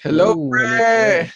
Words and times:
Hello, 0.00 0.32
Hello, 0.32 0.48
pre! 0.48 1.28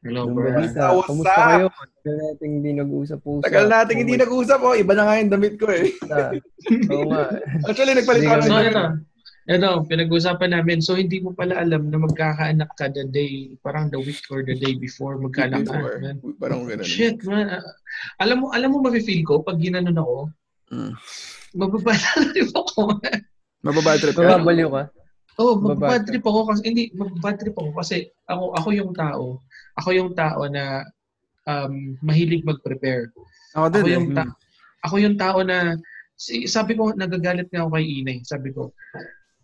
Hello, 0.00 0.22
bro. 0.30 0.46
balita, 0.48 0.94
What's 0.94 1.08
kamusta 1.10 1.34
kayo? 1.36 1.66
Tagal 2.00 2.16
natin 2.16 2.48
hindi 2.54 2.70
nag-uusap 2.72 3.18
po 3.20 3.30
Tagal 3.42 3.66
natin 3.66 3.94
hindi 3.98 4.14
nag-usap, 4.16 4.60
oh. 4.62 4.72
Iba 4.72 4.92
na 4.94 5.02
nga 5.04 5.18
yung 5.18 5.28
damit 5.28 5.54
ko, 5.58 5.66
eh. 5.68 5.90
Oo 6.88 7.04
nga. 7.10 7.24
Actually, 7.68 7.98
nagpalit 7.98 8.24
ako 8.24 8.42
So, 8.46 8.62
ito. 8.62 8.84
Ito, 9.50 9.68
pinag-usapan 9.84 10.50
namin. 10.54 10.78
So, 10.78 10.94
hindi 10.94 11.18
mo 11.18 11.34
pala 11.34 11.58
alam 11.58 11.90
na 11.90 11.98
magkakaanak 11.98 12.70
ka 12.78 12.88
the 12.88 13.04
day, 13.04 13.52
parang 13.60 13.90
the 13.90 13.98
week 13.98 14.22
or 14.30 14.40
the 14.40 14.54
day 14.54 14.72
before 14.72 15.18
magkaanak 15.18 15.66
ka. 15.66 15.74
Man. 15.74 16.22
Parang 16.38 16.64
ganun. 16.64 16.86
Shit, 16.86 17.20
man. 17.26 17.50
Ah, 17.50 17.64
Alam 18.22 18.36
mo, 18.40 18.54
alam 18.54 18.70
mo 18.70 18.80
mafe-feel 18.80 19.26
ko 19.26 19.42
pag 19.42 19.58
ginanon 19.58 19.98
ako, 19.98 20.16
Mm. 20.70 20.94
mababalalo 21.58 22.46
ako. 22.62 22.80
Mababad 23.60 23.98
trip 23.98 24.14
ka. 24.14 24.22
Mababaliw 24.22 24.70
ka? 24.70 24.82
Oo, 25.40 25.56
oh, 25.56 25.56
magbabad 25.56 26.04
trip 26.04 26.20
ako 26.20 26.52
kasi 26.52 26.62
hindi 26.68 26.84
magbabad 26.92 27.34
trip 27.40 27.56
ako 27.56 27.70
kasi 27.72 27.96
ako 28.28 28.44
ako 28.60 28.68
yung 28.76 28.92
tao. 28.92 29.40
Ako 29.80 29.88
yung 29.96 30.12
tao 30.12 30.44
na 30.52 30.84
um, 31.48 31.96
mahilig 32.04 32.44
mag-prepare. 32.44 33.08
Ako 33.56 33.66
din, 33.72 33.80
Ako 33.80 33.88
eh. 33.88 33.96
yung 33.96 34.08
ta- 34.12 34.34
ako 34.84 34.94
yung 35.00 35.16
tao 35.16 35.38
na 35.40 35.80
sabi 36.44 36.76
ko 36.76 36.92
nagagalit 36.92 37.48
nga 37.48 37.64
ako 37.64 37.80
kay 37.80 37.86
Inay. 37.88 38.18
Sabi 38.22 38.52
ko 38.52 38.76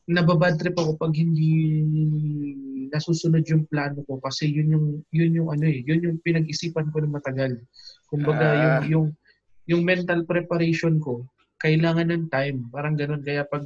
nababad 0.06 0.54
trip 0.54 0.76
ako 0.78 0.94
pag 0.94 1.10
hindi 1.18 1.50
nasusunod 2.94 3.42
yung 3.50 3.66
plano 3.66 4.06
ko 4.06 4.22
kasi 4.22 4.46
yun 4.46 4.70
yung 4.70 4.86
yun 5.10 5.32
yung 5.34 5.48
ano 5.50 5.66
eh, 5.66 5.82
yun 5.82 5.98
yung 5.98 6.16
pinag-isipan 6.22 6.94
ko 6.94 7.02
ng 7.02 7.10
matagal. 7.10 7.58
Kumbaga 8.06 8.46
Ah. 8.46 8.56
yung 8.60 8.84
yung 8.86 9.06
yung 9.66 9.82
mental 9.82 10.22
preparation 10.22 11.02
ko 11.02 11.26
kailangan 11.58 12.12
ng 12.12 12.24
time. 12.30 12.68
Parang 12.70 12.94
ganun 12.94 13.24
kaya 13.24 13.42
pag 13.48 13.64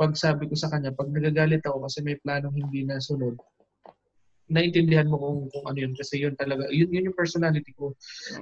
pag 0.00 0.16
sabi 0.16 0.48
ko 0.48 0.56
sa 0.56 0.72
kanya, 0.72 0.96
pag 0.96 1.12
nagagalit 1.12 1.60
ako 1.60 1.84
kasi 1.84 2.00
may 2.00 2.16
planong 2.24 2.56
hindi 2.56 2.88
nasunod, 2.88 3.36
naintindihan 4.48 5.12
mo 5.12 5.20
kung, 5.20 5.38
kung 5.52 5.64
ano 5.68 5.76
yun. 5.76 5.92
Kasi 5.92 6.24
yun 6.24 6.32
talaga, 6.40 6.72
yun, 6.72 6.88
yun 6.88 7.12
yung 7.12 7.18
personality 7.20 7.76
ko. 7.76 7.92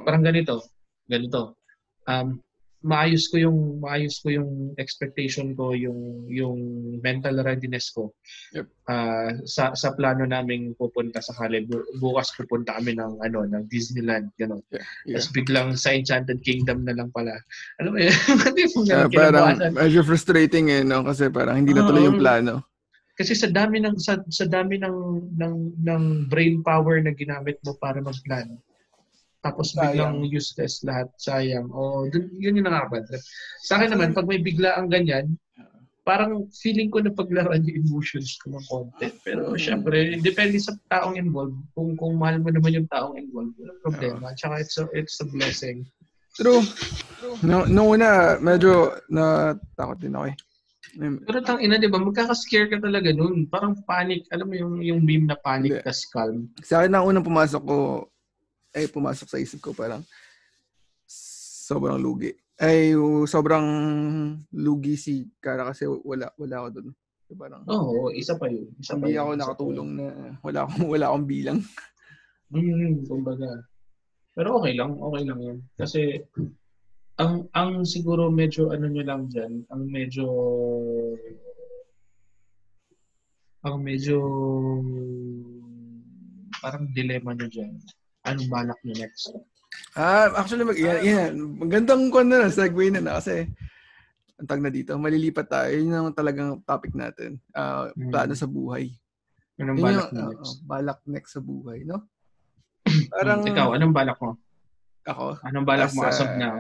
Parang 0.07 0.23
ganito, 0.23 0.71
ganito. 1.11 1.59
Um, 2.07 2.39
maayos 2.83 3.27
ko 3.29 3.37
yung 3.43 3.83
maayos 3.83 4.23
ko 4.23 4.31
yung 4.31 4.75
expectation 4.79 5.55
ko 5.59 5.75
yung 5.75 6.27
yung 6.31 6.59
mental 7.03 7.43
readiness 7.43 7.91
ko 7.91 8.11
Yep. 8.55 8.67
Ah, 8.89 9.29
sa 9.45 9.77
sa 9.77 9.93
plano 9.93 10.25
naming 10.25 10.73
pupunta 10.73 11.21
sa 11.21 11.37
Bu- 11.69 11.85
bukas 12.01 12.33
pupunta 12.33 12.81
kami 12.81 12.97
ng 12.97 13.21
ano 13.21 13.45
ng 13.45 13.65
Disneyland 13.69 14.33
gano'n 14.41 14.63
Yeah. 15.05 15.19
tapos 15.19 15.29
biglang 15.33 15.69
sa 15.77 15.93
Enchanted 15.93 16.41
Kingdom 16.45 16.85
na 16.85 16.97
lang 16.97 17.13
pala 17.13 17.35
alam 17.81 17.93
mo 17.93 17.99
yun 18.01 18.15
ganun 18.89 19.11
parang 19.13 19.57
medyo 19.75 20.01
frustrating 20.03 20.73
eh, 20.73 20.83
no? 20.87 21.05
Kasi 21.05 21.29
parang 21.29 21.61
hindi 21.61 21.73
na 21.75 21.85
tuloy 21.85 22.09
yung 22.09 22.21
plano. 22.21 22.65
Kasi 23.19 23.35
sa 23.35 23.51
dami 23.51 23.83
ng 23.83 23.99
sa, 23.99 24.23
sa 24.31 24.47
dami 24.47 24.79
ng 24.79 24.97
ng 25.35 25.55
ng 25.83 26.03
brain 26.31 26.63
power 26.63 27.03
na 27.03 27.11
ginamit 27.11 27.59
mo 27.67 27.75
para 27.75 27.99
mag-plan. 27.99 28.47
Tapos 29.39 29.71
Sayang. 29.71 29.95
biglang 29.95 30.15
useless 30.35 30.83
lahat, 30.83 31.09
sayang. 31.17 31.71
O 31.71 32.11
dun, 32.11 32.27
yun 32.35 32.59
yung 32.59 32.67
nakakabad 32.67 33.07
trip. 33.07 33.23
Sa 33.63 33.79
akin 33.79 33.95
naman, 33.95 34.11
pag 34.11 34.27
may 34.27 34.43
bigla 34.43 34.75
ang 34.75 34.91
ganyan, 34.91 35.39
parang 36.03 36.49
feeling 36.57 36.89
ko 36.89 37.05
na 37.05 37.13
paglaruan 37.13 37.63
yung 37.69 37.85
emotions 37.87 38.35
ko 38.43 38.57
ng 38.57 38.65
konti. 38.67 39.13
Pero 39.23 39.53
Mm. 39.53 39.61
syempre, 39.61 39.99
depende 40.19 40.57
sa 40.59 40.73
taong 40.89 41.15
involved. 41.15 41.55
Kung 41.77 41.95
kung 41.95 42.17
mahal 42.17 42.41
mo 42.41 42.51
naman 42.51 42.83
yung 42.83 42.89
taong 42.89 43.15
involved, 43.15 43.55
wala 43.61 43.77
problema. 43.85 44.27
Tsaka 44.35 44.59
it's 44.59 44.75
a, 44.81 44.89
it's 44.97 45.21
a 45.23 45.27
blessing. 45.29 45.85
True. 46.35 46.65
No, 47.45 47.67
nung 47.69 47.95
una, 47.95 48.39
medyo 48.41 48.95
natakot 49.07 49.99
din 50.01 50.17
ako 50.17 50.27
eh. 50.33 50.37
Pero 50.99 51.39
tang 51.45 51.61
ina, 51.61 51.77
di 51.77 51.87
ba, 51.87 52.01
magkaka-scare 52.01 52.73
ka 52.73 52.79
talaga 52.81 53.13
nun. 53.13 53.45
Parang 53.47 53.77
panic. 53.85 54.25
Alam 54.33 54.47
mo 54.49 54.55
yung, 54.57 54.75
yung 54.81 55.01
meme 55.05 55.29
na 55.29 55.37
panic 55.37 55.85
tas 55.85 56.03
calm. 56.09 56.49
Sa 56.65 56.81
akin 56.81 56.91
na 56.91 57.05
unang 57.05 57.23
pumasok 57.23 57.63
ko, 57.63 57.77
ay 58.75 58.89
pumasok 58.89 59.29
sa 59.29 59.41
isip 59.41 59.61
ko 59.63 59.73
parang 59.73 60.05
sobrang 61.69 62.01
lugi. 62.01 62.33
Ay, 62.59 62.97
sobrang 63.31 63.67
lugi 64.51 64.99
si 64.99 65.29
Kara 65.39 65.69
kasi 65.69 65.87
wala 65.87 66.33
wala 66.35 66.57
ako 66.65 66.69
doon. 66.75 66.89
Parang 67.37 67.63
Oo, 67.69 68.09
isa 68.09 68.41
pa 68.41 68.49
yun. 68.49 68.73
Isa 68.81 68.97
pa 68.97 69.05
hindi 69.05 69.15
yun. 69.15 69.21
ako 69.21 69.31
Isa 69.31 69.37
pa 69.37 69.41
nakatulong 69.45 69.91
na 69.95 70.07
wala 70.41 70.59
akong 70.65 70.87
wala 70.89 71.05
akong 71.13 71.27
bilang. 71.29 71.59
Hmm, 72.49 73.05
kumbaga. 73.05 73.51
Pero 74.33 74.57
okay 74.57 74.73
lang, 74.73 74.97
okay 74.97 75.23
lang 75.29 75.41
yun. 75.45 75.59
Kasi 75.77 76.25
ang 77.21 77.45
ang 77.53 77.85
siguro 77.85 78.33
medyo 78.33 78.73
ano 78.73 78.89
nyo 78.89 79.05
lang 79.05 79.29
dyan, 79.29 79.67
ang 79.69 79.83
medyo 79.91 80.27
ang 83.67 83.77
medyo 83.85 84.19
parang 86.63 86.89
dilemma 86.97 87.37
nyo 87.37 87.47
dyan. 87.51 87.77
Anong 88.25 88.49
balak 88.49 88.79
nyo 88.83 88.95
next? 88.97 89.31
Ah, 89.95 90.31
actually 90.35 90.65
mag 90.65 90.75
yan, 90.77 90.99
yan. 91.01 91.33
Magandang 91.57 92.09
kon 92.09 92.27
na 92.27 92.49
segue 92.49 92.89
na 92.89 93.01
na 93.01 93.19
kasi 93.19 93.47
ang 94.35 94.47
tag 94.47 94.63
na 94.63 94.71
dito, 94.71 94.95
malilipat 94.95 95.47
tayo. 95.47 95.71
Yun 95.73 95.91
ang 95.93 96.15
talagang 96.15 96.63
topic 96.63 96.95
natin. 96.95 97.39
Ah, 97.51 97.91
Hmm. 97.91 98.09
plano 98.09 98.35
sa 98.35 98.47
buhay. 98.47 98.91
Anong 99.59 99.75
Yun 99.75 99.85
balak 99.85 100.09
yung, 100.09 100.15
ah, 100.17 100.31
next? 100.31 100.47
ah, 100.49 100.59
balak 100.65 100.99
next 101.05 101.31
sa 101.33 101.43
buhay, 101.43 101.83
no? 101.83 102.07
Parang, 103.11 103.11
Parang 103.11 103.41
Ikaw, 103.45 103.69
anong 103.75 103.93
balak 103.93 104.19
mo? 104.19 104.31
ako, 105.05 105.27
Anong 105.43 105.67
balak 105.67 105.91
mo 105.91 106.01
As 106.05 106.21
of 106.21 106.31
now? 106.37 106.55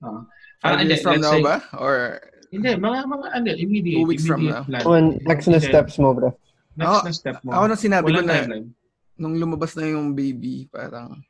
Oo. 0.00 0.20
five 0.58 0.64
Ah, 0.64 0.78
hindi, 0.78 0.94
years 0.94 1.02
from 1.02 1.18
now 1.18 1.32
say- 1.32 1.42
ba? 1.42 1.56
Or 1.74 2.20
Hindi, 2.48 2.70
mga, 2.72 2.98
mga, 3.04 3.26
ano, 3.32 3.48
immediate. 3.52 3.98
Two 3.98 4.06
weeks 4.06 4.22
from 4.22 4.38
immediate 4.38 4.62
now. 4.62 4.64
plan. 4.64 4.82
Ano 4.86 5.18
next 5.18 5.46
na 5.50 5.58
steps 5.58 5.98
mo, 5.98 6.14
bro? 6.14 6.30
Next 6.76 6.86
Ako- 6.86 7.02
na 7.02 7.12
step 7.12 7.36
mo. 7.42 7.50
ako 7.50 7.64
nang 7.66 7.82
sinabi 7.82 8.04
ko 8.04 8.10
Walang 8.12 8.26
na, 8.26 8.34
timeline. 8.36 8.66
Nung 9.14 9.38
lumabas 9.38 9.74
na 9.78 9.86
yung 9.86 10.12
baby, 10.12 10.66
parang 10.68 11.22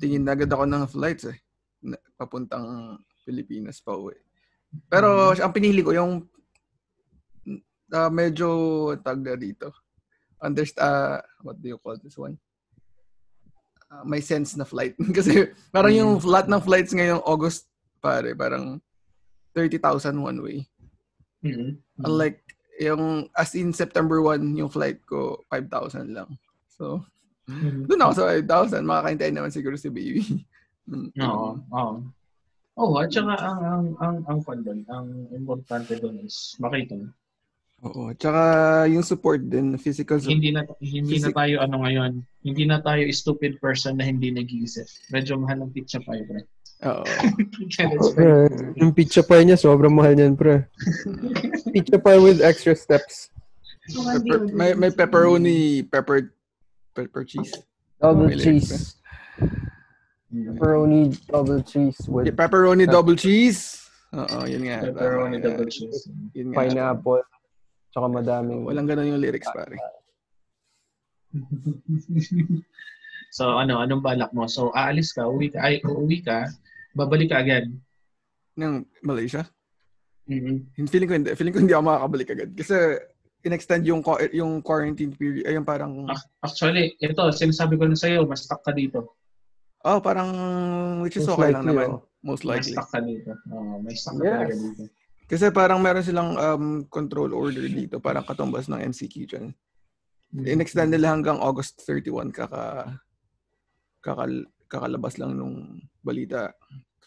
tingin 0.00 0.24
na 0.24 0.32
agad 0.32 0.50
ako 0.50 0.64
ng 0.64 0.84
flights 0.88 1.24
eh. 1.28 1.38
Papuntang 2.16 2.98
Pilipinas 3.24 3.80
pa 3.80 3.96
uwi. 3.96 4.16
Pero 4.88 5.32
Mhm. 5.32 5.40
ang 5.40 5.52
pinili 5.54 5.80
ko 5.84 5.92
yung 5.94 6.12
ah, 7.94 8.10
medyo 8.10 8.48
tag 9.06 9.22
na 9.22 9.38
dito. 9.38 9.70
Underst 10.42 10.74
uh, 10.82 11.22
what 11.46 11.54
do 11.62 11.70
you 11.70 11.78
call 11.78 11.94
this 12.00 12.18
one? 12.18 12.34
Ah, 13.86 14.02
may 14.02 14.18
sense 14.18 14.58
na 14.58 14.66
flight. 14.66 14.98
Kasi 15.16 15.54
parang 15.70 15.94
yung 15.94 16.12
Mhm. 16.18 16.26
lahat 16.26 16.46
ng 16.50 16.64
flights 16.64 16.90
ngayong 16.90 17.22
August, 17.22 17.70
pare, 18.02 18.34
parang 18.34 18.82
30,000 19.54 20.18
one 20.18 20.38
way. 20.42 20.58
Mhm. 21.44 21.78
Unlike 22.02 22.40
yung 22.82 23.30
as 23.38 23.54
in 23.54 23.70
September 23.70 24.18
1, 24.18 24.42
yung 24.58 24.66
flight 24.66 24.98
ko 25.06 25.38
5,000 25.46 26.10
lang. 26.10 26.26
So, 26.74 27.04
Mhm. 27.44 27.86
doon 27.86 28.02
ako 28.02 28.12
sa 28.14 28.24
5,000. 28.32 28.82
Makakaintay 28.82 29.30
naman 29.30 29.52
siguro 29.52 29.76
si 29.76 29.88
baby. 29.88 30.20
Mm. 30.84 31.16
Oo, 31.16 31.56
oo. 31.72 31.94
Oo, 32.76 32.94
at 33.00 33.08
saka 33.08 33.32
ang 33.40 33.60
ang 33.64 33.84
ang 33.96 34.16
ang 34.28 34.38
fun 34.44 34.60
doon, 34.60 34.84
ang 34.84 35.08
importante 35.32 35.96
doon 35.96 36.20
is 36.20 36.52
makita 36.60 36.92
mo. 36.92 37.08
Oo. 37.80 38.12
Tsaka 38.12 38.42
yung 38.84 39.00
support 39.00 39.40
din, 39.40 39.80
physical 39.80 40.20
support. 40.20 40.36
Hindi 40.36 40.52
na 40.52 40.60
hindi 40.76 41.00
na 41.16 41.32
Physic- 41.32 41.32
tayo 41.32 41.64
ano 41.64 41.76
ngayon, 41.80 42.12
hindi 42.44 42.68
na 42.68 42.84
tayo 42.84 43.00
stupid 43.08 43.56
person 43.58 43.96
na 43.96 44.04
hindi 44.04 44.28
nag-iisip. 44.28 44.84
Medyo 45.08 45.40
mahal 45.40 45.64
ang 45.64 45.72
pizza 45.72 45.96
pie, 46.00 46.20
pre. 46.20 46.44
Oo. 46.84 47.04
Bro, 48.12 48.52
yung 48.76 48.92
pizza 48.92 49.24
pie 49.24 49.40
niya, 49.40 49.56
sobrang 49.56 49.88
mahal 49.88 50.12
niyan, 50.12 50.36
bro. 50.36 50.60
pizza 51.72 51.96
pie 51.96 52.20
with 52.20 52.44
extra 52.44 52.76
steps. 52.76 53.32
Pepper, 53.88 54.52
may, 54.52 54.76
may 54.76 54.92
pepperoni, 54.92 55.80
pepper, 55.82 56.28
pepper 56.94 57.24
cheese. 57.26 57.52
Double 58.00 58.30
May 58.30 58.38
cheese. 58.38 58.96
Pepperoni, 60.34 61.14
double 61.30 61.62
cheese 61.62 61.98
with 62.10 62.26
Yeah, 62.26 62.34
pepperoni 62.34 62.86
double 62.90 63.14
cheese. 63.14 63.86
Oo, 64.14 64.46
yun 64.46 64.66
nga. 64.66 64.82
Pepperoni 64.82 65.38
double 65.42 65.70
cheese. 65.70 66.10
Yun 66.34 66.50
nga. 66.50 66.56
pineapple. 66.58 67.22
Tsaka 67.94 68.06
madaming... 68.10 68.66
Walang 68.66 68.90
ganun 68.90 69.14
yung 69.14 69.22
lyrics, 69.22 69.46
pare. 69.54 69.78
so 73.36 73.58
ano, 73.58 73.82
anong 73.82 74.02
balak 74.02 74.30
mo? 74.34 74.46
So 74.50 74.70
aalis 74.74 75.14
ka, 75.14 75.26
uwi 75.26 75.50
ka, 75.50 75.62
ay 75.62 75.82
uuwi 75.82 76.22
ka, 76.22 76.50
babalik 76.94 77.30
ka 77.30 77.42
agad. 77.42 77.70
Ng 78.58 78.86
Malaysia. 79.02 79.46
Mhm. 80.30 80.70
Feeling 80.90 81.08
ko 81.10 81.14
hindi. 81.14 81.30
Feeling 81.34 81.54
ko 81.54 81.60
hindi 81.62 81.74
ako 81.74 81.84
makakabalik 81.84 82.30
agad. 82.34 82.50
Kasi 82.54 82.76
in-extend 83.44 83.84
yung, 83.84 84.00
yung 84.32 84.58
quarantine 84.58 85.12
period. 85.12 85.44
Ay, 85.44 85.54
yung 85.54 85.64
parang, 85.64 86.08
Ac- 86.08 86.32
Actually, 86.42 86.96
ito, 86.98 87.20
sinasabi 87.30 87.76
ko 87.76 87.84
na 87.84 87.94
sa'yo, 87.94 88.24
mas 88.24 88.42
stuck 88.42 88.60
ka 88.60 88.72
dito. 88.72 89.14
oh, 89.82 90.00
parang, 90.00 90.32
which 91.00 91.14
is 91.14 91.22
Most 91.22 91.36
okay 91.36 91.52
lang 91.52 91.62
likely, 91.62 91.76
naman. 91.76 91.88
oh. 91.90 92.00
Most 92.24 92.40
Mas 92.42 92.64
likely. 92.64 92.72
stuck 92.72 92.88
ka 92.88 93.00
dito. 93.00 93.30
Oo, 93.50 93.76
may 93.78 93.92
stuck 93.92 94.16
ka 94.16 94.24
Yes. 94.24 94.32
talaga 94.34 94.54
dito. 94.56 94.82
Kasi 95.24 95.44
parang 95.50 95.78
meron 95.78 96.00
silang 96.02 96.30
um, 96.34 96.64
control 96.86 97.32
order 97.32 97.64
dito. 97.64 97.96
Parang 97.98 98.24
katumbas 98.24 98.64
ng 98.66 98.80
MCQ 98.82 99.14
dyan. 99.26 99.46
In-extend 100.34 100.88
nila 100.90 101.08
hanggang 101.10 101.36
August 101.36 101.80
31 101.80 102.28
kaka, 102.28 102.96
kaka 104.00 104.24
kakalabas 104.66 105.16
lang 105.16 105.32
nung 105.32 105.56
balita. 106.00 106.52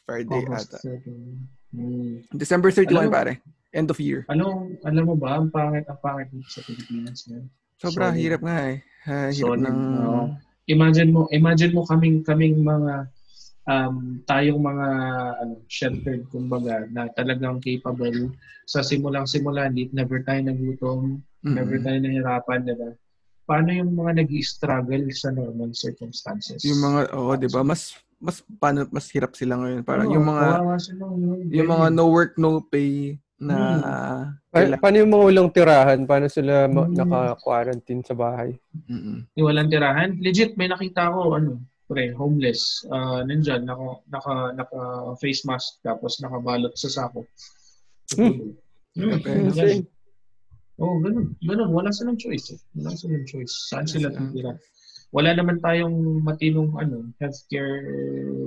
Friday 0.03 0.39
August 0.39 0.69
ata. 0.71 0.97
7. 0.97 1.75
Hmm. 1.75 2.15
December 2.31 2.71
31 2.71 2.89
Alam 2.95 3.03
mo- 3.03 3.11
pare. 3.11 3.33
End 3.77 3.93
of 3.93 4.01
year. 4.01 4.25
Ano, 4.33 4.73
alam 4.81 5.05
mo 5.05 5.13
ba, 5.13 5.37
ang 5.37 5.53
pangit, 5.53 5.85
ang 5.85 6.01
pangit 6.01 6.33
sa 6.49 6.65
Pilipinas 6.65 7.29
ngayon. 7.29 7.45
Sobra 7.77 8.09
Sorry. 8.09 8.19
hirap 8.25 8.41
nga 8.41 8.57
eh. 8.73 8.77
Ha, 9.05 9.29
hirap 9.29 9.53
Solid, 9.53 9.61
ng... 9.69 9.79
oo. 10.01 10.23
Imagine 10.67 11.09
mo, 11.13 11.21
imagine 11.29 11.71
mo 11.77 11.85
kaming 11.85 12.25
kaming 12.25 12.59
mga 12.65 13.07
um, 13.69 14.19
tayong 14.25 14.59
mga 14.59 14.87
ano, 15.39 15.53
sheltered 15.69 16.25
kumbaga 16.33 16.89
na 16.89 17.07
talagang 17.13 17.61
capable 17.61 18.33
sa 18.67 18.81
simulang 18.83 19.29
simula 19.29 19.69
hindi 19.69 19.87
never 19.93 20.25
tayo 20.25 20.41
nagutom, 20.41 21.21
Mm. 21.45 21.53
never 21.53 21.77
tayo 21.79 21.97
nahirapan, 22.01 22.65
diba? 22.65 22.91
Paano 23.45 23.69
yung 23.69 23.93
mga 23.93 24.25
nag 24.25 24.31
struggle 24.41 25.05
sa 25.13 25.29
normal 25.29 25.69
circumstances? 25.71 26.65
Yung 26.65 26.81
mga, 26.81 27.13
oo, 27.13 27.31
di 27.37 27.47
ba? 27.47 27.61
Mas, 27.61 27.93
mas, 28.17 28.41
paano, 28.57 28.89
mas 28.89 29.05
hirap 29.13 29.37
sila 29.37 29.55
ngayon. 29.55 29.85
Parang 29.85 30.09
Oo, 30.09 30.17
yung 30.17 30.25
mga, 30.27 30.45
sila, 30.81 31.05
yun. 31.13 31.47
yung 31.47 31.69
mga 31.69 31.87
no 31.93 32.09
work, 32.09 32.33
no 32.41 32.59
pay 32.59 33.15
na, 33.37 33.55
Pa- 34.49 34.65
kaila- 34.65 34.81
paano 34.81 34.95
yung 34.97 35.13
mga 35.13 35.25
walang 35.29 35.49
tirahan? 35.53 35.99
Paano 36.03 36.25
sila 36.27 36.65
ma- 36.65 36.89
Hmm. 36.89 36.97
naka-quarantine 36.97 38.01
sa 38.01 38.17
bahay? 38.17 38.57
Mm-mm. 38.89 39.25
Yung 39.37 39.47
walang 39.47 39.69
tirahan. 39.69 40.17
Legit, 40.17 40.57
may 40.57 40.67
nakita 40.67 41.13
ko, 41.13 41.37
ano, 41.37 41.61
pre, 41.85 42.11
homeless. 42.11 42.83
Uh, 42.89 43.21
nandyan, 43.23 43.63
naka, 43.63 44.01
naka, 44.09 44.33
naka 44.57 44.79
face 45.21 45.45
mask, 45.45 45.79
tapos 45.81 46.17
nakabalot 46.19 46.73
sa 46.73 46.89
sako. 46.89 47.23
Hmm. 48.17 48.57
Hmm. 48.97 49.21
Ganun. 49.21 49.85
Oo, 50.77 50.93
oh, 50.93 50.97
ganun. 51.01 51.27
Ganun. 51.41 51.69
Wala 51.73 51.89
silang 51.89 52.17
choice. 52.17 52.53
Eh. 52.53 52.59
Wala 52.77 52.93
silang 52.93 53.25
choice. 53.25 53.69
Saan 53.69 53.85
sila 53.85 54.09
titira? 54.09 54.53
Wala 55.09 55.31
naman 55.33 55.57
tayong 55.57 56.21
matinong 56.21 56.75
ano, 56.75 57.07
healthcare 57.17 57.87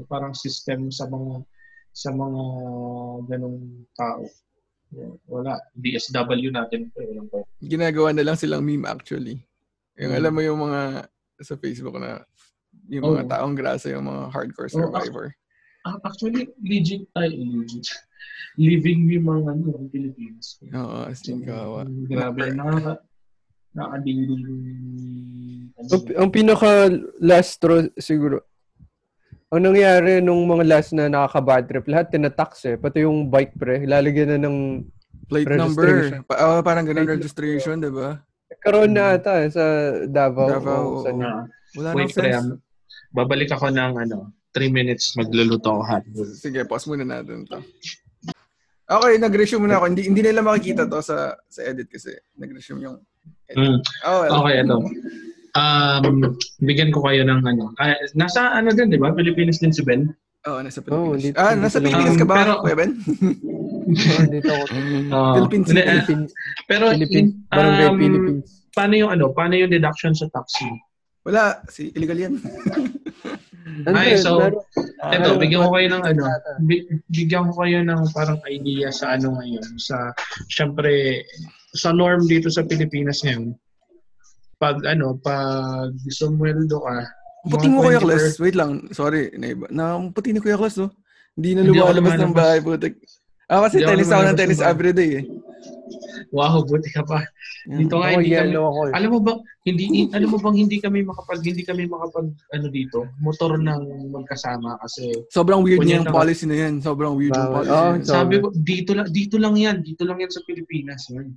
parang 0.07 0.37
system 0.37 0.93
sa 0.93 1.09
mga 1.09 1.43
sa 1.91 2.15
mga 2.15 2.43
ganong 3.27 3.61
tao. 3.97 4.23
Wala. 5.27 5.55
DSW 5.73 6.51
natin. 6.51 6.91
eh, 6.91 7.07
ginagawa 7.63 8.11
na 8.11 8.27
lang 8.27 8.35
silang 8.35 8.67
meme 8.67 8.87
actually. 8.87 9.39
Yung 9.97 10.11
Mm. 10.13 10.19
alam 10.19 10.33
mo 10.35 10.41
yung 10.43 10.59
mga 10.61 10.81
sa 11.41 11.55
Facebook 11.57 11.95
na 11.97 12.25
yung 12.91 13.07
mga 13.07 13.23
Oo. 13.27 13.31
taong 13.31 13.55
grasa, 13.55 13.87
yung 13.93 14.07
mga 14.09 14.23
hardcore 14.35 14.67
Oo, 14.67 14.77
survivor. 14.83 15.27
Ah, 15.87 15.97
Actually, 16.05 16.51
legit 16.61 17.07
tayo. 17.15 17.31
Legit. 17.31 17.87
Living 18.61 19.07
meme 19.07 19.31
ang 19.31 19.45
ano, 19.49 19.79
ang 19.79 19.89
Pilipinas. 19.89 20.59
Oo, 20.67 21.07
as 21.07 21.23
in 21.25 21.41
kawa. 21.47 21.87
Grabe. 21.87 22.51
Nakaka, 22.53 22.99
nakadiling. 23.73 24.45
Ang, 25.79 25.89
ang 26.19 26.31
pinaka 26.35 26.91
last 27.23 27.57
straw 27.57 27.87
siguro, 27.97 28.43
ang 29.51 29.63
nangyari 29.67 30.23
nung 30.23 30.47
mga 30.47 30.65
last 30.67 30.95
na 30.95 31.11
nakaka-bad 31.11 31.67
trip, 31.67 31.87
lahat 31.91 32.07
tinatax 32.15 32.51
eh. 32.71 32.77
Pati 32.79 33.03
yung 33.03 33.27
bike 33.27 33.55
pre, 33.59 33.83
lalagyan 33.85 34.39
na 34.39 34.47
ng 34.47 34.87
Plate 35.31 35.55
number. 35.55 36.27
Pa, 36.27 36.35
oh, 36.43 36.59
parang 36.59 36.83
ganun 36.83 37.07
Plate 37.07 37.23
registration, 37.23 37.79
di 37.79 37.91
ba? 37.91 38.19
karoon 38.61 38.93
na 38.93 39.17
ata 39.17 39.47
eh, 39.47 39.49
sa 39.49 39.65
Davao. 40.07 40.49
Davao, 40.51 40.85
o 41.01 41.03
sa-. 41.07 41.15
Ah, 41.15 41.45
Wala 41.79 41.89
wait, 41.95 42.11
sense. 42.11 42.35
um, 42.35 42.59
babalik 43.15 43.51
ako 43.55 43.71
ng 43.71 43.93
ano, 43.95 44.35
3 44.53 44.75
minutes 44.75 45.15
magluluto 45.15 45.71
ako 45.71 45.83
hot. 45.87 46.05
Sige, 46.35 46.67
pause 46.67 46.91
muna 46.91 47.07
natin 47.07 47.47
to. 47.47 47.63
Okay, 48.91 49.23
nag-resume 49.23 49.71
muna 49.71 49.79
ako. 49.79 49.87
Hindi, 49.95 50.03
hindi 50.11 50.23
nila 50.27 50.43
makikita 50.43 50.83
to 50.91 50.99
sa 50.99 51.39
sa 51.47 51.61
edit 51.63 51.87
kasi 51.87 52.11
nag-resume 52.35 52.83
yung 52.83 52.99
edit. 53.47 53.63
Mm. 53.63 53.79
Oh, 54.03 54.19
well. 54.27 54.33
Okay, 54.43 54.55
ito. 54.67 54.77
Um, 55.53 56.35
bigyan 56.61 56.91
ko 56.91 57.03
kayo 57.03 57.23
ng 57.23 57.43
ano. 57.43 57.75
Ah, 57.77 57.95
nasa 58.15 58.53
ano 58.53 58.71
din, 58.71 58.87
di 58.89 58.97
ba? 58.97 59.11
Pilipinas 59.11 59.59
din 59.59 59.71
si 59.71 59.83
Ben. 59.83 60.07
Oo, 60.47 60.59
nasa 60.61 60.79
Oo, 60.81 61.13
Pilipinas. 61.13 61.23
dito- 61.27 61.39
ah, 61.39 61.55
nasa. 61.55 61.77
Pilipinas 61.79 62.15
ka 62.15 62.25
ba, 62.25 62.35
Um, 62.35 62.41
pero- 62.41 62.61
Kuya 62.63 62.77
Ben? 62.77 62.91
Ah, 63.91 64.23
dito 64.25 64.47
ako. 64.49 64.65
Ah, 65.11 65.33
Philippines 65.37 65.67
hindi, 65.67 65.83
ah, 65.83 65.89
Philippines. 65.99 66.31
pero 66.65 66.85
Philippines. 66.95 67.31
in- 67.33 67.35
Barangay 67.51 67.87
um, 67.87 67.99
Philippines. 67.99 68.47
Paano 68.71 68.95
yung 68.95 69.11
ano? 69.11 69.25
Paano 69.35 69.55
yung 69.55 69.69
deduction 69.69 70.15
sa 70.15 70.31
taxi? 70.31 70.71
Wala, 71.21 71.59
si 71.67 71.91
illegal 71.93 72.17
yan. 72.21 72.35
Ay, 73.87 74.15
so, 74.17 74.39
Ah, 75.01 75.17
bigyan 75.35 75.65
ko 75.65 75.73
kayo 75.73 75.89
ng 75.91 76.05
ano, 76.05 76.23
bigyan 77.09 77.49
ko 77.49 77.55
kayo 77.57 77.81
ng 77.81 78.01
parang 78.13 78.39
idea 78.47 78.93
sa 78.93 79.17
ano 79.17 79.35
ngayon. 79.35 79.65
Sa, 79.77 80.13
syempre, 80.47 81.25
sa 81.73 81.91
norm 81.91 82.25
dito 82.25 82.47
sa 82.47 82.63
Pilipinas 82.63 83.25
ngayon, 83.25 83.57
pag 84.61 84.77
ano, 84.85 85.17
pag 85.17 85.91
sumweldo 86.13 86.77
ka, 86.85 86.97
Puti 87.41 87.73
mo 87.73 87.81
Kuya 87.81 87.97
20%. 87.97 88.05
Klas. 88.05 88.37
Wait 88.37 88.53
lang, 88.53 88.85
sorry. 88.93 89.33
Naiba. 89.33 89.65
Na, 89.73 89.97
puti 90.13 90.37
ni 90.37 90.45
Kuya 90.45 90.61
Klas, 90.61 90.77
no? 90.77 90.93
Hindi 91.33 91.57
na 91.57 91.65
Hindi 91.65 91.81
ako 91.81 91.89
lumalabas 91.97 92.21
ng 92.21 92.37
bahay, 92.37 92.59
putik. 92.61 92.95
Ah, 93.49 93.65
kasi 93.65 93.81
Hindi 93.81 93.89
tennis 93.89 94.13
ako 94.13 94.23
ng 94.29 94.39
tennis 94.39 94.61
everyday 94.61 95.11
eh. 95.19 95.25
Wow, 96.31 96.63
buti 96.63 96.93
ka 96.95 97.03
pa. 97.03 97.25
Dito 97.67 97.99
nga 97.99 98.15
hindi 98.15 98.31
kami 98.31 98.55
ako 98.55 98.81
eh. 98.87 98.93
Alam 98.95 99.11
mo 99.11 99.21
ba 99.21 99.33
hindi 99.67 100.07
alam 100.15 100.29
mo 100.31 100.39
bang 100.39 100.57
hindi 100.63 100.79
kami 100.79 101.03
makapag 101.03 101.43
hindi 101.43 101.67
kami 101.67 101.91
makapag 101.91 102.31
ano 102.55 102.67
dito, 102.71 103.11
motor 103.19 103.59
ng 103.59 104.09
magkasama 104.15 104.79
kasi 104.81 105.11
Sobrang 105.29 105.67
weird 105.67 105.83
niya 105.83 106.01
yung 106.01 106.15
policy 106.15 106.47
na 106.47 106.57
yan. 106.57 106.79
Sobrang 106.79 107.19
weird 107.19 107.35
yung 107.35 107.51
policy 107.51 107.75
so- 108.07 108.15
sabi 108.15 108.39
ko 108.39 108.55
dito 108.55 108.95
lang 108.95 109.09
dito 109.11 109.37
lang 109.37 109.55
yan, 109.59 109.83
dito 109.83 110.07
lang 110.07 110.23
yan 110.23 110.31
sa 110.31 110.41
Pilipinas 110.47 111.03
yan. 111.11 111.35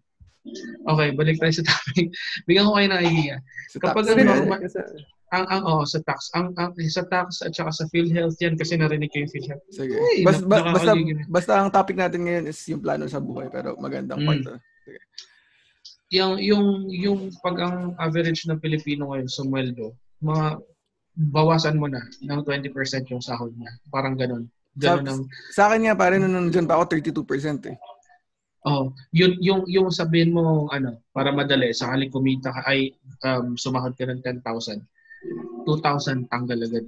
Okay, 0.86 1.08
balik 1.14 1.40
tayo 1.40 1.54
sa 1.54 1.64
topic. 1.70 2.12
Bigyan 2.44 2.68
ko 2.68 2.76
kayo 2.76 2.88
ng 2.90 3.02
idea. 3.02 3.36
Sa 3.70 3.78
kapag 3.80 4.04
tax 4.06 4.14
ano, 4.14 4.32
ma- 4.46 4.62
Ang 5.34 5.46
ang 5.50 5.62
oh, 5.66 5.82
sa 5.82 5.98
tax, 6.04 6.30
ang, 6.32 6.54
ang 6.54 6.70
sa 6.78 7.02
tax 7.04 7.42
at 7.42 7.50
saka 7.50 7.74
sa 7.74 7.90
PhilHealth 7.90 8.38
yan 8.38 8.54
kasi 8.54 8.78
narinig 8.78 9.10
ko 9.10 9.18
yung 9.18 9.32
PhilHealth. 9.32 9.66
Sige. 9.72 9.98
Uy, 9.98 10.22
Bas, 10.22 10.38
nak- 10.38 10.46
ba- 10.46 10.62
basta, 10.70 10.94
nakakaligid. 10.94 11.18
basta 11.26 11.52
ang 11.58 11.70
topic 11.70 11.96
natin 11.98 12.22
ngayon 12.22 12.46
is 12.46 12.60
yung 12.68 12.78
plano 12.80 13.08
sa 13.08 13.18
buhay. 13.18 13.50
Pero 13.50 13.74
magandang 13.76 14.22
Mm. 14.22 14.28
part. 14.28 14.42
to. 14.44 14.54
Yung 16.14 16.38
yung 16.38 16.66
yung 16.88 17.20
pag 17.42 17.58
ang 17.58 17.78
average 17.98 18.46
ng 18.46 18.62
Pilipino 18.62 19.10
ngayon 19.10 19.26
sumweldo, 19.26 19.98
mga 20.22 20.62
bawasan 21.16 21.78
mo 21.78 21.90
na 21.90 21.98
ng 22.22 22.42
20% 22.44 22.70
yung 23.10 23.22
sahod 23.22 23.54
niya. 23.54 23.74
Parang 23.90 24.14
ganun. 24.14 24.46
Ganun 24.74 25.06
ang 25.08 25.22
Sa 25.50 25.66
akin 25.66 25.86
nga, 25.86 25.94
pare, 25.94 26.18
nung 26.18 26.34
nandyan 26.34 26.66
pa 26.66 26.78
ako, 26.78 26.94
32% 26.94 27.70
eh. 27.70 27.78
Oh, 28.64 28.84
yun 29.12 29.36
yung 29.40 29.68
yung 29.68 29.92
sabihin 29.92 30.32
mo 30.32 30.66
ano, 30.68 31.04
para 31.12 31.30
madali, 31.30 31.72
sakali 31.72 32.08
kumita 32.08 32.48
ka 32.50 32.64
ay 32.66 32.96
um, 33.22 33.56
sumahod 33.56 33.92
ka 33.92 34.06
ng 34.06 34.24
10,000. 34.24 34.80
2,000 35.62 36.28
tanggal 36.28 36.60
agad. 36.62 36.86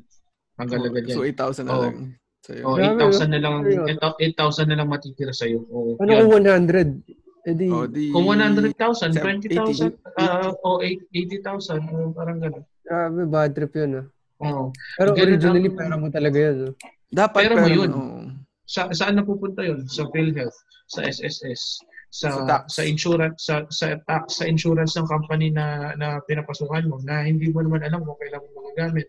Tanggal 0.55 0.81
agad 0.85 1.03
yan. 1.05 1.15
So, 1.15 1.23
8,000 1.23 1.35
na 1.61 1.71
Oo. 1.73 1.83
lang. 1.85 1.97
Sa'yo. 2.41 2.63
oh, 2.63 2.75
Grabe, 2.77 3.01
8,000 3.03 3.27
na 3.27 3.39
lang 3.41 3.53
Ayun. 3.61 3.87
8,000 3.89 4.69
na 4.69 4.77
lang 4.77 4.87
matitira 4.87 5.33
sa 5.33 5.43
iyo. 5.43 5.67
Oh, 5.67 5.97
Ano 5.97 6.11
kung 6.15 6.31
100? 6.39 7.03
Eh 7.45 7.53
di, 7.53 7.67
Oh, 7.67 7.85
di, 7.85 8.09
Kung 8.09 8.25
100,000, 8.25 9.11
Seven- 9.11 9.41
20,000, 9.43 9.93
ah, 10.17 10.49
o 10.61 10.79
80,000, 10.79 11.77
oh, 11.91 12.09
parang 12.09 12.39
gano'n. 12.39 12.63
grabe, 12.81 13.21
bad 13.25 13.51
trip 13.51 13.73
yun 13.75 13.91
ah. 13.99 14.05
Oh. 14.37 14.69
Pero 14.95 15.11
Ganun 15.11 15.25
originally, 15.27 15.67
ang- 15.67 15.75
pera 15.75 15.95
mo 15.95 16.07
talaga 16.07 16.37
yun. 16.39 16.57
ah. 16.63 16.73
Dapat, 17.07 17.39
Pero 17.41 17.53
mo 17.55 17.67
yun. 17.67 17.91
oo. 17.91 18.19
Sa, 18.65 18.89
saan 18.91 19.15
napupunta 19.15 19.61
yun? 19.61 19.85
Sa 19.85 20.09
PhilHealth, 20.09 20.57
sa 20.89 21.05
SSS, 21.05 21.79
sa 22.09 22.27
Sa 22.31 22.41
tax. 22.47 22.63
sa 22.79 22.83
insurance 22.83 23.37
sa 23.43 23.55
sa 23.69 23.93
tax 24.07 24.39
sa 24.39 24.45
insurance 24.47 24.95
ng 24.95 25.05
company 25.05 25.51
na 25.51 25.91
na 25.95 26.17
pinapasukan 26.25 26.87
mo 26.87 26.97
na 27.03 27.21
hindi 27.21 27.51
mo 27.51 27.61
naman 27.61 27.83
alam 27.83 28.01
kung 28.01 28.17
kailan 28.17 28.41
mo 28.41 28.65
magagamit. 28.65 29.05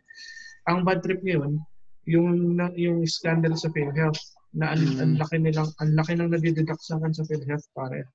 Ang 0.67 0.83
bad 0.83 1.01
trip 1.01 1.23
ngayon, 1.23 1.57
yung 2.05 2.53
yung 2.75 3.01
scandal 3.07 3.55
sa 3.55 3.71
PhilHealth 3.71 4.19
na 4.53 4.73
ang, 4.73 4.83
Mm. 4.83 4.99
ang 4.99 5.13
laki 5.21 5.37
nilang 5.39 5.69
ang 5.79 5.91
laki 5.95 6.13
nang 6.17 6.33
nadideduct 6.33 6.81
sa 6.81 6.97
akin 6.99 7.13
sa 7.13 7.25
PhilHealth 7.25 7.69
pare. 7.73 8.09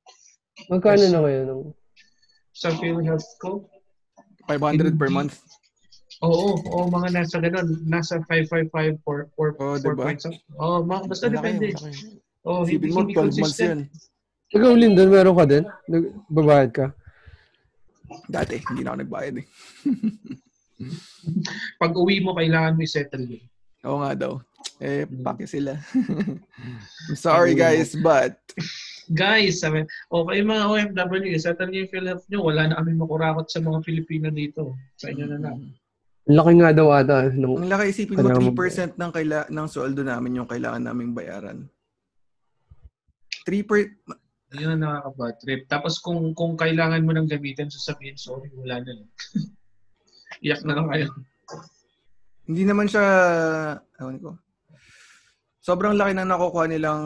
Magkano 0.67 1.01
Yes. 1.01 1.13
na 1.13 1.19
ngayon? 1.23 1.47
Sa 2.51 2.69
PhilHealth 2.75 3.29
ko, 3.39 3.65
500 4.45 4.99
per 4.99 5.07
Hindi. 5.07 5.15
month. 5.15 5.35
Oo, 6.21 6.49
oo, 6.61 6.85
mga 6.87 7.07
nasa 7.11 7.37
ganun, 7.37 7.67
nasa 7.83 8.21
555 8.25 9.01
for 9.01 9.17
for 9.33 9.47
Oo, 9.57 9.75
for 9.77 9.93
diba? 9.93 10.05
points. 10.05 10.25
Oo, 10.55 10.81
mga, 10.81 11.01
basta 11.05 11.25
Malaki, 11.25 11.35
depende. 11.35 11.67
malaki. 11.73 12.05
Oh, 12.41 12.61
hindi, 12.65 12.87
mo, 12.89 13.01
hindi 13.01 13.13
12 13.13 13.21
months 13.21 13.37
consistent. 13.37 13.81
Ikaw, 14.51 14.71
Lyndon, 14.73 15.09
meron 15.09 15.37
ka 15.37 15.45
din? 15.45 15.63
Nagbabayad 15.87 16.69
ka? 16.71 16.85
Dati, 18.27 18.59
hindi 18.67 18.81
na 18.81 18.91
ako 18.91 18.97
nagbayad 18.99 19.35
eh. 19.39 19.45
Pag 21.81 21.93
uwi 21.93 22.19
mo, 22.19 22.33
kailangan 22.33 22.75
mo 22.75 22.81
i-settle 22.81 23.25
yun. 23.29 23.43
Oo 23.85 24.01
nga 24.01 24.13
daw. 24.13 24.33
Eh, 24.77 25.05
Mm. 25.05 25.21
paki 25.21 25.45
sila. 25.45 25.77
I'm 27.09 27.17
sorry 27.17 27.53
guys, 27.53 27.93
but 27.97 28.37
Guys, 29.11 29.59
sabi, 29.59 29.83
okay 30.07 30.39
mga 30.39 30.63
OFW, 30.71 31.35
settle 31.35 31.67
niyo 31.67 31.83
yung 31.83 31.91
PhilHealth 31.91 32.25
niyo. 32.27 32.39
Wala 32.47 32.69
na 32.69 32.77
kami 32.79 32.95
makurakot 32.95 33.45
sa 33.45 33.59
mga 33.59 33.83
Pilipino 33.83 34.31
dito. 34.31 34.77
Sa 34.95 35.11
inyo 35.11 35.25
na 35.27 35.39
lang. 35.41 35.57
Ang 36.29 36.37
laki 36.37 36.51
nga 36.61 36.69
daw 36.73 36.87
ata. 36.93 37.17
Nung, 37.33 37.57
ang 37.57 37.71
laki 37.71 37.85
isipin 37.89 38.21
mo, 38.21 38.29
Kailangan 38.29 38.45
mo 38.45 38.53
3% 38.53 38.99
ng, 39.01 39.11
kaila 39.11 39.39
ng 39.49 39.67
sweldo 39.67 40.01
namin 40.05 40.37
yung 40.37 40.49
kailangan 40.49 40.83
naming 40.85 41.17
bayaran. 41.17 41.65
3 43.49 43.65
per... 43.65 43.97
Yun 44.51 44.75
ang 44.77 44.83
nakaka-bad 44.83 45.35
trip. 45.39 45.61
Tapos 45.71 45.97
kung 46.03 46.35
kung 46.35 46.59
kailangan 46.59 47.01
mo 47.01 47.15
nang 47.15 47.25
gamitin, 47.25 47.71
sasabihin, 47.71 48.19
sorry, 48.19 48.51
wala 48.53 48.83
na 48.83 48.91
lang. 49.01 49.09
Iyak 50.45 50.61
na 50.67 50.75
lang 50.77 50.87
kayo. 50.91 51.07
Hindi 52.45 52.63
naman 52.67 52.85
siya... 52.85 53.05
Ewan 53.97 54.19
ko. 54.21 54.29
Sobrang 55.61 55.95
laki 55.95 56.11
na 56.13 56.27
nakukuha 56.27 56.65
nilang 56.67 57.03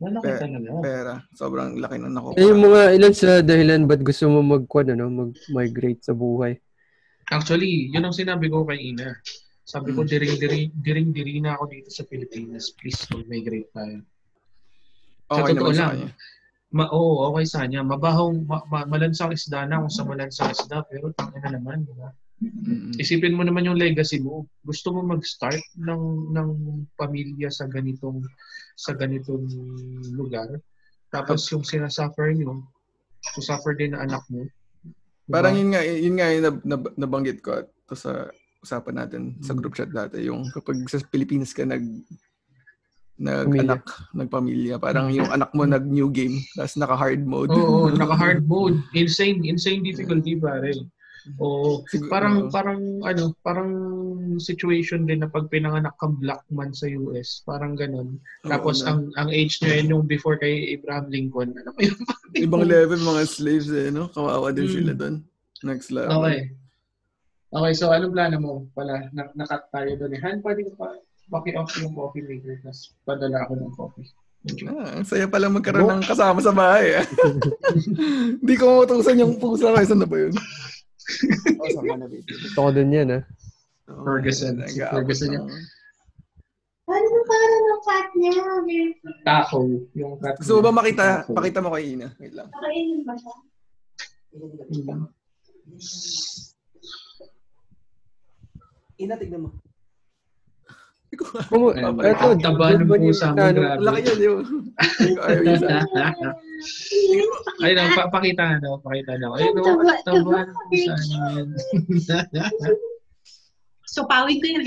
Malaki 0.00 0.24
Pe- 0.24 0.40
talaga. 0.40 0.68
pera. 0.80 1.14
Sobrang 1.36 1.76
laki 1.76 1.96
ng 2.00 2.12
nakuha. 2.16 2.32
Eh, 2.40 2.48
yung 2.48 2.64
mga 2.64 2.80
ilan 2.96 3.12
sa 3.12 3.30
dahilan 3.44 3.84
ba't 3.84 4.00
gusto 4.00 4.32
mo 4.32 4.40
mag, 4.40 4.64
ano, 4.64 5.04
mag-migrate 5.12 6.00
sa 6.00 6.16
buhay? 6.16 6.56
Actually, 7.30 7.88
yun 7.94 8.02
ang 8.02 8.14
sinabi 8.14 8.50
ko 8.50 8.66
kay 8.66 8.90
Ina. 8.90 9.14
Sabi 9.62 9.94
ko, 9.94 10.02
Mm. 10.02 10.10
diring-diri, 10.10 10.60
diring-diri 10.74 11.34
na 11.38 11.54
ako 11.54 11.70
dito 11.70 11.88
sa 11.94 12.02
Pilipinas. 12.02 12.74
Please, 12.74 13.06
mag-migrate 13.14 13.70
tayo. 13.70 14.02
sa 15.30 15.46
okay 15.46 15.54
totoo 15.54 15.70
lang. 15.70 16.10
Ma 16.74 16.90
oo, 16.90 17.30
okay 17.30 17.46
sa 17.46 17.62
kanya. 17.62 17.86
Mabahaw, 17.86 18.34
ma 18.46 18.66
ma 18.66 18.82
malansang 18.82 19.30
isda 19.30 19.62
na 19.62 19.78
kung 19.78 19.94
sa 19.94 20.02
malansang 20.02 20.50
isda. 20.50 20.82
Pero 20.90 21.14
tangin 21.14 21.38
na 21.46 21.54
naman, 21.54 21.86
di 21.86 21.94
ba? 21.94 22.10
Isipin 22.98 23.38
mo 23.38 23.46
naman 23.46 23.62
yung 23.62 23.78
legacy 23.78 24.18
mo. 24.18 24.50
Gusto 24.66 24.90
mo 24.90 25.06
mag-start 25.06 25.62
ng 25.78 26.34
ng 26.34 26.50
pamilya 26.98 27.46
sa 27.46 27.70
ganitong 27.70 28.26
sa 28.74 28.90
ganitong 28.90 29.46
lugar. 30.18 30.58
Tapos 31.14 31.46
yung 31.54 31.62
sinasuffer 31.62 32.34
nyo, 32.34 32.58
susuffer 33.38 33.78
din 33.78 33.94
ang 33.94 34.10
anak 34.10 34.26
mo. 34.34 34.50
Parang 35.30 35.54
yun 35.54 35.70
nga, 35.70 35.80
yun 35.80 36.14
nga 36.14 36.28
yung 36.28 36.44
nab- 36.44 36.64
nab- 36.64 36.96
nabanggit 36.96 37.38
ko 37.38 37.54
at 37.54 37.70
to 37.86 37.94
sa 37.94 38.28
usapan 38.60 38.94
natin 38.98 39.22
sa 39.40 39.50
Mm. 39.50 39.58
group 39.58 39.74
chat 39.74 39.88
dati. 39.88 40.20
Yung 40.22 40.50
kapag 40.50 40.76
sa 40.84 41.00
Pilipinas 41.02 41.50
ka 41.50 41.64
nag 41.64 41.82
nag-anak, 43.16 43.84
nagpamilya. 44.12 44.80
Parang 44.80 45.12
yung 45.12 45.28
anak 45.28 45.52
mo 45.52 45.68
nag-new 45.68 46.08
game, 46.08 46.40
tapos 46.56 46.80
naka-hard 46.80 47.20
mode. 47.20 47.52
Oo, 47.52 47.92
naka-hard 47.92 48.40
mode. 48.48 48.80
Insane, 48.92 49.44
insane 49.44 49.84
difficulty 49.84 50.36
pare. 50.36 50.72
Oo, 51.36 51.84
parang 52.08 52.48
parang 52.48 52.80
ano, 53.04 53.36
parang 53.44 53.70
situation 54.40 55.04
din 55.04 55.20
na 55.20 55.28
pag 55.28 55.52
pinanganak 55.52 55.92
kang 56.00 56.16
black 56.16 56.40
man 56.48 56.72
sa 56.72 56.88
US, 56.88 57.44
parang 57.44 57.76
ganun. 57.76 58.16
Tapos 58.48 58.80
Oo, 58.80 58.88
ang 58.88 59.00
ang 59.20 59.28
age 59.28 59.60
niya 59.60 59.84
yun 59.84 59.92
yung 60.00 60.04
before 60.08 60.40
kay 60.40 60.72
Abraham 60.72 61.12
Lincoln. 61.12 61.52
Ano 61.60 61.76
ba 61.76 61.80
yun? 61.84 61.98
ibang 62.48 62.64
level 62.64 63.00
mga 63.00 63.22
slaves 63.28 63.68
eh, 63.68 63.92
no? 63.92 64.08
Kawawa 64.08 64.54
din 64.54 64.70
Mm. 64.70 64.74
sila 64.74 64.92
doon. 64.96 65.16
Next 65.60 65.88
level. 65.92 66.24
Okay. 66.24 66.40
Okay, 67.50 67.72
so 67.74 67.90
anong 67.90 68.14
plano 68.14 68.36
mo 68.38 68.52
pala? 68.72 69.10
Na, 69.10 69.26
nakat 69.34 69.66
tayo 69.74 69.90
doon 69.98 70.14
eh. 70.14 70.20
Han, 70.22 70.38
pwede 70.40 70.70
ko 70.70 70.72
pa 70.78 70.94
paki-off 71.30 71.70
yung 71.78 71.94
coffee 71.94 72.26
maker 72.26 72.58
tapos 72.62 72.90
padala 73.06 73.46
ako 73.46 73.52
ng 73.54 73.72
coffee. 73.78 74.08
Ah, 74.66 74.96
ang 74.96 75.04
saya 75.04 75.28
pala 75.28 75.52
magkaroon 75.52 76.00
ng 76.00 76.08
kasama 76.08 76.40
sa 76.40 76.50
bahay. 76.50 76.96
ah. 76.98 77.06
Hindi 78.40 78.54
ko 78.56 78.82
mautusan 78.82 79.20
yung 79.20 79.36
pusa 79.36 79.68
ko. 79.68 79.76
Saan 79.84 80.00
na 80.00 80.08
ba 80.08 80.16
yun? 80.16 80.32
Oh, 81.56 81.68
saan 81.68 81.84
ka 81.84 81.96
na, 81.96 82.06
baby? 82.06 82.24
Gusto 82.26 82.58
ko 82.58 82.70
din 82.72 82.90
yan, 82.90 83.08
ah. 83.12 83.22
Oo, 83.90 84.02
Ferguson. 84.04 84.54
Si 84.64 84.78
Ferguson 84.80 85.28
ng- 85.28 85.34
yan. 85.36 85.44
Ano 86.90 87.06
para 87.22 87.46
ng 87.46 87.80
cat 87.80 88.08
niya? 88.14 88.34
Taco. 89.22 89.58
Yung 89.94 90.18
cat 90.18 90.34
Gusto 90.36 90.58
mo 90.58 90.62
ba 90.64 90.72
makita, 90.74 91.04
Taco. 91.22 91.38
pakita 91.38 91.58
mo 91.60 91.70
kay 91.70 91.94
Ina? 91.94 92.08
Wait 92.18 92.34
lang. 92.34 92.48
Nakainin 92.50 93.00
ba 93.02 93.14
siya? 93.14 93.34
Ina, 98.98 99.14
tignan 99.16 99.40
mo. 99.46 99.50
Kumu- 101.20 101.76
Ayun, 101.76 102.00
eto, 102.00 102.28
taba 102.40 102.72
ng 102.74 102.88
yung 102.88 103.12
pusa 103.12 103.26
mo, 103.30 103.38
ano, 103.44 103.60
grabe. 103.60 103.80
Laki 103.84 104.00
yan, 104.02 104.18
yun. 104.24 104.42
Ayaw 105.20 105.42
yun 105.44 105.60
sa- 105.60 105.84
Ayun, 107.64 107.92
pa 107.92 108.04
pakita 108.08 108.42
na 108.44 108.56
daw, 108.58 108.80
pakita 108.80 109.12
na. 109.20 109.26
Ayun, 109.36 109.52
no, 109.52 109.62
Taba, 110.04 110.38
ng 110.48 110.56
pusa. 110.72 110.94
So, 113.90 114.06
pawid 114.06 114.38
ko 114.38 114.46
yun. 114.46 114.64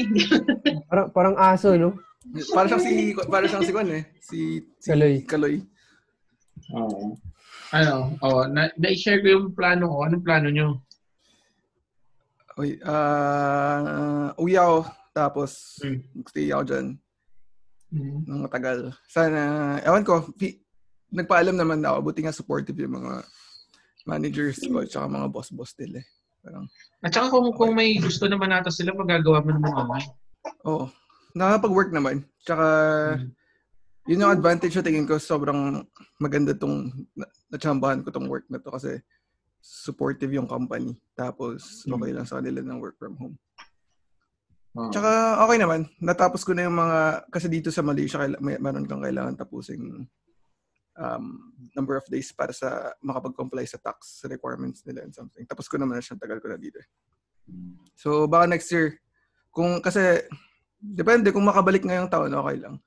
Parang, 0.91 1.07
parang 1.15 1.35
aso, 1.39 1.79
no? 1.79 1.95
Para 2.51 2.67
siyang 2.67 2.83
si, 2.83 2.93
para 3.31 3.47
siyang 3.47 3.63
si 3.63 3.71
Kwan 3.71 3.87
eh. 3.87 4.03
Si, 4.19 4.39
si 4.83 4.87
Kaloy. 4.91 5.23
Kaloy. 5.23 5.55
Oo. 6.75 7.15
Ano, 7.71 8.19
oh, 8.19 8.43
na, 8.51 8.67
na-share 8.75 9.23
ko 9.23 9.27
yung 9.31 9.47
plano 9.55 9.87
ko. 9.87 9.97
Anong 10.03 10.23
plano 10.27 10.47
nyo? 10.51 10.67
Uy, 12.59 12.77
ah, 12.85 14.29
uwi 14.37 14.59
ako. 14.59 14.85
Tapos, 15.13 15.77
Hmm. 15.79 16.01
stay 16.27 16.49
ako 16.49 16.63
dyan. 16.65 16.87
Mm. 17.93 18.25
ng 18.25 18.41
matagal. 18.49 18.89
Sana, 19.05 19.77
ewan 19.85 20.01
ko, 20.01 20.25
fi- 20.33 20.57
nagpaalam 21.13 21.53
naman 21.53 21.77
ako. 21.85 22.09
Buti 22.09 22.25
nga 22.25 22.33
supportive 22.33 22.73
yung 22.81 22.97
mga 22.97 23.21
managers 24.09 24.57
ko 24.65 24.81
at 24.81 24.89
saka 24.89 25.05
mga 25.05 25.29
boss-boss 25.29 25.77
nila. 25.77 26.01
eh. 26.01 26.07
Parang, 26.41 26.65
At 27.05 27.13
saka 27.13 27.29
kung, 27.29 27.53
kung 27.53 27.77
may 27.77 27.93
gusto 28.01 28.25
naman 28.25 28.49
nata 28.49 28.73
sila, 28.73 28.97
magagawa 28.97 29.45
mo 29.45 29.53
naman 29.53 29.71
naman. 29.77 30.01
oo. 30.65 30.89
nakakapag-work 31.33 31.93
naman. 31.93 32.25
Tsaka, 32.41 32.65
Mm. 33.13 33.29
yun 34.09 34.21
yung 34.25 34.33
advantage 34.33 34.73
na 34.73 34.85
tingin 34.85 35.05
ko. 35.05 35.21
Sobrang 35.21 35.85
maganda 36.17 36.57
tong, 36.57 36.89
na- 37.13 37.29
natsambahan 37.49 38.01
ko 38.01 38.09
tong 38.09 38.25
work 38.25 38.49
na 38.49 38.57
to 38.57 38.73
kasi 38.73 38.97
supportive 39.61 40.33
yung 40.33 40.49
company. 40.49 40.97
Tapos, 41.13 41.85
okay 41.85 42.09
lang 42.09 42.25
sa 42.25 42.41
kanila 42.41 42.57
ng 42.59 42.81
work 42.81 42.97
from 42.97 43.13
home. 43.17 43.37
Oo. 44.73 44.89
Tsaka, 44.89 45.41
okay 45.45 45.57
naman. 45.61 45.85
Natapos 46.01 46.41
ko 46.41 46.57
na 46.57 46.65
yung 46.65 46.77
mga, 46.77 47.29
kasi 47.29 47.45
dito 47.45 47.69
sa 47.69 47.85
Malaysia, 47.85 48.17
may, 48.41 48.57
meron 48.57 48.89
kang 48.89 49.05
kailangan 49.05 49.37
tapusing 49.37 50.09
um, 50.97 51.25
number 51.77 51.93
of 51.97 52.05
days 52.09 52.33
para 52.33 52.49
sa 52.49 52.93
makapag-comply 53.05 53.65
sa 53.69 53.77
tax 53.77 54.25
requirements 54.25 54.81
nila 54.85 55.05
and 55.05 55.13
something. 55.13 55.45
Tapos 55.45 55.69
ko 55.69 55.77
naman 55.77 55.97
na 55.97 56.03
siya, 56.05 56.17
tagal 56.17 56.41
ko 56.41 56.49
na 56.49 56.57
dito. 56.57 56.81
eh. 56.81 56.89
So, 57.93 58.25
baka 58.25 58.49
next 58.49 58.71
year, 58.73 58.97
kung, 59.53 59.77
kasi, 59.77 60.25
depende, 60.81 61.29
kung 61.29 61.45
makabalik 61.45 61.85
ngayong 61.85 62.09
taon, 62.09 62.33
okay 62.33 62.57
lang. 62.57 62.81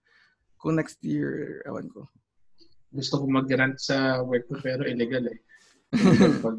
Kung 0.59 0.75
next 0.75 0.99
year, 1.07 1.63
ewan 1.67 1.87
ko. 1.87 2.03
gusto 2.91 3.21
ko 3.21 3.25
mag-grant 3.29 3.77
sa 3.77 4.25
work 4.25 4.49
ko 4.49 4.57
pero 4.59 4.83
illegal 4.89 5.29
eh. 5.29 5.39
Pag, 6.43 6.57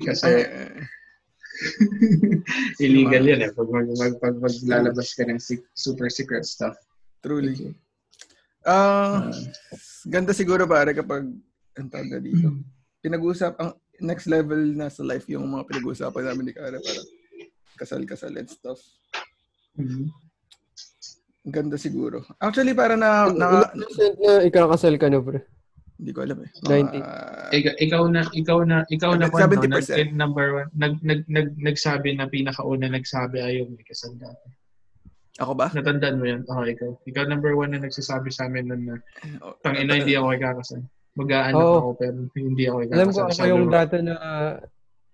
kasi 0.00 0.30
Eh, 0.46 0.80
illegal 2.84 3.24
yan 3.24 3.40
eh. 3.46 3.50
Pag, 3.52 3.68
mag, 3.68 3.88
mag, 3.94 4.14
pag 4.18 4.36
maglalabas 4.38 5.14
ka 5.14 5.22
ng 5.26 5.40
sec- 5.40 5.70
super 5.74 6.08
secret 6.12 6.44
stuff. 6.44 6.76
truly. 7.22 7.74
Ah, 8.62 9.30
ganda 10.06 10.34
siguro 10.34 10.66
pare 10.66 10.94
kapag, 10.94 11.26
ang 11.78 11.88
tawag 11.90 12.10
na 12.10 12.18
dito, 12.22 12.50
pinag-usap, 13.02 13.58
ang 13.58 13.74
next 14.02 14.26
level 14.26 14.74
na 14.74 14.90
sa 14.90 15.06
life 15.06 15.26
yung 15.30 15.46
mga 15.46 15.66
pinag-uusapan 15.70 16.24
namin 16.30 16.50
ni 16.50 16.52
Kara, 16.54 16.78
parang 16.78 17.08
kasal-kasal 17.78 18.34
and 18.38 18.50
stuff. 18.50 18.78
Mhm. 19.78 20.10
Ang 21.42 21.54
Ganda 21.54 21.74
siguro. 21.74 22.22
Actually, 22.38 22.70
para 22.70 22.94
na, 22.94 23.26
na 23.34 23.66
Ilang 23.66 23.82
percent 23.82 24.16
na 24.22 24.32
ikakasal 24.46 24.94
ka 24.94 25.10
na, 25.10 25.18
pre? 25.18 25.42
Hindi 26.02 26.10
ko 26.10 26.20
alam 26.26 26.38
eh. 26.42 26.50
90. 26.66 26.98
Ikaw, 27.54 27.74
ikaw 27.78 28.02
na 28.10 28.20
ikaw 28.34 28.58
na 28.66 28.76
ikaw 28.90 29.12
na 29.14 29.30
70%. 29.30 29.70
no, 29.70 29.78
nag, 29.78 30.10
number 30.18 30.46
one 30.50 30.68
nag, 30.74 30.94
nag, 31.06 31.20
nag, 31.30 31.48
nagsabi 31.62 32.18
na 32.18 32.26
pinakauna 32.26 32.90
nagsabi 32.90 33.38
ayaw 33.38 33.70
may 33.70 33.86
kasal 33.86 34.10
dati. 34.18 34.50
ako 35.38 35.52
ba? 35.54 35.70
Natandaan 35.70 36.18
mo 36.18 36.26
yan? 36.26 36.42
Oo, 36.50 36.66
ikaw. 36.66 36.90
Ikaw 37.06 37.24
number 37.30 37.54
one 37.54 37.70
na 37.70 37.86
nagsasabi 37.86 38.34
sa 38.34 38.50
amin 38.50 38.66
nun 38.66 38.82
na 38.82 38.94
Oh, 39.46 39.54
tangina 39.62 39.94
hindi 39.94 40.18
ako 40.18 40.34
ikakasal. 40.34 40.80
Mag-aanak 41.14 41.62
Oo. 41.62 41.78
ako 41.78 41.90
pero 42.02 42.18
hindi 42.34 42.64
ako 42.66 42.78
ikakasal. 42.82 42.98
Alam 42.98 43.08
ko 43.14 43.20
ako 43.30 43.44
yung 43.46 43.66
data 43.70 43.96
na 44.02 44.14
ah, 44.18 44.54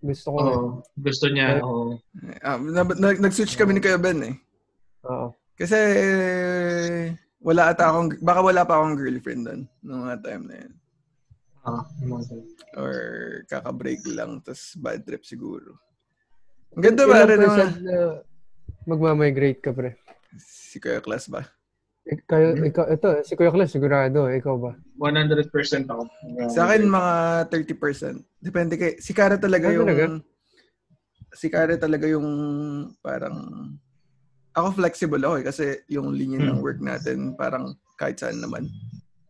gusto 0.00 0.26
ko. 0.33 0.38
Oo. 0.40 0.66
gusto 0.97 1.26
niya. 1.28 1.61
Oo. 1.61 2.00
Ah, 2.40 2.57
na- 2.57 2.97
na- 2.97 3.21
nag-switch 3.28 3.61
kami 3.61 3.76
ni 3.76 3.85
Kuya 3.85 4.00
Ben 4.00 4.25
eh. 4.25 4.35
Oo. 5.04 5.37
Kasi 5.52 5.76
wala 7.38 7.71
ata 7.71 7.88
akong, 7.88 8.18
baka 8.18 8.40
wala 8.42 8.62
pa 8.62 8.78
akong 8.78 8.99
girlfriend 8.99 9.42
doon 9.47 9.61
nung 9.80 10.02
mga 10.04 10.18
time 10.21 10.45
na 10.47 10.57
yun. 10.59 10.73
Ah. 11.62 11.85
Or 12.75 12.95
kaka-break 13.47 14.00
lang, 14.09 14.40
tas 14.40 14.73
bad 14.75 15.04
trip 15.04 15.23
siguro. 15.23 15.76
Ang 16.73 16.85
ganda 16.85 17.04
ba 17.04 17.25
rin 17.25 17.38
naman? 17.38 17.68
na 17.83 17.97
magmamigrate 18.85 19.61
ka, 19.61 19.71
pre? 19.73 19.97
Si 20.38 20.80
Kuya 20.80 21.00
Class 21.00 21.28
ba? 21.28 21.45
Ik- 22.09 22.25
Kayo, 22.25 22.57
ikaw, 22.57 22.88
ito, 22.88 23.21
si 23.21 23.37
Kuya 23.37 23.52
Klas, 23.52 23.68
sigurado. 23.68 24.33
Ikaw 24.33 24.54
ba? 24.57 24.73
100% 24.97 25.45
ako. 25.85 26.02
Sa 26.49 26.64
akin, 26.64 26.88
mga 26.88 27.12
30%. 27.52 28.25
Depende 28.40 28.80
kay... 28.80 28.97
Si 28.97 29.12
Kara 29.12 29.37
talaga 29.37 29.68
Ah, 29.68 29.75
yung... 29.76 29.85
talaga? 29.85 30.04
Si 31.37 31.47
Kara 31.52 31.76
talaga 31.76 32.09
yung 32.09 32.28
parang... 32.99 33.37
Ako 34.59 34.75
flexible 34.75 35.23
ako 35.23 35.35
eh, 35.38 35.45
kasi 35.47 35.65
yung 35.87 36.11
linya 36.11 36.43
ng 36.43 36.59
Hmm. 36.59 36.65
work 36.67 36.83
natin 36.83 37.38
parang 37.38 37.79
kahit 37.95 38.19
saan 38.19 38.43
naman. 38.43 38.67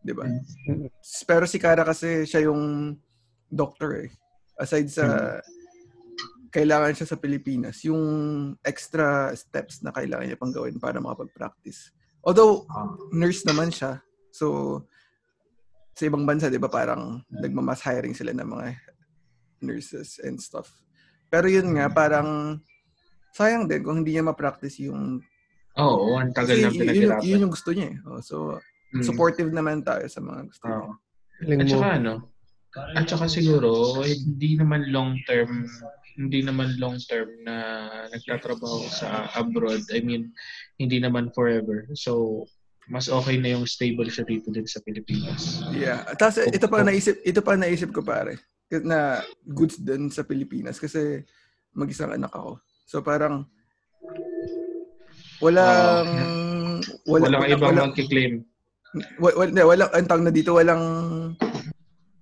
Di 0.01 0.09
ba? 0.09 0.25
Mm. 0.25 0.89
Pero 1.27 1.43
si 1.45 1.61
Kara 1.61 1.85
kasi 1.85 2.25
siya 2.25 2.49
yung 2.49 2.95
doctor 3.45 4.05
eh. 4.05 4.09
Aside 4.57 4.89
sa 4.89 5.37
kailangan 6.49 6.97
siya 6.97 7.07
sa 7.07 7.19
Pilipinas, 7.19 7.85
yung 7.85 8.01
extra 8.65 9.29
steps 9.37 9.85
na 9.85 9.93
kailangan 9.93 10.25
niya 10.25 10.39
pang 10.39 10.49
gawin 10.49 10.81
para 10.81 10.97
makapag-practice. 10.97 11.93
Although, 12.25 12.65
Ah. 12.67 12.89
nurse 13.13 13.45
naman 13.45 13.69
siya. 13.69 14.01
So, 14.33 14.81
sa 15.93 16.09
ibang 16.09 16.25
bansa, 16.25 16.49
di 16.49 16.57
ba, 16.57 16.71
parang 16.71 17.21
nagmamas 17.29 17.85
hiring 17.85 18.17
sila 18.17 18.33
ng 18.33 18.49
mga 18.49 18.65
nurses 19.61 20.17
and 20.23 20.41
stuff. 20.41 20.73
Pero 21.29 21.45
yun 21.45 21.69
nga, 21.77 21.85
parang 21.85 22.57
sayang 23.31 23.65
din 23.65 23.81
kung 23.81 24.01
hindi 24.01 24.15
niya 24.15 24.25
ma-practice 24.25 24.79
yung... 24.83 25.21
Oo, 25.79 26.17
ang 26.17 26.33
tagal 26.33 26.59
na 26.59 26.67
y- 26.67 26.75
yun, 26.75 26.81
pinaghirapan. 26.81 27.23
yun 27.23 27.43
yung 27.47 27.53
gusto 27.53 27.71
niya 27.71 27.87
eh. 27.93 27.97
Oh, 28.03 28.19
so, 28.19 28.35
Mm. 28.89 29.05
supportive 29.05 29.53
naman 29.53 29.85
tayo 29.85 30.01
sa 30.09 30.17
mga 30.17 30.49
gusto. 30.49 30.65
niya. 30.65 30.77
Oo. 30.81 30.91
Feeling 31.39 31.61
At 31.61 31.67
saka 31.69 31.87
ano, 31.93 32.13
at 32.97 33.05
saka 33.05 33.25
siguro, 33.25 33.69
hindi 34.01 34.57
naman 34.57 34.89
long 34.89 35.13
term, 35.23 35.69
hindi 36.17 36.41
naman 36.41 36.73
long 36.77 36.97
term 36.99 37.29
na 37.41 37.55
nagtatrabaho 38.09 38.89
sa 38.89 39.29
abroad. 39.31 39.85
I 39.89 40.01
mean, 40.01 40.33
hindi 40.75 40.97
naman 40.97 41.29
forever. 41.31 41.87
So, 41.93 42.43
mas 42.89 43.07
okay 43.07 43.37
na 43.37 43.53
yung 43.53 43.69
stable 43.69 44.09
siya 44.09 44.25
dito 44.25 44.49
din 44.49 44.65
sa 44.65 44.81
Pilipinas. 44.81 45.61
Yeah. 45.71 46.03
Tapos 46.17 46.41
ito 46.43 46.65
pa 46.65 46.81
naisip, 46.81 47.21
ito 47.21 47.39
pa 47.39 47.53
naisip 47.53 47.93
ko 47.93 48.01
pare 48.01 48.41
na 48.83 49.21
goods 49.45 49.77
din 49.77 50.09
sa 50.09 50.21
Pilipinas 50.21 50.81
kasi 50.81 51.21
mag-isang 51.71 52.09
anak 52.09 52.33
ako. 52.33 52.57
So 52.89 53.05
parang 53.05 53.45
walang 55.39 55.77
wala, 57.05 57.25
Walang 57.25 57.41
wala, 57.41 57.53
ibang 57.53 57.69
wala, 57.71 57.81
magkiklaim. 57.85 58.33
wa- 59.17 59.35
wa- 59.35 59.45
hindi, 59.45 59.61
walang 59.61 59.89
ang 59.93 60.07
tawag 60.09 60.23
na 60.25 60.33
dito 60.33 60.51
walang 60.51 60.83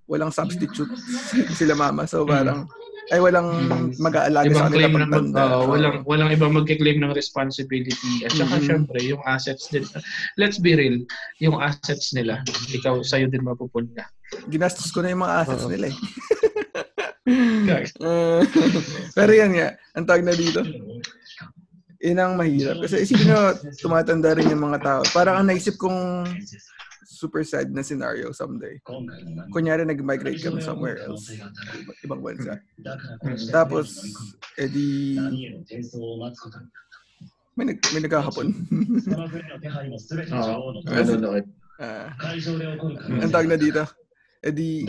walang 0.04 0.28
substitute 0.28 0.92
sila 1.58 1.72
mama. 1.72 2.04
So 2.04 2.24
parang 2.24 2.68
ay 3.08 3.16
walang 3.18 3.48
Mm. 3.48 3.96
mag-aalaga 3.96 4.44
sa 4.44 4.52
Ibang 4.52 4.64
kanila 4.68 4.76
claim 4.78 4.92
ng 4.92 5.08
pagtanda. 5.08 5.40
uh, 5.40 5.64
walang 5.64 5.96
walang 6.04 6.28
ibang 6.28 6.52
magkiklaim 6.52 7.00
ng 7.00 7.16
responsibility. 7.16 7.96
At 8.20 8.36
saka 8.36 8.60
Mhm. 8.60 8.64
syempre, 8.68 9.00
yung 9.02 9.24
assets 9.24 9.72
din. 9.72 9.88
Let's 10.36 10.60
be 10.60 10.76
real, 10.76 11.08
yung 11.40 11.56
assets 11.56 12.12
nila, 12.12 12.44
ikaw 12.68 13.00
sa'yo 13.00 13.32
din 13.32 13.40
mapupunta. 13.40 14.04
ginastos 14.44 14.92
ko 14.92 15.00
na 15.00 15.08
yung 15.08 15.24
mga 15.24 15.36
assets 15.40 15.64
Oo. 15.64 15.72
nila 15.72 15.88
eh. 15.88 15.96
Uh, 18.00 18.40
pero 19.18 19.30
yan 19.32 19.52
nga, 19.52 19.68
ang 19.94 20.04
tawag 20.08 20.24
na 20.24 20.34
dito. 20.34 20.64
Yun 21.98 22.18
ang 22.18 22.38
mahirap. 22.38 22.78
Kasi 22.82 23.02
isipin 23.02 23.34
nyo, 23.34 23.58
tumatanda 23.82 24.32
rin 24.32 24.50
yung 24.54 24.62
mga 24.62 24.78
tao. 24.80 25.00
Parang 25.10 25.42
ang 25.42 25.46
naisip 25.50 25.74
kong 25.76 26.24
super 27.18 27.42
sad 27.42 27.74
na 27.74 27.82
scenario 27.82 28.30
someday. 28.30 28.78
Kunyari 29.50 29.82
nag-migrate 29.82 30.38
kami 30.38 30.62
somewhere 30.62 31.02
else. 31.02 31.34
Ibang 32.06 32.22
bansa. 32.22 32.62
Tapos, 33.50 34.06
edi, 34.54 35.18
may, 37.58 37.74
nag, 37.74 37.78
may 37.90 38.00
nagkakapon. 38.06 38.46
Oo. 40.30 40.54
Nanonood. 40.94 41.44
Ah, 41.78 42.10
ang 43.22 43.30
tawag 43.30 43.50
na 43.50 43.58
dito. 43.58 43.82
Edi, 44.38 44.86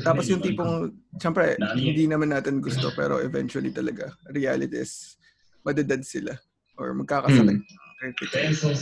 tapos 0.00 0.24
yung 0.26 0.40
tipong, 0.40 0.88
syempre, 1.14 1.52
hindi 1.76 2.08
naman 2.08 2.32
natin 2.32 2.58
gusto, 2.58 2.88
pero 2.90 3.20
eventually 3.20 3.68
talaga, 3.68 4.08
reality 4.26 4.80
is, 4.80 5.20
madedad 5.60 6.00
sila. 6.00 6.32
Or 6.74 6.96
magkakasakit. 6.96 7.60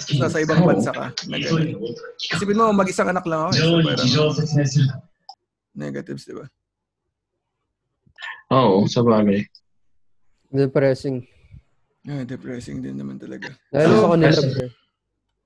Tapos 0.07 0.19
nasa 0.23 0.39
ibang 0.39 0.63
bansa 0.63 0.95
ka. 0.95 1.11
Ganun. 1.27 1.75
Isipin 2.31 2.55
mo, 2.55 2.71
mag-isang 2.71 3.11
anak 3.11 3.27
lang 3.27 3.43
ako. 3.43 3.51
eh. 3.51 3.59
So, 3.59 3.75
parang 3.83 4.07
negatives, 5.75 6.23
di 6.23 6.35
ba? 6.39 6.47
Oo, 8.51 8.87
sa 8.87 9.03
bagay. 9.03 9.43
Depressing. 10.49 11.27
Ah, 12.07 12.25
depressing 12.25 12.81
din 12.81 12.97
naman 12.97 13.19
talaga. 13.19 13.53
Lalo 13.69 13.85
So, 13.85 13.99
sa 13.99 14.09
kanila, 14.15 14.31
as- 14.31 14.47
bro. 14.49 14.67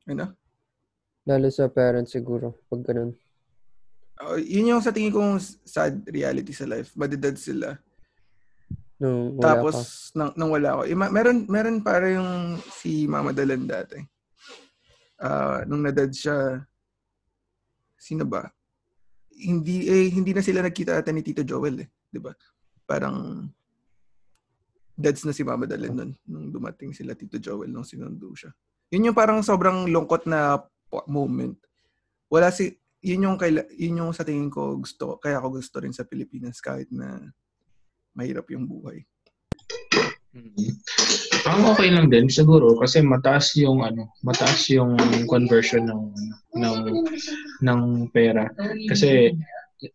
Ano? 0.07 0.27
Lalo 1.25 1.47
sa 1.49 1.65
parents 1.67 2.13
siguro. 2.13 2.61
Pag 2.69 2.85
ganun. 2.85 3.11
Oh, 4.23 4.39
yun 4.39 4.71
yung 4.71 4.83
sa 4.83 4.95
tingin 4.95 5.11
kong 5.11 5.43
sad 5.67 6.07
reality 6.07 6.55
sa 6.55 6.69
life. 6.69 6.95
Madedad 6.95 7.35
sila. 7.35 7.75
Nung 9.03 9.35
wala 9.35 9.43
Tapos, 9.43 9.77
nang, 10.15 10.31
nang 10.39 10.51
wala 10.55 10.69
ako. 10.79 10.83
Ima, 10.87 11.11
meron, 11.11 11.43
meron 11.51 11.83
para 11.83 12.07
yung 12.15 12.63
si 12.71 13.11
Mama 13.11 13.35
Dalan 13.35 13.67
dati. 13.67 13.99
Ah, 15.19 15.67
nung 15.67 15.83
nadad 15.83 16.11
siya, 16.15 16.63
sino 17.99 18.23
ba? 18.23 18.47
Hindi, 19.35 19.91
eh, 19.91 20.07
hindi 20.07 20.31
na 20.31 20.43
sila 20.43 20.63
nagkita 20.63 21.03
ata 21.03 21.11
ni 21.11 21.27
Tito 21.27 21.43
Joel 21.43 21.83
eh. 21.83 21.89
Di 22.07 22.23
ba? 22.23 22.31
Parang, 22.87 23.43
dads 24.95 25.27
na 25.27 25.35
si 25.35 25.43
Mama 25.43 25.67
Dalan 25.67 25.95
nun. 25.99 26.11
Nung 26.31 26.47
dumating 26.55 26.95
sila 26.95 27.19
Tito 27.19 27.43
Joel 27.43 27.75
nung 27.75 27.87
sinundo 27.87 28.31
siya. 28.39 28.55
Yun 28.95 29.11
yung 29.11 29.19
parang 29.19 29.43
sobrang 29.43 29.91
lungkot 29.91 30.31
na 30.31 30.63
moment. 31.11 31.59
Wala 32.31 32.55
si, 32.55 32.79
yun 33.03 33.27
yung, 33.27 33.37
kaila, 33.37 33.67
yun 33.75 33.99
yung 33.99 34.13
sa 34.15 34.23
tingin 34.23 34.47
ko 34.47 34.79
gusto, 34.79 35.19
kaya 35.19 35.43
ako 35.43 35.59
gusto 35.59 35.83
rin 35.83 35.91
sa 35.91 36.07
Pilipinas 36.07 36.63
kahit 36.63 36.87
na 36.95 37.19
mahirap 38.15 38.47
yung 38.55 38.71
buhay. 38.71 39.03
Ang 41.43 41.63
okay 41.69 41.91
lang 41.91 42.09
din 42.09 42.31
siguro 42.31 42.79
kasi 42.79 43.03
mataas 43.05 43.53
yung 43.59 43.85
ano, 43.85 44.09
mataas 44.25 44.71
yung 44.73 44.97
conversion 45.29 45.85
ng 45.85 46.03
ng 46.57 46.79
ng 47.61 47.81
pera. 48.15 48.49
Kasi 48.89 49.35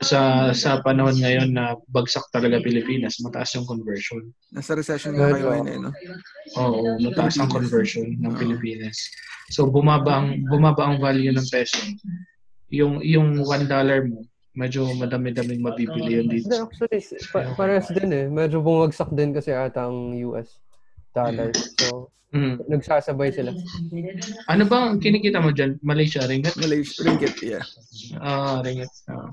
sa 0.04 0.52
sa 0.52 0.84
panahon 0.84 1.16
ngayon 1.16 1.56
na 1.56 1.80
bagsak 1.90 2.28
talaga 2.36 2.60
Pilipinas, 2.60 3.24
mataas 3.24 3.56
yung 3.56 3.64
conversion. 3.64 4.20
Nasa 4.52 4.76
recession 4.76 5.16
nga 5.16 5.32
kayo 5.32 5.48
ngayon 5.48 5.68
eh, 5.72 5.80
no? 5.80 5.92
Oo, 6.60 7.00
mataas 7.00 7.40
ang 7.40 7.50
conversion 7.50 8.12
ng 8.20 8.34
Pilipinas. 8.36 9.00
So 9.50 9.72
bumaba 9.72 10.22
ang 10.22 10.44
bumaba 10.52 10.92
ang 10.92 11.00
value 11.00 11.32
ng 11.32 11.48
peso. 11.48 11.80
Yung 12.70 13.00
yung 13.00 13.44
$1 13.44 13.68
dollar 13.68 14.04
mo, 14.04 14.28
medyo 14.52 14.90
madami-daming 14.98 15.62
mabibili 15.62 16.20
yun 16.20 16.28
dito. 16.28 16.50
Actually, 16.50 17.00
pa- 17.32 17.54
parehas 17.54 17.88
din 17.94 18.10
eh. 18.12 18.26
Medyo 18.28 18.60
bumagsak 18.60 19.14
din 19.14 19.32
kasi 19.32 19.54
ata 19.54 19.88
ang 19.88 20.18
US 20.28 20.58
dollar. 21.14 21.54
So, 21.80 22.10
Mm. 22.28 22.60
nagsasabay 22.68 23.32
sila. 23.32 23.56
Ano 24.52 24.68
ba 24.68 24.92
ang 24.92 25.00
kinikita 25.00 25.40
mo 25.40 25.56
dyan? 25.56 25.80
Malaysia, 25.80 26.20
ringgit? 26.28 26.60
Malaysia, 26.60 27.00
ringgit, 27.08 27.40
yeah. 27.40 27.64
Ah, 28.20 28.60
ringgit. 28.60 28.92
Ah. 29.08 29.32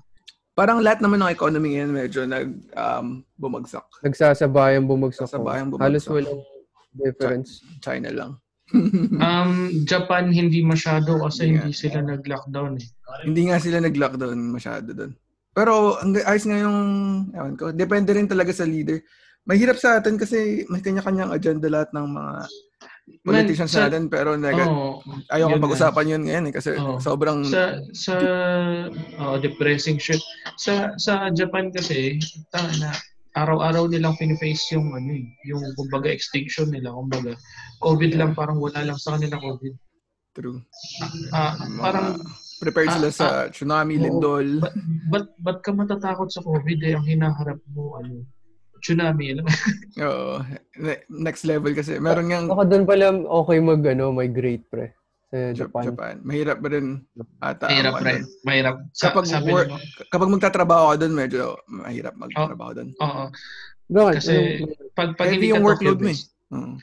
Parang 0.55 0.79
lahat 0.79 1.03
naman 1.03 1.18
ng 1.18 1.35
economy 1.35 1.75
ngayon 1.75 1.90
medyo 1.90 2.23
nag 2.23 2.55
um, 2.79 3.27
bumagsak. 3.35 3.83
Nagsasabayan 4.07 4.87
bumagsak. 4.87 5.27
Nagsasabayang 5.27 5.75
bumagsak. 5.75 5.90
Halos 5.90 6.05
walang 6.07 6.40
difference. 6.94 7.51
China 7.83 8.14
lang. 8.14 8.31
Um, 8.72 9.85
Japan 9.85 10.33
hindi 10.33 10.64
masyado 10.64 11.20
kasi 11.20 11.53
Hindi 11.53 11.68
hindi 11.68 11.77
sila 11.77 12.00
nag-lockdown 12.00 12.81
eh. 12.81 12.87
Hindi 13.29 13.42
nga 13.53 13.61
sila 13.61 13.79
nag-lockdown 13.85 14.38
masyado 14.48 14.88
doon. 14.96 15.12
Pero 15.55 16.00
ang 16.00 16.16
ayos 16.16 16.48
nga 16.48 16.59
yung, 16.59 16.79
ewan 17.31 17.55
ko, 17.55 17.70
depende 17.70 18.11
rin 18.16 18.27
talaga 18.27 18.50
sa 18.50 18.66
leader. 18.66 19.05
Mahirap 19.44 19.77
sa 19.77 20.00
atin 20.00 20.16
kasi 20.16 20.64
may 20.72 20.81
kanya-kanyang 20.81 21.31
agenda 21.31 21.68
lahat 21.68 21.92
ng 21.92 22.07
mga 22.09 22.33
politicians 23.20 23.72
sa- 23.77 23.87
natin 23.87 24.09
pero 24.09 24.33
nega, 24.35 24.64
Oo. 24.64 25.05
ayaw 25.29 25.53
ko 25.53 25.57
pag-usapan 25.61 26.16
yun 26.16 26.22
ngayon 26.24 26.48
eh 26.48 26.55
kasi 26.57 26.72
Oo. 26.81 26.96
sobrang 26.96 27.44
Sa 27.44 27.77
sa 27.92 28.16
oh, 29.20 29.37
depressing 29.37 30.00
shit. 30.00 30.20
Sa 30.57 30.96
sa 30.96 31.29
Japan 31.29 31.68
kasi 31.68 32.16
tama 32.48 32.72
na 32.81 32.90
araw-araw 33.35 33.90
nilang 33.90 34.14
piniface 34.14 34.62
yung 34.73 34.94
ano 34.94 35.11
eh, 35.11 35.27
yung 35.44 35.62
kumbaga 35.75 36.07
extinction 36.07 36.70
nila, 36.70 36.94
kumbaga 36.94 37.35
COVID 37.83 38.14
lang 38.14 38.33
parang 38.33 38.62
wala 38.62 38.81
lang 38.87 38.99
sa 38.99 39.18
kanila 39.18 39.37
COVID. 39.38 39.75
true. 40.35 40.59
Ah, 41.31 41.55
Mga 41.59 41.83
parang 41.83 42.07
prepared 42.59 42.90
sila 42.90 43.09
ah, 43.11 43.14
sa 43.14 43.27
tsunami, 43.51 43.99
lindol. 43.99 44.62
ba't, 44.62 44.75
ba't, 45.11 45.27
ba't 45.42 45.59
ka 45.62 45.70
matatakot 45.75 46.31
sa 46.31 46.42
COVID 46.42 46.79
eh? 46.83 46.94
Ang 46.94 47.07
hinaharap 47.07 47.59
mo, 47.70 47.99
ano, 47.99 48.23
tsunami. 48.83 49.35
Alam? 49.35 49.44
mo? 49.47 49.53
Oo. 50.03 50.35
Ne- 50.79 51.03
Next 51.09 51.42
level 51.47 51.73
kasi. 51.75 51.99
Meron 51.99 52.31
ngang 52.31 52.47
Baka 52.51 52.64
doon 52.66 52.85
pala 52.87 53.14
okay 53.14 53.59
mag, 53.62 53.83
ano, 53.87 54.11
migrate, 54.11 54.66
pre. 54.66 54.94
Sa 55.35 55.66
Japan. 55.66 55.85
Japan. 55.90 56.14
Mahirap 56.23 56.59
ba 56.62 56.68
rin 56.70 56.87
ata. 57.42 57.66
Mahirap, 57.66 57.92
ano 57.92 57.99
pre. 57.99 58.12
doon. 58.14 58.23
Mahirap. 58.47 58.77
Sa, 58.94 59.05
Kapag, 59.11 59.25
sabi 59.27 59.51
work, 59.51 59.66
nila, 59.66 60.07
kapag 60.07 60.31
magtatrabaho 60.31 60.85
ka 60.94 60.97
doon, 61.03 61.14
medyo 61.18 61.42
mahirap 61.66 62.14
magtrabaho 62.14 62.70
doon. 62.70 62.88
oo. 62.94 63.25
Bakit? 63.85 64.14
Kasi, 64.23 64.35
pag, 64.94 65.18
pag 65.18 65.27
Heavy 65.29 65.35
hindi 65.35 65.49
ka 65.51 65.55
yung 65.59 65.66
workload 65.66 65.99
mo 65.99 66.09
eh. 66.09 66.20
Mm, 66.55 66.77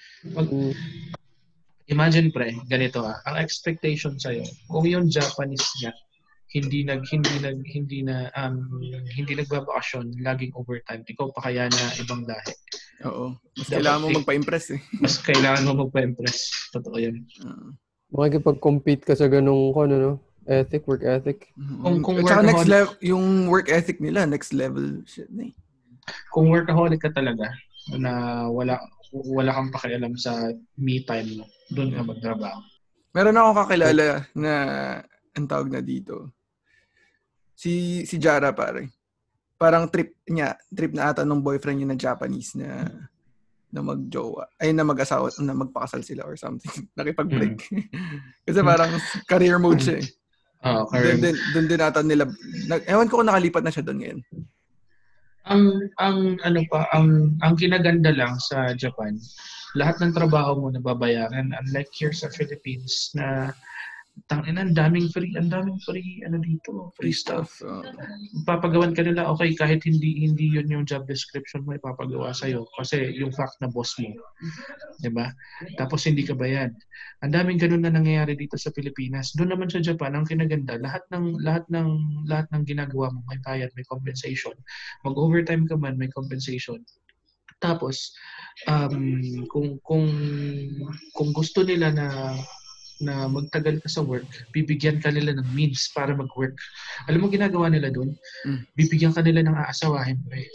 imagine 1.87 2.27
pre, 2.29 2.51
ganito 2.67 3.07
ah, 3.07 3.23
ang 3.23 3.39
expectation 3.39 4.19
sa'yo, 4.19 4.43
kung 4.67 4.83
yung 4.83 5.07
Japanese 5.07 5.63
nga, 5.79 5.95
hindi 6.51 6.83
nag 6.83 7.07
hindi 7.07 7.35
nag 7.39 7.63
hindi 7.63 8.03
na 8.03 8.27
um 8.35 8.67
hindi 9.07 9.39
nagbabakasyon 9.39 10.19
laging 10.19 10.51
overtime 10.51 10.99
ikaw 11.07 11.31
pa 11.31 11.47
kaya 11.47 11.71
na 11.71 11.83
ibang 11.95 12.27
lahi 12.27 12.51
Oo. 13.07 13.39
Mas 13.55 13.71
Dapat 13.71 13.75
kailangan 13.79 14.01
mo 14.03 14.07
eh. 14.11 14.15
magpa-impress 14.19 14.65
eh. 14.75 14.81
mas 14.99 15.15
kailangan 15.23 15.63
mo 15.63 15.87
magpa-impress 15.87 16.39
totoo 16.75 16.99
yun 16.99 17.23
Oo. 17.47 17.71
Makikipag-compete 18.11 19.03
ka 19.03 19.15
sa 19.15 19.25
ganung, 19.25 19.71
ano, 19.73 19.95
no? 19.95 20.13
Ethic, 20.43 20.83
work 20.83 21.01
ethic. 21.01 21.53
Kung- 21.55 22.01
kung 22.01 22.17
At 22.19 22.27
saka 22.27 22.41
next 22.41 22.65
workaholic- 22.65 22.73
level, 22.73 22.93
yung 22.99 23.25
work 23.47 23.67
ethic 23.69 23.97
nila, 23.97 24.25
next 24.25 24.51
level 24.51 25.05
shit 25.05 25.29
na 25.29 25.47
eh. 25.47 25.53
kung 26.27 26.49
workaholic 26.49 26.97
ka 26.99 27.13
talaga 27.13 27.47
na 27.93 28.11
wala 28.47 28.75
wala 29.13 29.53
kang 29.53 29.69
pakialam 29.69 30.17
sa 30.17 30.49
me 30.75 31.03
time 31.03 31.39
mo 31.39 31.45
doon 31.69 31.93
ka 31.93 32.01
magtrabaho 32.01 32.59
Meron 33.11 33.37
akong 33.37 33.59
kakilala 33.59 34.07
na 34.33 34.53
ang 35.31 35.45
tawag 35.45 35.67
na 35.67 35.79
dito. 35.79 36.31
Si 37.53 38.01
si 38.03 38.15
Jara 38.17 38.49
pare. 38.51 38.87
Parang 39.55 39.85
trip 39.85 40.15
niya, 40.25 40.55
trip 40.71 40.91
na 40.91 41.11
ata 41.11 41.21
nung 41.21 41.43
boyfriend 41.43 41.83
niya 41.83 41.89
na 41.91 41.99
Japanese 41.99 42.55
na 42.57 42.87
na 43.71 43.81
magjowa. 43.81 44.51
Ay 44.59 44.75
na 44.75 44.83
mag-asawa, 44.83 45.31
na 45.39 45.55
magpakasal 45.55 46.03
sila 46.03 46.27
or 46.27 46.35
something. 46.35 46.87
Nakipag-break. 46.99 47.57
Kasi 48.47 48.59
parang 48.61 48.91
career 49.25 49.57
mode 49.57 49.81
siya 49.81 50.03
eh. 50.03 50.07
Ah, 50.61 50.85
Doon 50.85 51.17
din, 51.17 51.35
doon 51.57 51.67
din 51.73 51.81
ata 51.81 52.05
nila, 52.05 52.29
nag, 52.69 52.85
ewan 52.85 53.09
ko 53.09 53.17
kung 53.17 53.29
nakalipat 53.33 53.65
na 53.65 53.73
siya 53.73 53.81
doon 53.81 53.97
ngayon. 53.97 54.19
Ang 55.49 55.63
ang 55.97 56.37
ano 56.45 56.61
pa, 56.69 56.85
ang 56.93 57.33
ang 57.41 57.57
kinaganda 57.57 58.13
lang 58.13 58.37
sa 58.37 58.69
Japan, 58.77 59.17
lahat 59.73 59.97
ng 59.97 60.13
trabaho 60.13 60.61
mo 60.61 60.69
nababayaran 60.69 61.49
unlike 61.49 61.89
here 61.97 62.13
sa 62.13 62.29
Philippines 62.29 63.09
na 63.17 63.49
tangin 64.27 64.59
ang 64.59 64.75
daming 64.75 65.07
free, 65.11 65.31
ang 65.39 65.51
daming 65.51 65.79
free 65.83 66.23
ano 66.27 66.39
dito, 66.39 66.91
free 66.99 67.15
stuff. 67.15 67.51
So, 67.59 67.83
Papagawan 68.43 68.95
ka 68.95 69.03
nila 69.03 69.27
okay 69.31 69.55
kahit 69.55 69.83
hindi 69.87 70.27
hindi 70.27 70.51
yun 70.51 70.71
yung 70.71 70.85
job 70.87 71.07
description 71.07 71.63
mo 71.63 71.75
ipapagawa 71.75 72.35
sa 72.35 72.47
kasi 72.79 73.11
yung 73.15 73.31
fact 73.31 73.59
na 73.63 73.71
boss 73.71 73.95
mo. 73.99 74.11
ba? 75.15 75.31
Tapos 75.79 76.03
hindi 76.07 76.27
ka 76.27 76.35
bayad. 76.35 76.71
Ang 77.23 77.31
daming 77.35 77.59
ganun 77.59 77.83
na 77.83 77.91
nangyayari 77.91 78.35
dito 78.35 78.55
sa 78.59 78.71
Pilipinas. 78.71 79.31
Doon 79.35 79.55
naman 79.55 79.71
sa 79.71 79.83
Japan 79.83 80.15
ang 80.15 80.27
kinaganda, 80.27 80.79
lahat 80.79 81.03
ng 81.11 81.39
lahat 81.43 81.63
ng 81.71 81.89
lahat 82.27 82.47
ng 82.51 82.63
ginagawa 82.67 83.11
mo 83.11 83.19
may 83.27 83.39
bayad, 83.43 83.71
may 83.75 83.87
compensation. 83.87 84.55
Mag-overtime 85.07 85.67
ka 85.67 85.75
man, 85.79 85.95
may 85.95 86.11
compensation. 86.11 86.83
Tapos 87.61 88.11
um, 88.65 89.45
kung 89.47 89.77
kung 89.85 90.07
kung 91.13 91.29
gusto 91.31 91.61
nila 91.61 91.93
na 91.93 92.07
na 93.01 93.25
magtagal 93.25 93.81
ka 93.81 93.89
sa 93.89 94.05
work, 94.05 94.25
bibigyan 94.53 95.01
ka 95.01 95.09
nila 95.09 95.33
ng 95.35 95.47
means 95.51 95.89
para 95.91 96.13
mag-work. 96.13 96.55
Alam 97.09 97.25
mo 97.25 97.27
ginagawa 97.27 97.67
nila 97.67 97.89
doon? 97.89 98.13
Mm. 98.45 98.59
Bibigyan 98.77 99.13
ka 99.13 99.25
nila 99.25 99.41
ng 99.41 99.57
aasawahin. 99.57 100.21
Pre. 100.29 100.45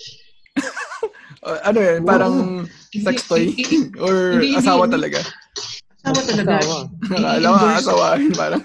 uh, 1.46 1.60
ano 1.66 1.78
yun, 1.82 2.00
parang 2.06 2.34
sex 2.94 3.26
toy? 3.26 3.50
Hindi- 3.50 3.66
hindi- 3.66 3.98
Or 4.06 4.38
hindi- 4.38 4.56
asawa 4.56 4.86
hindi- 4.86 4.94
talaga? 4.96 5.20
Asawa 6.06 6.20
talaga. 6.22 6.50
Asawa. 6.56 6.78
Ko 6.86 7.14
I-endorse- 7.18 7.78
asawahin 7.82 8.32
parang. 8.32 8.62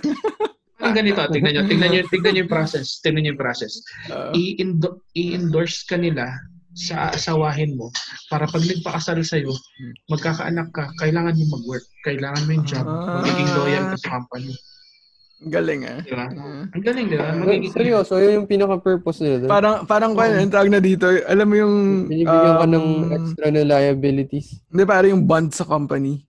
Parang 0.81 0.97
ganito, 0.97 1.21
tingnan 1.29 1.51
nyo, 1.53 1.63
tingnan 1.69 1.89
nyo, 1.93 2.01
tingnan 2.09 2.31
nyo 2.33 2.41
yung 2.45 2.53
process. 2.53 2.87
Tingnan 3.01 3.21
nyo 3.25 3.31
yung 3.33 3.41
process. 3.41 3.73
Uh, 4.09 4.33
I-endo- 4.33 5.01
I-endorse 5.13 5.85
ka 5.85 5.97
nila 5.97 6.29
sa 6.71 7.11
aasawahin 7.11 7.75
mo 7.75 7.91
para 8.27 8.47
pag 8.47 8.63
nagpakasal 8.63 9.19
sa'yo, 9.19 9.51
magkakaanak 10.07 10.71
ka, 10.71 10.87
kailangan 10.97 11.35
mo 11.35 11.59
mag-work. 11.59 11.83
Kailangan 12.01 12.43
mo 12.43 12.51
yung 12.53 12.65
job. 12.65 12.85
Ah. 12.85 13.19
Magiging 13.19 13.49
loyal 13.53 13.83
ka 13.89 13.97
sa 13.97 14.09
company. 14.17 14.55
galing 15.41 15.81
ah. 15.83 15.99
Di 15.99 16.13
ba? 16.13 16.29
Uh, 16.29 16.69
Ang 16.69 16.83
galing, 16.85 17.05
di 17.09 17.17
ba? 17.17 17.27
Eh, 17.27 17.35
Magiging, 17.35 17.73
Seryoso, 17.73 18.13
yun 18.15 18.37
yung 18.37 18.47
pinaka-purpose 18.47 19.19
nila. 19.19 19.35
doon. 19.41 19.49
parang, 19.49 19.75
parang 19.83 20.11
kung 20.13 20.29
yung 20.29 20.53
tawag 20.53 20.69
na 20.69 20.77
dito, 20.77 21.09
alam 21.25 21.47
mo 21.49 21.55
yung, 21.57 21.75
Binibigyan 22.05 22.55
ka 22.55 22.67
ng 22.69 22.85
um, 22.85 23.09
extra 23.11 23.45
na 23.49 23.61
liabilities. 23.65 24.61
Hindi, 24.69 24.83
parang 24.85 25.11
yung 25.11 25.25
bond 25.25 25.49
sa 25.49 25.65
company. 25.65 26.21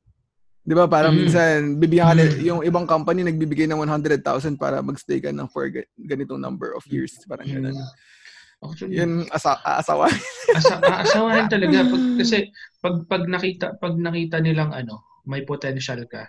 Di 0.63 0.73
ba? 0.73 0.89
Parang 0.89 1.13
Mm. 1.13 1.19
minsan, 1.21 1.57
bibigyan 1.77 2.09
ka 2.09 2.15
Mm. 2.15 2.41
yung 2.41 2.61
ibang 2.65 2.87
company 2.87 3.21
nagbibigay 3.21 3.69
ng 3.69 3.77
100,000 3.77 4.23
para 4.57 4.81
magstay 4.81 5.21
ka 5.21 5.29
ng 5.29 5.45
for 5.47 5.69
ga- 5.69 5.85
ganitong 5.99 6.41
number 6.41 6.73
of 6.73 6.81
years. 6.89 7.13
Parang 7.27 7.45
ganun. 7.45 7.77
Actually, 8.63 8.95
Yun, 8.95 9.27
asa 9.29 9.59
aasawa. 9.61 10.07
Asa, 10.59 10.79
aasawahin 10.79 11.51
talaga 11.51 11.83
pag, 11.83 12.03
kasi 12.15 12.39
pag 12.79 12.97
pag 13.11 13.25
nakita 13.27 13.75
pag 13.81 13.95
nakita 13.99 14.39
nilang 14.39 14.71
ano 14.71 15.03
may 15.27 15.43
potential 15.43 16.03
ka 16.07 16.27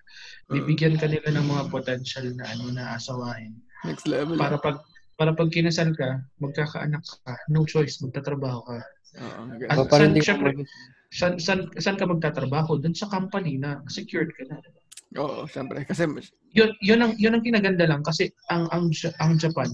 bibigyan 0.47 0.97
ka 0.97 1.05
nila 1.05 1.29
ng 1.33 1.45
mga 1.45 1.63
potential 1.69 2.25
na 2.33 2.45
ano 2.49 2.73
na 2.73 2.95
asawahin 2.97 3.53
Next 3.83 4.07
level. 4.07 4.37
para 4.39 4.57
pag 4.57 4.81
para 5.13 5.33
pag 5.33 5.49
kinasal 5.49 5.93
ka 5.93 6.23
magkakaanak 6.39 7.03
ka 7.03 7.33
no 7.49 7.67
choice 7.69 8.01
magtatrabaho 8.01 8.65
ka 8.65 8.79
Oo, 9.13 9.41
At 9.69 9.77
ganun. 9.77 9.77
O, 9.77 9.85
parang 9.85 10.09
saan- 10.09 10.25
syempre, 10.25 10.49
ka 10.57 10.63
saan, 11.13 11.33
saan, 11.37 11.59
saan 11.77 11.97
ka 12.01 12.09
magtatrabaho 12.09 12.81
doon 12.81 12.97
sa 12.97 13.05
company 13.05 13.61
na 13.61 13.77
secured 13.85 14.33
ka 14.33 14.41
na 14.49 14.57
Oo, 15.21 15.45
syempre. 15.45 15.85
Kasi, 15.85 16.09
yun 16.57 16.73
yun 16.81 16.97
ang 16.97 17.13
yun 17.21 17.37
ang 17.37 17.45
kinaganda 17.45 17.85
lang 17.85 18.01
kasi 18.01 18.33
ang 18.49 18.65
ang 18.73 18.89
ang 19.21 19.31
Japan 19.37 19.69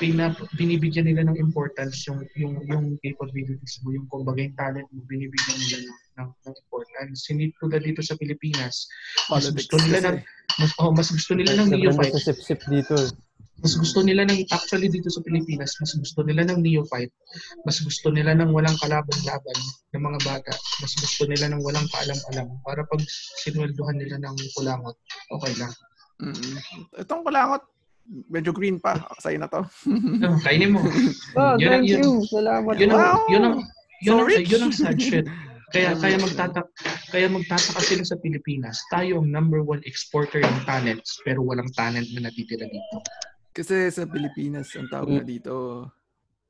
pinap, 0.00 0.34
binibigyan 0.56 1.04
nila 1.06 1.28
ng 1.28 1.36
importance 1.36 2.08
yung 2.08 2.24
yung 2.34 2.56
yung 2.66 2.84
capabilities 3.04 3.78
mo 3.84 3.92
yung 3.92 4.08
kumbaga 4.08 4.40
yung 4.40 4.56
talent 4.56 4.88
mo 4.90 5.04
binibigyan 5.04 5.58
nila 5.60 5.76
ng, 5.84 5.88
ng, 6.24 6.28
ng 6.48 6.54
importance 6.64 7.20
hindi 7.28 7.52
tulad 7.60 7.84
dito 7.84 8.00
sa 8.00 8.16
Pilipinas 8.16 8.88
mas 9.28 9.46
politics. 9.46 9.68
gusto 9.68 9.76
nila 9.84 9.98
ng 10.00 10.16
mas 10.58 10.70
oh, 10.80 10.90
mas 10.96 11.08
gusto 11.12 11.32
nila 11.36 11.52
ng 11.60 11.68
neophyte 11.76 12.16
dito. 12.72 12.94
eh. 12.96 13.12
mas 13.60 13.76
gusto 13.76 14.00
nila 14.00 14.24
ng 14.24 14.40
actually 14.48 14.88
dito 14.88 15.12
sa 15.12 15.20
Pilipinas 15.20 15.70
mas 15.78 15.92
gusto 15.92 16.20
nila 16.24 16.42
ng 16.48 16.58
neophyte 16.64 17.12
mas 17.68 17.76
gusto 17.84 18.08
nila 18.08 18.32
ng 18.34 18.50
walang 18.56 18.74
kalaban-laban 18.80 19.58
ng 19.92 20.02
mga 20.02 20.18
bata 20.24 20.54
mas 20.80 20.92
gusto 20.96 21.28
nila 21.28 21.52
ng 21.52 21.60
walang 21.60 21.84
kaalam-alam 21.92 22.48
para 22.64 22.82
pag 22.88 23.00
sinweldohan 23.44 24.00
nila 24.00 24.16
ng 24.24 24.34
kulangot 24.56 24.96
okay 25.36 25.52
lang 25.60 25.70
Mm-mm. 26.20 26.60
Itong 27.00 27.24
kulangot, 27.24 27.64
medyo 28.26 28.50
green 28.50 28.76
pa. 28.76 28.98
Sa'yo 29.16 29.38
na 29.38 29.46
to. 29.46 29.62
no, 29.86 30.34
kainin 30.44 30.74
mo 30.74 30.82
Ah, 31.34 31.54
Yun 31.54 31.70
thank 31.70 31.86
yun- 31.86 32.02
you. 32.02 32.10
Salamat. 32.26 32.74
yun 32.74 32.90
ang, 32.90 32.98
Wow! 32.98 33.18
yun 33.28 33.42
ang, 33.44 33.56
yun 34.00 34.10
So 34.10 34.16
ang, 34.16 34.26
rich! 34.26 34.48
yun 34.48 34.62
ang 34.62 34.74
sad 34.74 34.98
shit. 34.98 35.26
Kaya, 35.70 35.94
kaya 35.94 36.18
magtatak, 36.18 36.66
kaya 37.08 37.30
magtataka 37.30 37.78
sila 37.80 38.02
sa 38.02 38.18
Pilipinas. 38.18 38.82
Tayo 38.88 39.22
ang 39.22 39.30
number 39.30 39.62
one 39.62 39.78
exporter 39.84 40.42
ng 40.42 40.58
talents, 40.64 41.22
pero 41.22 41.40
walang 41.40 41.70
talent 41.70 42.10
na 42.10 42.26
natitira 42.26 42.66
dito. 42.66 42.96
Kasi 43.50 43.86
sa 43.88 44.02
Pilipinas, 44.02 44.66
ang 44.74 44.90
tawag 44.90 45.10
na 45.12 45.22
dito, 45.22 45.86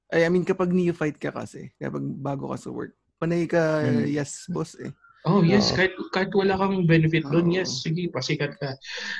ay, 0.08 0.24
I 0.24 0.28
mean, 0.28 0.42
kapag 0.42 0.72
neophyte 0.72 1.20
ka 1.20 1.30
kasi, 1.30 1.68
kapag 1.76 2.00
bago 2.16 2.48
ka 2.48 2.56
sa 2.58 2.72
work, 2.72 2.96
panay 3.14 3.44
ka, 3.44 3.84
Mm. 3.84 4.08
yes, 4.08 4.48
boss 4.48 4.72
eh. 4.74 4.88
Oh, 5.28 5.44
yes, 5.44 5.68
Oo. 5.72 5.76
kahit, 5.76 5.92
kahit 6.16 6.30
wala 6.32 6.56
kang 6.56 6.88
benefit 6.88 7.28
doon, 7.28 7.52
Oo. 7.52 7.56
yes, 7.60 7.84
sige, 7.84 8.08
pasikat 8.08 8.56
ka. 8.56 8.72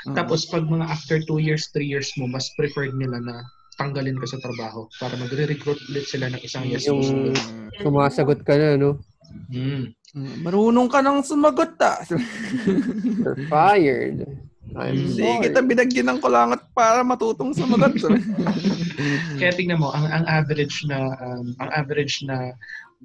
Oo. 0.08 0.16
Tapos 0.16 0.48
pag 0.48 0.64
mga 0.64 0.88
after 0.88 1.20
two 1.20 1.36
years, 1.36 1.68
three 1.76 1.88
years 1.88 2.08
mo, 2.16 2.24
mas 2.24 2.48
preferred 2.56 2.96
nila 2.96 3.20
na 3.20 3.44
tanggalin 3.76 4.16
ka 4.16 4.28
sa 4.28 4.40
trabaho 4.40 4.88
para 4.96 5.16
magre-recruit 5.20 5.80
ulit 5.92 6.08
sila 6.08 6.32
ng 6.32 6.40
isang 6.40 6.64
yes. 6.64 6.88
Yung 6.88 7.36
sumasagot 7.84 8.40
ka 8.44 8.56
na, 8.56 8.80
no? 8.80 8.96
Mm. 9.52 9.92
Mm, 10.10 10.34
marunong 10.42 10.88
ka 10.90 11.04
nang 11.04 11.20
sumagot 11.22 11.76
ah. 11.84 12.00
You're 12.08 13.46
fired. 13.46 14.26
I'm 14.74 14.94
Hindi 14.94 15.22
sorry. 15.22 15.44
kita 15.50 15.60
binagyan 15.66 16.08
ng 16.14 16.18
kulangot 16.22 16.62
para 16.74 17.02
matutong 17.06 17.54
sumagot. 17.54 17.94
Kaya 19.38 19.52
tingnan 19.54 19.82
mo, 19.82 19.90
ang 19.94 20.06
ang 20.10 20.24
average 20.26 20.86
na 20.86 21.14
um, 21.18 21.54
ang 21.62 21.70
average 21.74 22.22
na 22.26 22.54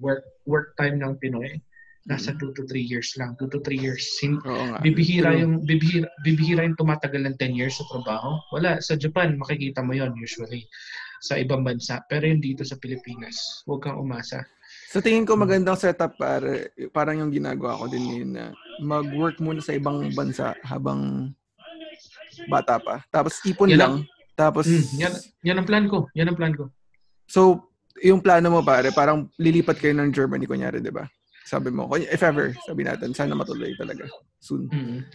work 0.01 0.25
work 0.45 0.73
time 0.77 0.97
ng 0.97 1.13
Pinoy 1.21 1.61
nasa 2.05 2.37
2 2.37 2.53
to 2.53 2.63
3 2.69 2.81
years 2.81 3.17
lang. 3.17 3.33
2 3.41 3.49
to 3.49 3.59
3 3.61 3.75
years. 3.75 4.17
Sin- 4.21 4.41
Oo 4.45 4.63
nga. 4.69 4.79
bibihira 4.79 5.33
yung 5.33 5.65
bibihira, 5.65 6.05
bibihira 6.21 6.61
yung 6.61 6.77
tumatagal 6.77 7.21
ng 7.25 7.35
10 7.37 7.57
years 7.57 7.75
sa 7.75 7.85
trabaho. 7.89 8.37
Wala 8.53 8.77
sa 8.77 8.93
Japan 8.93 9.33
makikita 9.35 9.81
mo 9.81 9.97
yon 9.97 10.13
usually 10.21 10.69
sa 11.19 11.41
ibang 11.41 11.65
bansa. 11.65 12.05
Pero 12.05 12.29
yung 12.29 12.45
dito 12.45 12.61
sa 12.61 12.77
Pilipinas, 12.77 13.65
huwag 13.65 13.89
kang 13.89 13.97
umasa. 13.97 14.45
Sa 14.93 15.01
tingin 15.01 15.25
ko 15.25 15.33
magandang 15.33 15.75
setup 15.75 16.13
para 16.15 16.69
parang 16.93 17.25
yung 17.25 17.33
ginagawa 17.33 17.75
ko 17.81 17.89
din 17.89 18.05
ngayon 18.05 18.31
na 18.31 18.45
mag-work 18.79 19.41
muna 19.41 19.59
sa 19.59 19.73
ibang 19.73 20.13
bansa 20.13 20.53
habang 20.61 21.33
bata 22.45 22.77
pa. 22.77 23.01
Tapos 23.09 23.41
ipon 23.43 23.73
Yan 23.73 23.79
lang. 23.81 23.95
Tapos 24.35 24.67
Mm, 24.67 24.85
yan, 24.99 25.13
yan 25.41 25.57
ang 25.57 25.67
plan 25.67 25.85
ko. 25.87 26.05
Yan 26.13 26.27
ang 26.29 26.37
plan 26.37 26.53
ko. 26.53 26.67
So, 27.25 27.71
yung 28.03 28.19
plano 28.19 28.51
mo 28.51 28.59
pare, 28.61 28.91
parang 28.91 29.31
lilipat 29.39 29.79
kayo 29.79 29.95
ng 29.95 30.11
Germany 30.11 30.43
kunyari, 30.43 30.83
'di 30.83 30.91
ba? 30.91 31.07
Sabi 31.45 31.69
mo, 31.69 31.85
if 31.93 32.21
ever, 32.21 32.57
sabi 32.65 32.81
natin, 32.83 33.13
sana 33.13 33.37
matuloy 33.37 33.69
talaga 33.77 34.09
soon. 34.41 34.65
Mm. 34.67 35.05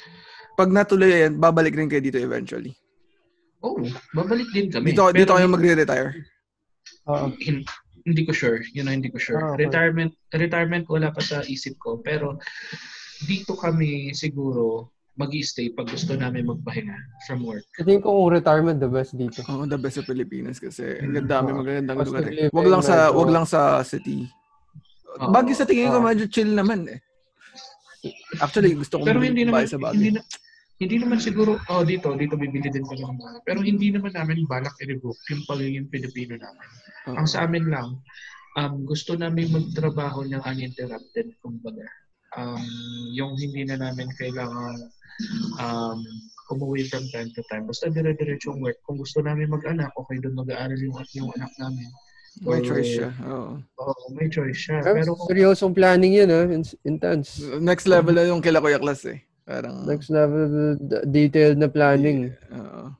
Pag 0.55 0.71
natuloy 0.71 1.27
yan, 1.27 1.37
babalik 1.37 1.75
rin 1.75 1.91
kayo 1.91 1.99
dito 1.99 2.17
eventually. 2.17 2.71
Oh, 3.61 3.77
babalik 4.15 4.47
din 4.55 4.71
kami. 4.71 4.95
Dito, 4.95 5.11
dito 5.11 5.35
Pero 5.35 5.37
kayo 5.37 5.49
magre-retire. 5.51 6.11
Oo. 7.11 7.35
hin- 7.37 7.67
hindi 8.07 8.25
ko 8.25 8.33
sure. 8.33 8.65
Yun 8.73 8.89
ang 8.89 8.97
hindi 9.03 9.13
ko 9.13 9.21
sure. 9.21 9.37
Ah, 9.37 9.53
okay. 9.53 9.69
Retirement, 9.69 10.13
retirement 10.33 10.85
wala 10.89 11.13
pa 11.13 11.21
sa 11.21 11.45
isip 11.45 11.77
ko. 11.77 12.01
Pero 12.01 12.41
dito 13.21 13.53
kami 13.53 14.17
siguro 14.17 14.89
mag 15.21 15.29
stay 15.45 15.69
pag 15.69 15.85
gusto 15.85 16.17
namin 16.17 16.49
magpahinga 16.49 16.97
from 17.29 17.45
work. 17.45 17.61
I 17.77 17.85
think 17.85 18.09
kung 18.09 18.33
retirement 18.33 18.81
the 18.81 18.89
best 18.89 19.13
dito. 19.13 19.45
Oo, 19.45 19.69
the 19.69 19.77
best 19.77 20.01
sa 20.01 20.07
Pilipinas 20.07 20.57
kasi 20.57 20.97
ang 20.97 21.13
Mm. 21.13 21.29
dami 21.29 21.49
magagandang 21.53 21.99
lugar. 22.01 22.25
Wag 22.49 22.69
lang 22.73 22.81
sa 22.81 23.13
wag 23.13 23.29
lang 23.29 23.45
sa 23.45 23.85
city. 23.85 24.25
Oo. 25.19 25.33
Baguio 25.35 25.55
sa 25.57 25.67
tingin 25.67 25.91
ko 25.91 25.99
Oo. 25.99 26.07
medyo 26.07 26.27
chill 26.31 26.53
naman 26.55 26.87
eh. 26.87 27.01
Actually, 28.41 28.79
gusto 28.79 29.01
ko 29.01 29.05
Pero 29.05 29.21
hindi 29.21 29.43
naman 29.45 29.67
sa 29.67 29.77
Baguio. 29.77 29.99
hindi 29.99 30.11
na, 30.17 30.23
hindi 30.81 30.97
naman 30.97 31.21
siguro 31.21 31.61
oh 31.69 31.85
dito 31.85 32.17
dito 32.17 32.41
bibili 32.41 32.73
din 32.73 32.87
kami 32.87 33.05
ng 33.05 33.19
bahay. 33.21 33.41
Pero 33.45 33.61
hindi 33.61 33.93
naman 33.93 34.17
namin 34.17 34.49
balak 34.49 34.73
i-revoke 34.81 35.21
yung 35.29 35.45
pagiging 35.45 35.89
Pilipino 35.93 36.41
namin. 36.41 36.69
Oo. 37.11 37.17
Ang 37.21 37.27
sa 37.29 37.45
amin 37.45 37.69
lang 37.69 38.01
um, 38.57 38.75
gusto 38.89 39.15
namin 39.15 39.53
magtrabaho 39.53 40.25
ng 40.27 40.43
uninterrupted 40.43 41.37
kumbaga. 41.45 41.85
Um, 42.39 42.63
yung 43.11 43.35
hindi 43.35 43.67
na 43.67 43.77
namin 43.77 44.07
kailangan 44.15 44.79
um, 45.59 45.99
umuwi 46.51 46.87
from 46.91 47.07
time 47.11 47.31
to 47.35 47.43
time. 47.51 47.67
Basta 47.67 47.91
dire-diretso 47.91 48.51
yung 48.55 48.63
work. 48.63 48.79
Kung 48.87 48.99
gusto 48.99 49.23
namin 49.23 49.51
mag-anak, 49.51 49.91
okay 49.95 50.19
doon 50.23 50.39
mag-aaral 50.39 50.79
yung, 50.79 50.95
yung 51.15 51.31
anak 51.39 51.51
namin. 51.59 51.91
May 52.41 52.63
choice 52.63 52.91
siya. 52.97 53.11
Oo. 53.27 53.59
Oo, 53.59 54.03
may 54.15 54.27
choice 54.27 54.57
siya. 54.57 54.81
Pero, 54.81 55.13
Pero 55.13 55.27
seryosong 55.27 55.75
planning 55.75 56.15
yun, 56.15 56.31
ha? 56.31 56.43
In- 56.47 56.79
intense. 56.85 57.43
Next 57.59 57.85
level 57.85 58.15
na 58.15 58.25
yung 58.25 58.41
kila 58.41 58.63
Kuya 58.63 58.79
Klas 58.79 59.03
eh. 59.05 59.21
Parang 59.43 59.83
Next 59.83 60.09
level, 60.09 60.47
d- 60.79 61.05
detailed 61.05 61.59
na 61.59 61.67
planning. 61.67 62.31
Oo. 62.49 62.95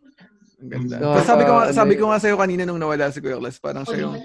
Ang 0.61 0.69
ganda. 0.69 0.95
Tapos 0.99 1.25
sabi 1.25 1.43
ko, 1.43 1.53
nga- 1.55 1.63
Nakaka- 1.65 1.79
sabi 1.79 1.95
ko 1.95 2.05
nga 2.07 2.21
sa'yo 2.21 2.37
kanina 2.37 2.63
nung 2.67 2.77
nawala 2.77 3.09
si 3.09 3.19
Kuya 3.19 3.39
Klas, 3.39 3.57
parang 3.57 3.87
siya 3.87 4.05
yung, 4.05 4.17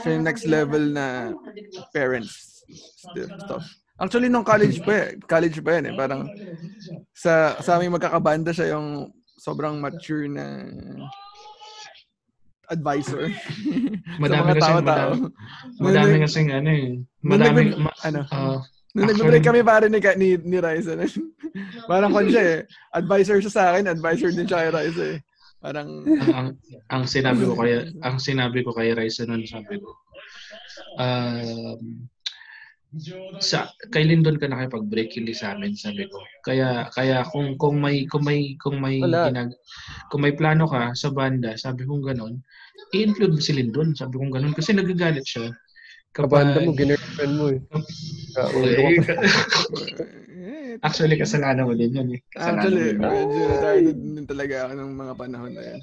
siya 0.00 0.10
yung 0.16 0.24
next 0.24 0.44
level 0.44 0.84
na 0.90 1.30
parents 1.92 2.64
stuff. 3.44 3.62
Actually, 3.94 4.26
nung 4.26 4.42
college 4.42 4.82
pa 4.82 4.92
eh. 4.96 5.08
College 5.22 5.62
pa 5.62 5.78
yan 5.78 5.86
eh. 5.86 5.94
Parang 5.94 6.26
sa, 7.14 7.54
sa 7.60 7.78
aming 7.78 7.94
magkakabanda 7.94 8.50
siya 8.50 8.74
yung 8.74 9.12
sobrang 9.36 9.78
mature 9.78 10.26
na 10.26 10.66
advisor. 12.70 13.28
Madami 14.22 14.42
mga 14.44 14.54
kasi, 14.56 14.62
tao-tao. 14.62 15.10
madami, 15.80 15.82
madami 15.82 16.14
kasi 16.22 16.38
ano 16.48 16.70
eh. 16.70 16.88
Madami, 17.24 17.60
nagbe- 17.72 17.80
ma- 17.82 18.00
ano? 18.06 18.20
ah, 18.30 18.60
Nung 18.94 19.10
nag-break 19.10 19.42
kami 19.42 19.60
pare 19.66 19.90
ni, 19.90 19.98
ni, 19.98 20.28
ni 20.38 20.58
Raisa. 20.62 20.94
parang 21.90 22.14
kon 22.14 22.30
siya 22.30 22.44
eh. 22.46 22.58
Advisor 22.94 23.42
siya 23.42 23.52
sa 23.52 23.64
akin, 23.74 23.90
advisor 23.90 24.30
din 24.30 24.46
siya 24.46 24.68
kay 24.68 24.70
Raisa 24.70 25.04
eh. 25.18 25.18
Parang, 25.64 26.04
ang, 26.04 26.30
ang, 26.30 26.48
ang 26.92 27.04
sinabi 27.08 27.42
ko 27.48 27.56
kaya 27.56 27.88
ang 28.04 28.20
sinabi 28.20 28.60
ko 28.60 28.76
kay 28.76 28.92
Raisa 28.92 29.24
noon 29.24 29.48
sabi 29.48 29.80
ko 29.80 29.96
um, 31.00 32.04
sa 33.42 33.72
kay 33.90 34.06
Lindon 34.06 34.36
ka 34.36 34.46
nakipag-break 34.46 35.16
hindi 35.16 35.32
sa 35.34 35.56
amin 35.56 35.74
sabi 35.74 36.04
ko 36.06 36.20
kaya 36.46 36.86
kaya 36.94 37.26
kung 37.26 37.56
kung 37.58 37.80
may 37.80 38.06
kung 38.06 38.22
may 38.22 38.60
kung 38.60 38.76
may 38.78 39.02
ginag, 39.02 39.56
kung 40.12 40.22
may 40.22 40.36
plano 40.36 40.68
ka 40.70 40.94
sa 40.94 41.10
banda 41.10 41.56
sabi 41.58 41.88
ko 41.88 41.98
gano'n 41.98 42.38
i-include 42.92 43.32
mo 43.32 43.40
si 43.40 43.56
Lindon 43.56 43.96
sabi 43.96 44.20
ko 44.20 44.28
gano'n 44.28 44.52
kasi 44.52 44.76
nagagalit 44.76 45.24
siya 45.24 45.48
Kabanda 46.14 46.62
mo, 46.62 46.70
girlfriend 46.78 47.34
mo 47.34 47.46
eh. 47.50 47.58
Eh, 48.34 48.98
Actually, 50.86 51.16
kasalanan 51.18 51.66
mo 51.66 51.74
din 51.74 51.90
yun 51.94 52.08
eh. 52.14 52.20
Kasalanan 52.30 52.70
Actually, 52.70 52.78
mo 52.78 52.86
din. 52.86 52.98
medyo 53.02 53.42
retarded 53.50 53.96
din 53.98 54.26
talaga 54.26 54.54
ako 54.66 54.72
ng 54.74 54.90
mga 54.94 55.14
panahon 55.18 55.52
na 55.54 55.62
yan. 55.62 55.80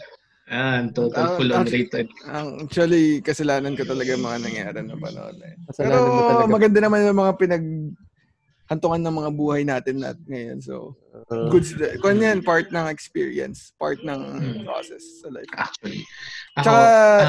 Ah, 0.52 0.84
total 0.92 1.26
Ah, 1.28 1.32
full 1.40 1.52
on 1.52 1.66
rated. 1.68 2.08
Ang 2.28 2.48
actually, 2.68 3.22
kasalanan 3.24 3.76
ko 3.76 3.84
talaga 3.88 4.20
mga 4.20 4.40
nangyari 4.44 4.80
na 4.84 5.00
panahon 5.00 5.36
na 5.40 5.46
yan. 5.48 5.60
Pero 5.64 5.68
Kasalanan 5.72 6.12
mo 6.12 6.22
talaga. 6.28 6.52
maganda 6.52 6.80
naman 6.84 7.08
yung 7.08 7.20
mga 7.24 7.34
pinag 7.40 7.66
hantungan 8.72 9.04
ng 9.04 9.16
mga 9.20 9.32
buhay 9.36 9.62
natin 9.68 10.00
at 10.08 10.16
ngayon. 10.24 10.64
So, 10.64 10.96
Uh, 11.28 11.52
good. 11.52 11.68
Kung 12.00 12.24
yan, 12.24 12.40
part 12.40 12.72
ng 12.72 12.88
experience, 12.88 13.76
part 13.76 14.00
ng 14.00 14.16
Hmm. 14.16 14.64
process 14.64 15.20
sa 15.20 15.28
life. 15.28 15.52
Actually. 15.60 16.08
Ako, 16.56 16.64
Tsaka, 16.64 16.80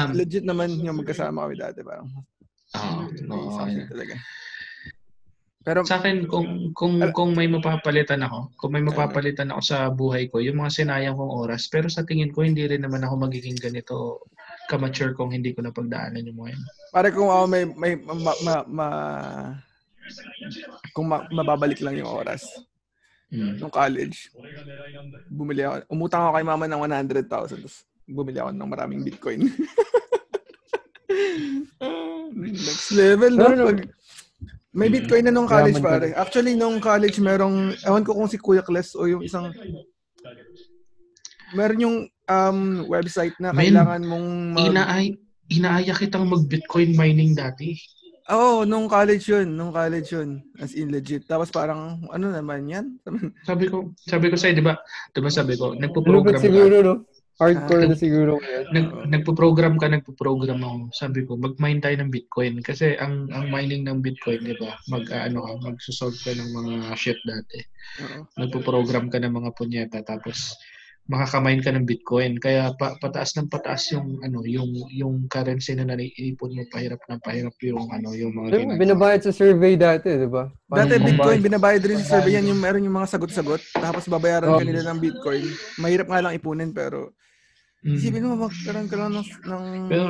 um, 0.07 0.09
legit 0.15 0.47
naman 0.47 0.79
yung 0.79 1.03
magkasama 1.03 1.43
kami 1.43 1.59
dati. 1.59 1.83
Parang, 1.83 2.07
oo, 2.07 3.51
something 3.59 3.83
ayun. 3.83 3.91
talaga. 3.91 4.15
Pero, 5.63 5.79
Sa 5.83 5.99
akin, 5.99 6.27
kung, 6.27 6.71
kung, 6.75 6.99
kung 7.11 7.31
may 7.35 7.47
mapapalitan 7.47 8.23
ako, 8.23 8.51
kung 8.55 8.71
may 8.75 8.83
mapapalitan 8.83 9.51
ako 9.51 9.61
sa 9.63 9.87
buhay 9.87 10.27
ko, 10.27 10.39
yung 10.39 10.59
mga 10.59 10.75
sinayang 10.79 11.15
kong 11.15 11.31
oras, 11.43 11.67
pero 11.67 11.87
sa 11.87 12.03
tingin 12.03 12.31
ko, 12.31 12.43
hindi 12.43 12.63
rin 12.63 12.83
naman 12.83 13.03
ako 13.03 13.27
magiging 13.27 13.55
ganito 13.59 14.23
ka-mature 14.71 15.11
kung 15.15 15.31
hindi 15.31 15.51
ko 15.51 15.59
napagdaanan 15.63 16.23
yung 16.23 16.39
mga 16.39 16.55
yun. 16.55 16.63
pare 16.91 17.11
kung 17.11 17.27
ako 17.27 17.43
may, 17.51 17.63
may, 17.67 17.93
ma, 17.99 18.15
ma, 18.15 18.55
ma- 18.63 19.55
kung 20.91 21.07
ma- 21.07 21.27
mababalik 21.29 21.79
lang 21.81 21.97
yung 21.97 22.09
oras, 22.09 22.45
Mm. 23.33 23.57
nung 23.57 23.73
college, 23.73 24.29
bumili 25.25 25.65
ako, 25.65 25.89
umutang 25.89 26.21
ako 26.21 26.37
kay 26.37 26.45
mama 26.45 26.69
ng 26.69 26.81
100,000 26.85 27.25
tapos 27.25 27.81
bumili 28.05 28.37
ako 28.37 28.53
ng 28.53 28.69
maraming 28.69 29.01
bitcoin. 29.01 29.49
Next 32.33 32.93
level, 32.93 33.33
no? 33.33 33.47
No- 33.53 33.67
Pag, 33.73 33.89
may 34.73 34.89
bitcoin 34.89 35.25
na 35.25 35.33
nung 35.33 35.45
college, 35.45 35.77
pare. 35.77 36.13
Actually, 36.13 36.57
nung 36.57 36.81
college, 36.81 37.21
merong, 37.21 37.77
ewan 37.85 38.01
ko 38.01 38.17
kung 38.17 38.29
si 38.29 38.41
Kuya 38.41 38.65
Kles 38.65 38.97
o 38.97 39.05
yung 39.05 39.21
isang, 39.21 39.53
meron 41.53 41.83
yung 41.85 41.97
um, 42.25 42.59
website 42.89 43.37
na 43.37 43.53
kailangan 43.53 44.01
mong 44.01 44.27
mag, 44.57 44.65
Inaay, 44.73 45.05
inaaya 45.49 45.93
kitang 45.93 46.25
mag-Bitcoin 46.25 46.97
mining 46.97 47.37
dati. 47.37 47.77
Oo, 48.31 48.63
oh, 48.63 48.67
nung 48.67 48.87
college 48.87 49.27
yun. 49.27 49.51
Nung 49.51 49.75
college 49.75 50.15
yun. 50.15 50.39
As 50.55 50.71
in 50.71 50.87
legit. 50.95 51.27
Tapos 51.27 51.51
parang, 51.51 51.99
ano 52.07 52.31
naman 52.31 52.71
yan? 52.71 52.85
Sabi 53.49 53.67
ko, 53.67 53.91
sabi 53.99 54.31
ko 54.31 54.39
sa'yo, 54.39 54.55
di 54.55 54.63
ba? 54.63 54.79
Di 55.11 55.19
ba 55.19 55.27
sabi 55.27 55.59
ko, 55.59 55.75
nagpo-program 55.75 56.39
ka. 56.39 56.43
siguro, 56.43 56.79
no? 56.79 56.95
Hardcore 57.41 57.83
Ah. 57.83 57.89
na 57.91 57.97
siguro. 57.97 58.37
Nag, 58.71 59.09
nagpo-program 59.11 59.75
ka, 59.75 59.91
nagpo-program 59.91 60.63
ako. 60.63 60.77
Sabi 60.95 61.27
ko, 61.27 61.35
mag-mine 61.35 61.83
tayo 61.83 61.99
ng 61.99 62.13
Bitcoin. 62.13 62.63
Kasi 62.63 62.95
ang 62.95 63.27
ang 63.33 63.51
mining 63.51 63.83
ng 63.83 63.99
Bitcoin, 63.99 64.39
di 64.45 64.55
ba? 64.55 64.77
Mag, 64.87 65.03
ano 65.11 65.43
ka, 65.43 65.51
magsusolve 65.59 66.15
ka 66.21 66.31
ng 66.31 66.49
mga 66.53 66.73
shit 66.95 67.19
dati. 67.27 67.59
Nagpo-program 68.39 69.11
ka 69.11 69.19
ng 69.19 69.33
mga 69.33 69.49
punyeta. 69.57 69.99
Tapos, 70.05 70.55
makakamine 71.03 71.59
ka 71.59 71.75
ng 71.75 71.83
Bitcoin. 71.83 72.39
Kaya 72.39 72.71
pa, 72.79 72.95
pataas 72.95 73.35
ng 73.35 73.51
pataas 73.51 73.91
yung 73.91 74.23
ano 74.23 74.39
yung 74.47 74.71
yung 74.87 75.27
currency 75.27 75.75
na 75.75 75.83
naiipon 75.83 76.55
mo 76.55 76.63
pahirap 76.71 77.03
na 77.11 77.19
pahirap 77.19 77.51
yung 77.59 77.91
ano 77.91 78.15
yung 78.15 78.31
mga 78.31 78.47
ginagawa. 78.55 78.79
binabayad 78.79 79.21
sa 79.21 79.35
survey 79.35 79.75
dati, 79.75 80.15
di 80.15 80.29
ba? 80.31 80.47
Dati 80.65 80.95
Bitcoin, 80.97 81.43
binabayad 81.43 81.83
rin 81.83 81.99
sa 81.99 82.17
survey 82.17 82.39
yan. 82.39 82.47
Yung 82.47 82.59
meron 82.63 82.87
yung 82.87 82.95
mga 82.95 83.11
sagot-sagot. 83.11 83.59
Tapos 83.75 84.07
babayaran 84.07 84.47
Oh. 84.47 84.63
nila 84.63 84.87
ng 84.87 84.99
Bitcoin. 84.99 85.43
Mahirap 85.75 86.07
nga 86.07 86.23
lang 86.23 86.33
ipunin 86.33 86.71
pero 86.71 87.11
Mm. 87.83 87.99
isipin 87.99 88.23
mo 88.23 88.47
magkaroon 88.47 88.87
ka 88.87 88.95
lang 88.95 89.11
ng, 89.11 89.27
ng 89.43 89.63
Pero, 89.91 90.03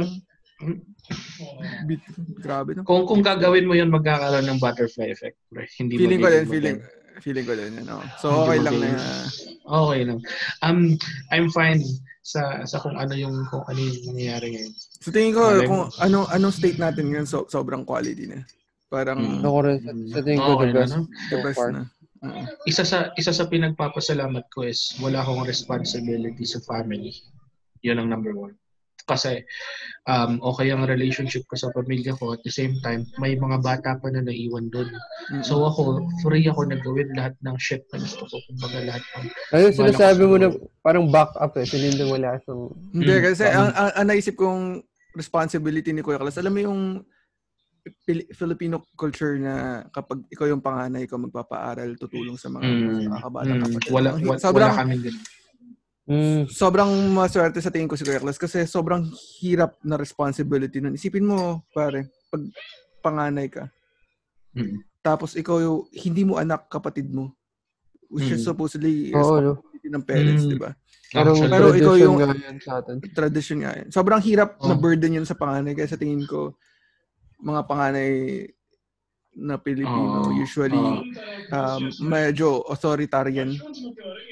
bit. 1.89 2.01
Grabe 2.37 2.77
no? 2.77 2.85
Kung 2.85 3.09
kung 3.09 3.25
gagawin 3.25 3.65
mo 3.65 3.73
'yun 3.73 3.89
magkakaroon 3.89 4.45
ng 4.45 4.61
butterfly 4.61 5.09
effect. 5.09 5.41
Pre. 5.49 5.65
Hindi 5.81 5.97
Feeling 5.97 6.21
ko 6.21 6.29
din, 6.29 6.45
feeling 6.45 6.77
maganda. 6.77 7.01
Feeling 7.21 7.45
ko 7.45 7.53
din 7.53 7.77
yun. 7.77 7.87
Oh. 7.91 8.03
So 8.17 8.47
okay 8.47 8.63
lang 8.63 8.79
na 8.79 8.97
Okay 9.63 10.01
lang. 10.07 10.19
Um 10.65 10.97
I'm 11.29 11.51
fine 11.53 11.83
sa 12.23 12.63
sa 12.63 12.79
kung 12.79 12.95
ano 12.95 13.13
yung 13.13 13.45
kung 13.51 13.67
ano 13.67 13.79
yung 13.79 14.15
nangyayari 14.15 14.47
ngayon. 14.55 14.73
So 15.03 15.11
tingin 15.11 15.35
ko 15.35 15.43
Malay 15.43 15.67
kung 15.67 15.83
ano 15.99 16.25
anong 16.31 16.55
state 16.55 16.79
natin 16.79 17.11
ngayon 17.11 17.27
so, 17.27 17.45
sobrang 17.51 17.83
quality 17.83 18.25
na. 18.31 18.41
Parang 18.87 19.19
Mm. 19.19 19.41
Ako 19.41 19.57
rin, 19.65 19.77
sa, 19.81 19.91
sa 19.91 20.19
tingin 20.21 20.41
ko, 20.41 20.51
Okay 20.55 20.69
the 20.69 20.73
na, 20.73 20.79
best 20.79 20.93
no? 20.93 21.03
the 21.03 21.37
so 21.37 21.43
best 21.43 21.57
far. 21.59 21.71
na. 21.73 21.83
Oo. 22.23 22.41
Isa 22.63 22.83
sa 22.87 23.11
isa 23.19 23.31
sa 23.35 23.45
pinagpapasalamat 23.51 24.45
ko 24.53 24.63
is 24.63 24.95
wala 25.03 25.19
akong 25.19 25.43
responsibility 25.43 26.45
sa 26.47 26.63
family. 26.63 27.11
'Yun 27.83 27.99
ang 27.99 28.07
number 28.07 28.31
one. 28.31 28.55
Kasi 29.03 29.43
um, 30.07 30.39
okay 30.39 30.71
ang 30.71 30.87
relationship 30.87 31.43
ko 31.47 31.55
sa 31.55 31.71
pamilya 31.71 32.15
ko 32.15 32.31
at 32.31 32.41
the 32.41 32.51
same 32.51 32.79
time 32.79 33.03
may 33.19 33.35
mga 33.35 33.59
bata 33.59 33.99
pa 33.99 34.07
na 34.07 34.23
naiwan 34.23 34.71
doon. 34.71 34.87
Mm. 35.31 35.43
So 35.43 35.67
ako, 35.67 36.07
free 36.23 36.47
ako 36.47 36.71
na 36.71 36.79
gawin 36.79 37.11
lahat 37.13 37.35
ng 37.43 37.55
shit 37.59 37.83
na 37.91 37.99
gusto 37.99 38.23
ko. 38.25 38.35
Kumbaga 38.47 38.79
lahat 38.83 39.03
ng 39.03 39.25
Ayun, 39.51 39.71
sinasabi 39.75 40.23
mo 40.23 40.35
na 40.39 40.47
parang 40.79 41.07
backup 41.07 41.51
eh. 41.59 41.67
Silindong 41.67 42.11
wala 42.11 42.39
siyang... 42.41 42.61
Hindi, 42.95 43.13
Mm, 43.13 43.23
kasi 43.27 43.43
ang, 43.45 43.69
ang, 43.71 43.91
ang 43.91 44.07
naisip 44.07 44.35
kong 44.35 44.79
responsibility 45.13 45.91
ni 45.91 46.01
Kuya 46.01 46.17
Kalas, 46.17 46.39
alam 46.39 46.51
mo 46.51 46.61
yung 46.63 46.81
Pil- 48.07 48.31
Filipino 48.31 48.79
culture 48.95 49.35
na 49.35 49.83
kapag 49.91 50.23
ikaw 50.31 50.47
yung 50.47 50.63
panganay 50.63 51.03
ko 51.03 51.19
magpapaaral, 51.19 51.99
tutulong 51.99 52.39
sa 52.39 52.47
mga 52.47 52.63
Mm, 52.63 53.11
nakakabatang 53.11 53.59
mm, 53.59 53.63
kapatid. 53.67 53.91
wala, 53.91 54.09
wala, 54.15 54.39
sobrang, 54.39 54.71
wala 54.71 54.79
kami 54.79 54.95
din. 55.03 55.15
Mm. 56.03 56.51
sobrang 56.51 56.91
maswerte 57.15 57.63
sa 57.63 57.71
tingin 57.71 57.87
ko 57.87 57.95
si 57.95 58.03
Kuya 58.03 58.19
kasi 58.19 58.67
sobrang 58.67 59.07
hirap 59.39 59.79
na 59.79 59.95
responsibility 59.95 60.83
nun. 60.83 60.99
Isipin 60.99 61.23
mo, 61.23 61.63
pare, 61.71 62.11
pag 62.27 62.43
panganay 62.99 63.47
ka, 63.47 63.71
Mm. 64.51 64.83
tapos 64.99 65.33
ikaw 65.33 65.63
yung, 65.63 65.87
hindi 65.95 66.27
mo 66.27 66.35
anak 66.35 66.67
kapatid 66.67 67.07
mo, 67.07 67.31
which 68.11 68.27
is 68.29 68.43
Mm. 68.43 68.47
supposedly 68.51 69.15
Oo, 69.15 69.39
no? 69.39 69.55
responsibility 69.55 69.89
ng 69.89 70.03
parents, 70.03 70.43
Mm. 70.43 70.51
di 70.51 70.59
ba? 70.59 70.71
Actually, 71.13 71.49
Pero 71.49 71.67
ikaw 71.71 71.95
yung- 71.95 72.17
nga 72.19 72.35
yan 72.35 72.57
sa 72.59 72.71
atin. 72.81 72.95
tradition 73.13 73.57
nga 73.61 73.71
yan. 73.77 73.87
Sobrang 73.93 74.19
hirap 74.19 74.57
na 74.59 74.73
Oh. 74.73 74.81
burden 74.81 75.13
yun 75.13 75.27
sa 75.29 75.37
panganay. 75.37 75.71
Kaya 75.71 75.87
sa 75.87 75.95
tingin 75.95 76.25
ko, 76.25 76.57
mga 77.39 77.63
panganay 77.63 78.11
na 79.35 79.57
Pilipino, 79.57 80.23
Oh, 80.23 80.31
usually, 80.31 80.77
oh. 80.77 81.01
um, 81.49 81.81
medyo 82.03 82.61
authoritarian. 82.65 83.53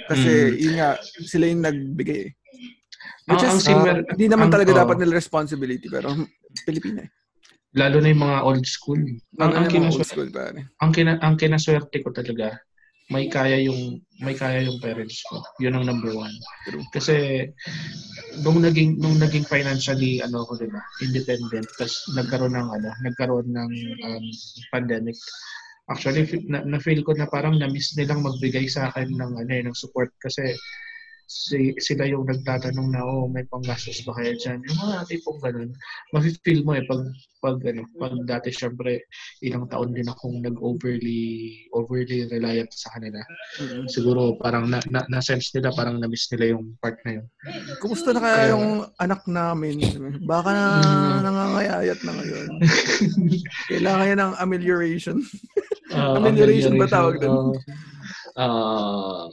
Kasi, 0.05 0.29
Mm. 0.29 0.55
yun 0.55 0.73
nga, 0.75 0.89
sila 1.01 1.45
yung 1.45 1.61
nagbigay 1.61 2.19
eh. 2.21 2.31
Which 3.25 3.41
ang 3.41 3.57
is, 3.57 3.63
similar- 3.63 4.05
hindi 4.05 4.27
naman 4.27 4.49
ang- 4.49 4.53
talaga 4.53 4.71
oh. 4.71 4.77
dapat 4.77 4.95
nila 4.97 5.13
responsibility, 5.15 5.87
pero 5.87 6.13
Pilipina 6.63 7.01
eh. 7.01 7.11
Lalo 7.71 7.97
na 7.97 8.11
yung 8.11 8.19
mga 8.19 8.37
old 8.43 8.65
school. 8.65 8.99
Ang, 8.99 9.15
Ang, 9.39 9.51
ang, 9.51 9.55
ang 9.55 9.67
kinas- 9.67 9.95
old 9.95 10.05
school 10.05 10.29
pa 10.29 10.51
rin. 10.51 10.67
ang, 10.75 10.91
kina, 10.91 11.11
ang 11.17 11.35
kinaswerte 11.35 11.97
ko 12.03 12.11
talaga, 12.11 12.59
may 13.11 13.27
kaya 13.27 13.59
yung 13.59 13.99
may 14.23 14.33
kaya 14.33 14.63
yung 14.63 14.79
parents 14.79 15.19
ko. 15.27 15.43
Yun 15.59 15.75
ang 15.75 15.85
number 15.91 16.15
one. 16.15 16.33
Kasi 16.95 17.45
nung 18.39 18.63
naging 18.63 18.97
nung 18.97 19.19
naging 19.19 19.43
financially 19.43 20.23
ano 20.23 20.47
ko 20.47 20.55
'di 20.55 20.71
ba, 20.71 20.79
independent, 21.03 21.67
tapos 21.75 22.07
nagkaroon 22.15 22.55
ng 22.55 22.69
ano, 22.71 22.89
nagkaroon 23.03 23.51
ng 23.51 23.71
um, 24.07 24.25
pandemic. 24.71 25.19
Actually 25.91 26.23
na, 26.47 26.63
na 26.63 26.79
feel 26.79 27.03
ko 27.03 27.11
na 27.11 27.27
parang 27.27 27.59
na-miss 27.59 27.99
nilang 27.99 28.23
magbigay 28.23 28.71
sa 28.71 28.87
akin 28.87 29.11
ng 29.11 29.31
ano 29.43 29.51
eh, 29.51 29.63
ng 29.67 29.75
support 29.75 30.15
kasi 30.23 30.55
si, 31.31 31.71
sila 31.79 32.03
yung 32.03 32.27
nagtatanong 32.27 32.91
na, 32.91 33.07
oh, 33.07 33.31
may 33.31 33.47
panggastos 33.47 34.03
ba 34.03 34.19
kaya 34.19 34.35
dyan? 34.35 34.59
Yung 34.67 34.77
mga 34.77 35.07
tipong 35.07 35.39
ganun. 35.39 35.71
Mafe-feel 36.11 36.67
mo 36.67 36.75
eh, 36.75 36.83
pag, 36.83 37.07
pag, 37.39 37.55
ano, 37.63 37.87
pag 37.95 38.13
dati 38.27 38.51
syempre, 38.51 39.07
ilang 39.39 39.71
taon 39.71 39.95
din 39.95 40.11
akong 40.11 40.43
nag-overly, 40.43 41.23
overly 41.71 42.27
reliant 42.27 42.67
sa 42.69 42.91
kanila. 42.91 43.23
Mm-mm. 43.63 43.87
Siguro 43.87 44.35
parang 44.35 44.67
na, 44.67 44.83
na, 44.91 45.07
na-sense 45.07 45.55
nila, 45.55 45.71
parang 45.71 45.95
na-miss 45.97 46.27
nila 46.35 46.51
yung 46.53 46.75
part 46.83 46.99
na 47.07 47.23
yun. 47.23 47.25
Kumusta 47.79 48.11
na 48.11 48.19
kaya 48.19 48.35
Kaya- 48.35 48.51
yung 48.51 48.67
anak 48.99 49.21
namin? 49.25 49.75
Baka 50.27 50.49
na 50.51 50.63
Mm. 50.81 51.19
nangangayayat 51.23 51.99
na 52.03 52.11
ngayon. 52.11 52.47
Kailangan 53.71 54.09
yan 54.11 54.19
ng 54.19 54.33
amelioration. 54.37 55.17
Uh, 55.95 56.15
Amelioration 56.19 56.75
ba 56.75 56.87
tawag 56.87 57.19
doon? 57.19 57.55
Ah, 58.35 59.27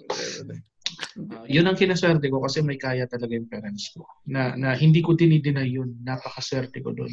Ah, 1.35 1.45
yun 1.51 1.67
ang 1.67 1.75
kinaswerte 1.75 2.31
ko 2.31 2.39
kasi 2.41 2.63
may 2.63 2.79
kaya 2.79 3.05
talaga 3.11 3.35
yung 3.35 3.51
parents 3.51 3.91
ko. 3.91 4.07
Na, 4.31 4.55
na 4.55 4.79
hindi 4.79 5.03
ko 5.03 5.19
dinideny 5.19 5.67
yun. 5.67 5.99
Napakaswerte 6.07 6.79
ko 6.79 6.95
doon. 6.95 7.11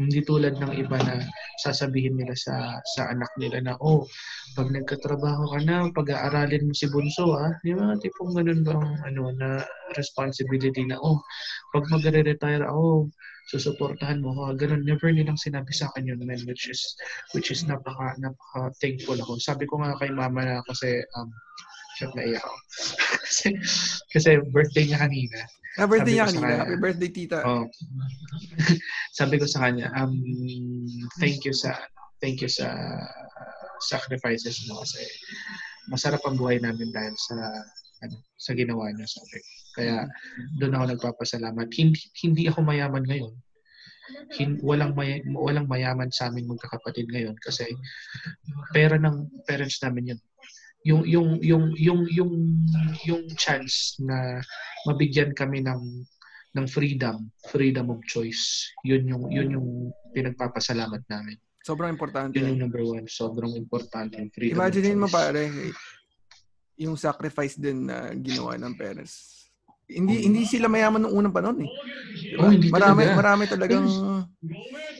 Hindi 0.00 0.24
tulad 0.24 0.58
ng 0.58 0.72
iba 0.74 0.98
na 0.98 1.20
sasabihin 1.62 2.16
nila 2.18 2.34
sa 2.34 2.80
sa 2.96 3.12
anak 3.12 3.30
nila 3.36 3.60
na, 3.60 3.74
oh, 3.78 4.08
pag 4.56 4.72
nagkatrabaho 4.72 5.54
ka 5.54 5.58
na, 5.62 5.92
pag-aaralin 5.92 6.70
mo 6.70 6.74
si 6.74 6.88
Bunso, 6.88 7.36
ha? 7.36 7.52
Yung 7.68 7.84
mga 7.84 8.00
tipong 8.02 8.32
ganun 8.32 8.62
bang, 8.64 8.84
ano, 9.06 9.22
na 9.36 9.62
responsibility 9.94 10.82
na, 10.88 10.98
oh, 10.98 11.20
pag 11.70 11.86
magre-retire 11.92 12.64
ako, 12.64 13.12
susuportahan 13.52 14.24
mo 14.24 14.32
ako. 14.32 14.56
Ganun, 14.56 14.82
never 14.88 15.12
nilang 15.12 15.36
sinabi 15.36 15.70
sa 15.76 15.92
akin 15.92 16.08
yun, 16.08 16.20
man, 16.24 16.40
which 16.48 16.66
is, 16.72 16.96
which 17.36 17.52
is 17.52 17.68
napaka, 17.68 18.16
napaka 18.16 18.72
thankful 18.80 19.18
ako. 19.20 19.36
Sabi 19.36 19.68
ko 19.68 19.78
nga 19.84 19.94
kay 20.00 20.08
mama 20.08 20.42
na 20.42 20.56
kasi, 20.64 21.04
um, 21.20 21.28
Shot 21.94 22.12
na 22.18 22.22
iyak 22.26 22.42
ako. 22.42 22.58
kasi, 23.24 23.48
kasi 24.10 24.30
birthday 24.50 24.84
niya 24.90 24.98
kanina. 25.02 25.38
Happy 25.74 25.90
birthday 25.90 26.14
Sabi 26.14 26.14
niya 26.14 26.24
ko 26.24 26.30
kanina. 26.30 26.46
kanya. 26.46 26.58
Happy 26.62 26.78
birthday, 26.78 27.10
tita. 27.10 27.38
Oh. 27.42 27.64
Sabi 29.18 29.34
ko 29.38 29.46
sa 29.50 29.60
kanya, 29.66 29.86
um, 29.98 30.14
thank 31.18 31.42
you 31.42 31.54
sa 31.54 31.74
thank 32.22 32.38
you 32.38 32.50
sa 32.50 32.70
sacrifices 33.82 34.64
mo 34.70 34.80
kasi 34.80 35.02
masarap 35.90 36.22
ang 36.24 36.38
buhay 36.38 36.62
namin 36.62 36.88
dahil 36.94 37.14
sa 37.18 37.36
ano, 38.06 38.16
sa 38.38 38.52
ginawa 38.54 38.90
niyo 38.92 39.06
sa 39.08 39.20
akin. 39.24 39.44
Kaya 39.74 39.96
doon 40.62 40.74
ako 40.78 40.84
nagpapasalamat. 40.94 41.68
Hindi, 41.74 42.00
hindi 42.22 42.42
ako 42.46 42.62
mayaman 42.62 43.04
ngayon. 43.04 43.34
Hin, 44.36 44.60
walang 44.60 44.92
may, 44.94 45.24
walang 45.32 45.66
mayaman 45.66 46.12
sa 46.12 46.28
aming 46.28 46.46
magkakapatid 46.52 47.08
ngayon 47.08 47.34
kasi 47.40 47.64
pera 48.70 49.00
ng 49.00 49.26
parents 49.48 49.80
namin 49.80 50.14
yun. 50.14 50.20
Yung 50.84 51.02
yung 51.08 51.40
yung 51.40 51.64
yung 51.80 52.00
yung 52.12 52.32
yung 53.08 53.22
chance 53.40 53.96
na 54.04 54.44
mabigyan 54.84 55.32
kami 55.32 55.64
ng 55.64 56.04
ng 56.54 56.66
freedom, 56.70 57.32
freedom 57.50 57.90
of 57.90 58.00
choice. 58.06 58.68
Yun 58.86 59.08
yung 59.08 59.24
yun 59.32 59.48
yung 59.58 59.68
pinagpapasalamat 60.14 61.02
namin. 61.10 61.40
Sobrang 61.64 61.90
importante. 61.90 62.36
Yun 62.36 62.54
yung 62.54 62.68
number 62.68 62.84
one. 62.84 63.08
Sobrang 63.08 63.56
importante 63.56 64.20
yung 64.20 64.30
freedom 64.30 64.60
Imaginein 64.60 65.00
mo 65.00 65.08
pare, 65.08 65.48
yung 66.76 66.94
sacrifice 67.00 67.56
din 67.56 67.88
na 67.88 68.12
ginawa 68.14 68.60
ng 68.60 68.76
parents. 68.76 69.48
Hindi 69.84 70.24
hindi 70.24 70.48
sila 70.48 70.68
mayaman 70.68 71.04
nung 71.04 71.16
unang 71.16 71.34
panahon 71.34 71.60
eh. 71.60 71.70
Diba? 72.16 72.40
Oh, 72.40 72.52
hindi 72.52 72.72
marami 72.72 73.04
talaga. 73.04 73.18
marami 73.20 73.42
talagang 73.44 73.86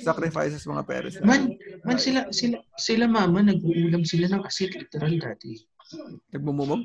sacrifices 0.05 0.69
mga 0.69 0.85
parents. 0.85 1.17
Man, 1.25 1.57
man 1.89 1.97
sila 1.97 2.29
sila 2.29 2.61
sila 2.77 3.09
mama 3.09 3.41
nag-uulam 3.41 4.05
sila 4.05 4.29
ng 4.29 4.45
asin 4.45 4.73
literal 4.77 5.15
dati. 5.17 5.57
Nagmumumog? 6.35 6.83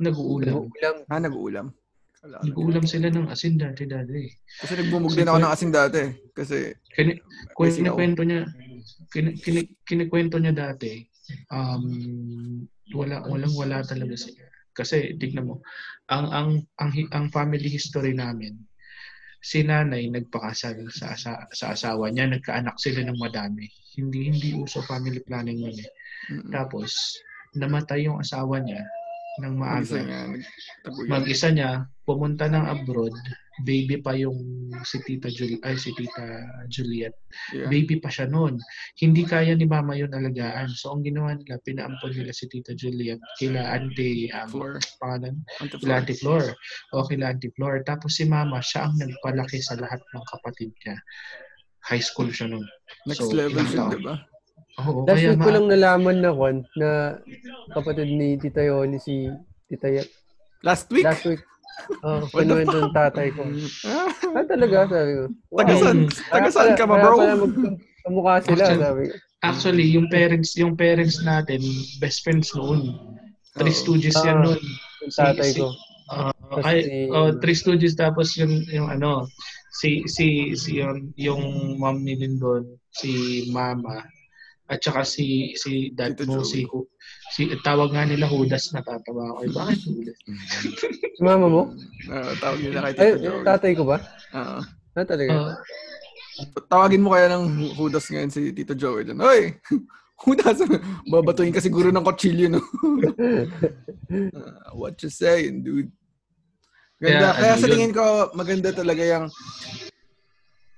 Nag-uulam. 0.00 0.64
Nag-uulam. 1.08 1.66
Kala 2.16 2.36
ko. 2.40 2.44
Nag-uulam 2.48 2.84
sila 2.88 3.08
ng 3.12 3.28
asin 3.28 3.54
dati 3.60 3.86
dati. 3.86 4.26
Kasi 4.60 4.72
nagmumog 4.80 5.12
din 5.14 5.28
ako 5.28 5.38
ng 5.38 5.52
asing 5.52 5.72
dati. 5.72 6.02
Kasi 6.32 6.74
Kini, 6.96 7.12
kinikwento 7.54 8.24
niya, 8.24 8.48
kin, 9.12 9.36
kin, 9.36 9.56
kinikwento 9.84 10.40
niya 10.40 10.56
dati, 10.56 11.04
um, 11.52 12.64
wala, 12.96 13.20
walang 13.28 13.52
wala 13.52 13.84
talaga 13.84 14.16
siya. 14.16 14.32
Kasi, 14.76 15.16
tignan 15.16 15.48
mo, 15.48 15.64
ang, 16.12 16.26
ang, 16.32 16.50
ang, 16.80 16.92
ang 17.12 17.26
family 17.32 17.68
history 17.68 18.12
namin, 18.12 18.60
si 19.40 19.62
nanay 19.64 20.10
nagpakasal 20.10 20.90
sa, 20.92 21.16
sa, 21.16 21.46
sa 21.52 21.66
asawa 21.72 22.10
niya, 22.10 22.28
nagkaanak 22.28 22.76
sila 22.76 23.04
ng 23.06 23.16
madami. 23.16 23.68
Hindi, 23.96 24.28
hindi 24.28 24.48
uso 24.52 24.84
family 24.84 25.24
planning 25.24 25.64
yun 25.64 25.78
eh. 25.80 25.90
mm, 26.32 26.52
Tapos, 26.52 27.16
namatay 27.56 28.06
yung 28.06 28.20
asawa 28.20 28.60
niya 28.62 28.84
ng 29.40 29.54
maaga. 29.56 30.00
Mag-isa 31.08 31.52
niya, 31.52 31.84
pumunta 32.08 32.48
ng 32.48 32.64
abroad, 32.64 33.12
baby 33.64 34.00
pa 34.00 34.16
yung 34.16 34.36
si 34.84 35.00
Tita 35.04 35.28
Jul 35.32 35.60
ay 35.64 35.76
si 35.76 35.92
Tita 35.92 36.24
Juliet. 36.68 37.12
Yeah. 37.52 37.68
Baby 37.68 38.00
pa 38.00 38.12
siya 38.12 38.28
noon. 38.28 38.60
Hindi 39.00 39.24
kaya 39.24 39.56
ni 39.56 39.64
mama 39.68 39.96
yun 39.96 40.12
alagaan. 40.12 40.72
So 40.72 40.92
ang 40.96 41.04
ginawa 41.04 41.36
nila, 41.36 41.60
pinaampon 41.64 42.16
nila 42.16 42.32
si 42.32 42.48
Tita 42.48 42.72
Juliet 42.76 43.20
kila 43.40 43.60
Auntie 43.76 44.28
um, 44.32 44.48
Floor. 44.48 44.72
pangalan, 45.00 45.40
Onto 45.60 45.76
kila 45.80 45.92
Auntie 46.00 46.16
Flor. 46.20 46.44
O 46.96 47.04
kila 47.04 47.32
Auntie 47.32 47.52
Flor. 47.56 47.80
Tapos 47.84 48.16
si 48.16 48.24
mama, 48.28 48.60
siya 48.60 48.88
ang 48.88 48.96
nagpalaki 49.00 49.60
sa 49.60 49.76
lahat 49.76 50.00
ng 50.00 50.24
kapatid 50.32 50.72
niya. 50.84 50.96
High 51.86 52.02
school 52.04 52.28
siya 52.32 52.52
noon. 52.52 52.66
Next 53.04 53.24
So, 53.24 53.32
level 53.32 53.64
siya, 53.68 53.88
di 53.92 54.00
ba? 54.04 54.16
Oo, 54.78 55.02
Last 55.02 55.16
kaya 55.16 55.32
week 55.32 55.40
ko 55.40 55.50
lang 55.50 55.66
nalaman 55.66 56.16
na 56.20 56.30
kon 56.30 56.56
na 56.76 56.90
kapatid 57.72 58.08
ni 58.08 58.36
Tita 58.36 58.60
Yoli 58.60 58.98
si 58.98 59.24
Tita 59.66 59.88
Y- 59.88 60.10
Last 60.60 60.90
week? 60.90 61.02
Last 61.02 61.24
week. 61.24 61.40
Oh, 62.02 62.24
kinuwento 62.30 62.76
ng 62.78 62.92
tatay 62.92 63.28
ko. 63.30 63.44
Ah, 63.84 64.08
Ah, 64.36 64.44
talaga, 64.44 64.84
sabi 64.86 65.12
ko. 65.12 65.24
taga 65.54 65.74
saan? 65.76 65.96
Mm. 65.98 66.08
Taga 66.26 66.48
saan 66.50 66.72
ka 66.72 66.84
ba, 66.84 66.94
Kaya 66.94 67.04
bro? 67.06 67.14
pala 67.14 67.34
mag- 67.38 67.58
kamukha 68.02 68.34
sila, 68.42 68.52
Actually, 68.58 68.80
sabi 68.82 69.02
ko. 69.02 69.14
Actually, 69.38 69.86
yung 69.86 70.06
parents, 70.08 70.50
yung 70.54 70.74
parents 70.74 71.16
natin, 71.22 71.60
best 71.96 72.20
friends 72.20 72.52
noon. 72.52 72.96
Three 73.54 73.70
Oo. 73.70 73.80
Stooges 73.82 74.16
Ah. 74.18 74.24
yan 74.26 74.38
noon. 74.42 74.60
Yung 74.98 75.12
tatay 75.14 75.50
si- 75.50 75.60
ko. 75.60 75.68
Ah, 76.06 76.32
Tapos 76.32 76.64
ay, 76.64 76.78
si- 76.80 77.08
oh, 77.10 77.30
Three 77.34 77.56
Stooges 77.56 77.94
tapos 77.94 78.28
yung 78.34 78.52
yung 78.68 78.88
ano 78.88 79.26
si 79.74 80.04
si 80.06 80.26
si 80.54 80.78
yung, 80.78 81.12
yung 81.14 81.42
mom 81.76 81.98
ni 81.98 82.14
Lindon, 82.14 82.62
si 82.90 83.10
mama 83.48 84.00
at 84.66 84.82
saka 84.82 85.06
si 85.06 85.54
si 85.54 85.94
dad 85.94 86.18
Tito 86.18 86.26
mo 86.26 86.42
si 86.42 86.66
Hu- 86.66 86.90
si 87.30 87.46
tawag 87.62 87.94
nga 87.94 88.02
nila 88.02 88.26
Judas 88.26 88.74
natatawa 88.74 89.34
ako. 89.34 89.38
Eh, 89.46 89.50
bakit 89.54 89.78
Judas? 89.86 90.16
Si 91.14 91.22
mama 91.22 91.46
mo? 91.46 91.62
Ah, 92.10 92.34
tawag 92.38 92.58
nila 92.60 92.90
kay 92.90 92.94
Ay, 92.98 93.10
Tito 93.14 93.18
Joey. 93.22 93.44
tatay 93.46 93.72
ko 93.78 93.84
ba? 93.86 93.98
Ah. 94.34 94.62
Ah, 94.96 95.06
talaga. 95.06 95.30
Ah, 95.30 95.54
Tawagin 96.68 97.00
mo 97.00 97.16
kaya 97.16 97.32
ng 97.32 97.74
Hudas 97.78 98.10
ngayon 98.10 98.28
si 98.28 98.52
Tito 98.52 98.74
Joey 98.74 99.06
dyan. 99.06 99.22
Hoy! 99.22 99.54
Hudas! 100.24 100.60
Babatuin 101.06 101.52
ka 101.52 101.60
siguro 101.60 101.92
ng 101.92 102.04
kutsilyo, 102.04 102.56
no? 102.56 102.60
Ah, 104.32 104.70
what 104.72 104.94
you 105.02 105.10
saying, 105.10 105.66
dude? 105.66 105.90
Ganda. 106.96 107.34
Kaya, 107.34 107.42
Kaya, 107.42 107.52
ano 107.52 107.60
sa 107.60 107.68
tingin 107.68 107.92
ko, 107.92 108.04
maganda 108.32 108.70
talaga 108.72 109.02
yung 109.02 109.26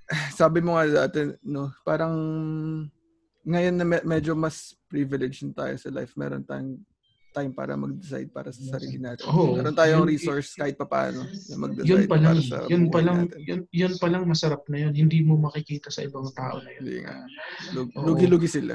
sabi 0.40 0.59
mo 0.59 0.74
nga 0.74 1.07
dati, 1.07 1.29
no, 1.44 1.70
parang 1.85 2.14
ngayon 3.48 3.74
na 3.74 3.84
me- 3.87 4.06
medyo 4.06 4.37
mas 4.37 4.56
privileged 4.87 5.40
na 5.46 5.56
tayo 5.58 5.74
sa 5.74 5.88
life, 5.90 6.12
meron 6.14 6.44
tayong 6.44 6.76
time 7.28 7.52
para 7.52 7.76
mag-decide 7.76 8.26
para 8.26 8.48
sa 8.48 8.72
sarili 8.72 8.96
natin. 8.98 9.24
Oo. 9.26 9.54
meron 9.54 9.72
tayong 9.72 10.00
Yun- 10.00 10.11
resource 10.11 10.52
kahit 10.52 10.74
papaano 10.74 11.22
na 11.22 11.56
mag-decide 11.56 11.87
yun 11.87 12.02
pa 12.04 12.16
lang, 12.16 12.34
para 12.34 12.40
sa 12.42 12.56
yun 12.66 12.82
pa 12.82 12.90
buhay 12.90 13.04
lang, 13.04 13.16
natin. 13.22 13.38
yun, 13.42 13.61
yun 13.70 13.94
pa 13.94 14.06
lang 14.06 14.22
masarap 14.24 14.62
na 14.66 14.78
yun. 14.78 14.92
Hindi 14.92 15.18
mo 15.22 15.37
makikita 15.38 15.88
sa 15.88 16.02
ibang 16.02 16.28
tao 16.32 16.56
na 16.58 16.70
yun. 16.70 16.80
Hindi 16.82 16.96
nga. 17.00 17.14
Lug- 17.72 17.92
Oo. 17.94 18.04
Lugi-lugi 18.06 18.48
sila. 18.48 18.74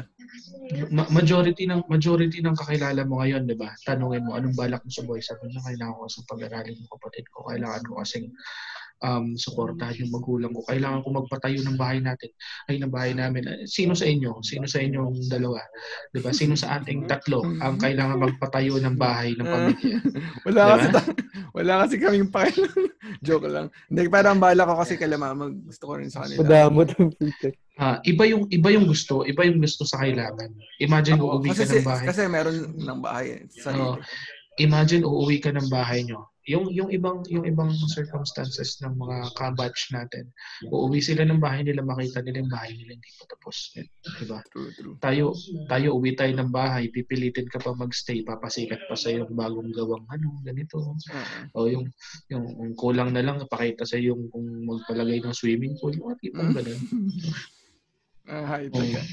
Ma- 0.89 1.09
majority 1.12 1.65
ng 1.65 1.81
majority 1.88 2.39
ng 2.39 2.55
kakilala 2.55 3.01
mo 3.03 3.19
ngayon, 3.19 3.43
'di 3.43 3.57
ba? 3.57 3.73
Tanungin 3.79 4.23
mo 4.23 4.33
anong 4.33 4.55
balak 4.55 4.81
mo 4.81 4.89
sa 4.89 5.01
buhay, 5.01 5.19
sabi 5.19 5.49
mo 5.49 5.59
kailangan 5.59 5.93
ko 5.95 6.05
sa 6.07 6.21
pag-aralin 6.23 6.73
ng 6.73 6.89
kapatid 6.89 7.25
ko, 7.29 7.45
kailangan 7.45 7.83
ko 7.83 7.99
kasing 7.99 8.29
um 9.04 9.36
suportahan 9.36 10.00
yung 10.00 10.16
magulang 10.16 10.50
ko, 10.50 10.63
kailangan 10.63 11.04
ko 11.04 11.12
magpatayo 11.13 11.60
ng 11.60 11.76
bahay 11.76 12.00
natin, 12.00 12.32
ay 12.66 12.80
ng 12.80 12.88
bahay 12.88 13.12
namin. 13.12 13.44
Eh, 13.44 13.68
Sino 13.68 13.92
sa 13.94 14.08
inyo? 14.08 14.39
Sino 14.39 14.63
sa 14.63 14.80
inyong 14.80 15.28
dalawa? 15.28 15.60
'Di 16.10 16.24
ba? 16.24 16.32
Sino 16.32 16.56
sa 16.56 16.80
ating 16.80 17.04
tatlo 17.12 17.44
ang 17.60 17.76
kailangan 17.76 18.18
magpatayo 18.18 18.80
ng 18.80 18.96
bahay 18.96 19.36
ng 19.36 19.44
pamilya? 19.44 19.98
Wala 20.48 20.62
Diba? 20.63 20.74
kasi 20.74 20.88
ta- 20.89 21.12
wala 21.52 21.74
kasi 21.84 21.96
kaming 22.00 22.32
pakialam. 22.32 22.88
Joke 23.28 23.46
lang. 23.46 23.68
Hindi 23.92 24.08
parang 24.08 24.39
bala 24.39 24.63
ko 24.63 24.80
kasi 24.80 24.96
kala 24.96 25.20
mama, 25.20 25.51
gusto 25.51 25.84
ko 25.84 25.99
rin 25.99 26.08
sa 26.08 26.24
kanila. 26.24 26.39
Madamot 26.41 26.89
ang 26.95 27.12
pita. 27.12 27.51
Ah, 27.76 27.97
iba 28.04 28.24
yung 28.24 28.47
iba 28.47 28.70
yung 28.70 28.86
gusto, 28.86 29.26
iba 29.26 29.43
yung 29.43 29.60
gusto 29.60 29.84
sa 29.84 29.99
kailangan. 29.99 30.47
Imagine 30.80 31.20
Oo, 31.20 31.38
uuwi 31.38 31.51
ka 31.51 31.66
si- 31.66 31.82
ng 31.82 31.84
bahay. 31.84 32.06
kasi 32.08 32.22
meron 32.26 32.56
ng 32.72 32.99
bahay 33.01 33.26
eh, 33.34 33.41
sa 33.51 33.74
Oo. 33.74 33.97
sarili. 33.99 34.08
imagine 34.62 35.01
uuwi 35.01 35.41
ka 35.41 35.49
ng 35.49 35.68
bahay 35.68 36.06
nyo. 36.06 36.30
Yung 36.44 36.68
yung 36.76 36.91
ibang 36.91 37.24
yung 37.32 37.48
ibang 37.48 37.72
circumstances 37.88 38.76
ng 38.84 39.00
mga 39.00 39.32
kabatch 39.39 39.96
natin. 39.96 40.28
Uuwi 40.68 41.00
sila 41.00 41.24
ng 41.24 41.39
bahay 41.39 41.64
nila 41.64 41.80
makita 41.88 42.20
nila 42.20 42.44
yung 42.44 42.52
bahay 42.52 42.76
nila 42.76 43.00
hindi 43.00 43.12
pa 43.16 43.24
tapos. 43.32 43.72
Di 44.20 44.26
ba 44.28 44.44
tayo 45.00 45.32
tayo 45.72 45.88
uwi 45.96 46.20
tayo 46.20 46.36
ng 46.36 46.52
bahay 46.52 46.91
pipilitin 46.91 47.48
ka 47.48 47.64
pa 47.64 47.72
magstay 47.72 48.28
papasikat 48.28 48.84
pa 48.91 48.96
sa 49.00 49.16
yung 49.16 49.32
bagong 49.32 49.72
gawang 49.72 50.04
ano 50.12 50.36
ganito. 50.44 50.84
O 51.56 51.72
yung 51.72 51.88
yung, 52.28 52.46
yung 52.60 52.76
kulang 52.76 53.16
na 53.16 53.24
lang 53.24 53.39
pakita 53.48 53.88
sa 53.88 53.96
yung 53.96 54.28
kung 54.28 54.44
magpalagay 54.68 55.24
ng 55.24 55.32
swimming 55.32 55.80
pool. 55.80 55.96
Yung 55.96 56.12
tipong 56.20 56.52
ganun. 56.52 56.80
Ah. 58.24 58.56
Oo. 58.56 58.80
Yun 58.80 59.04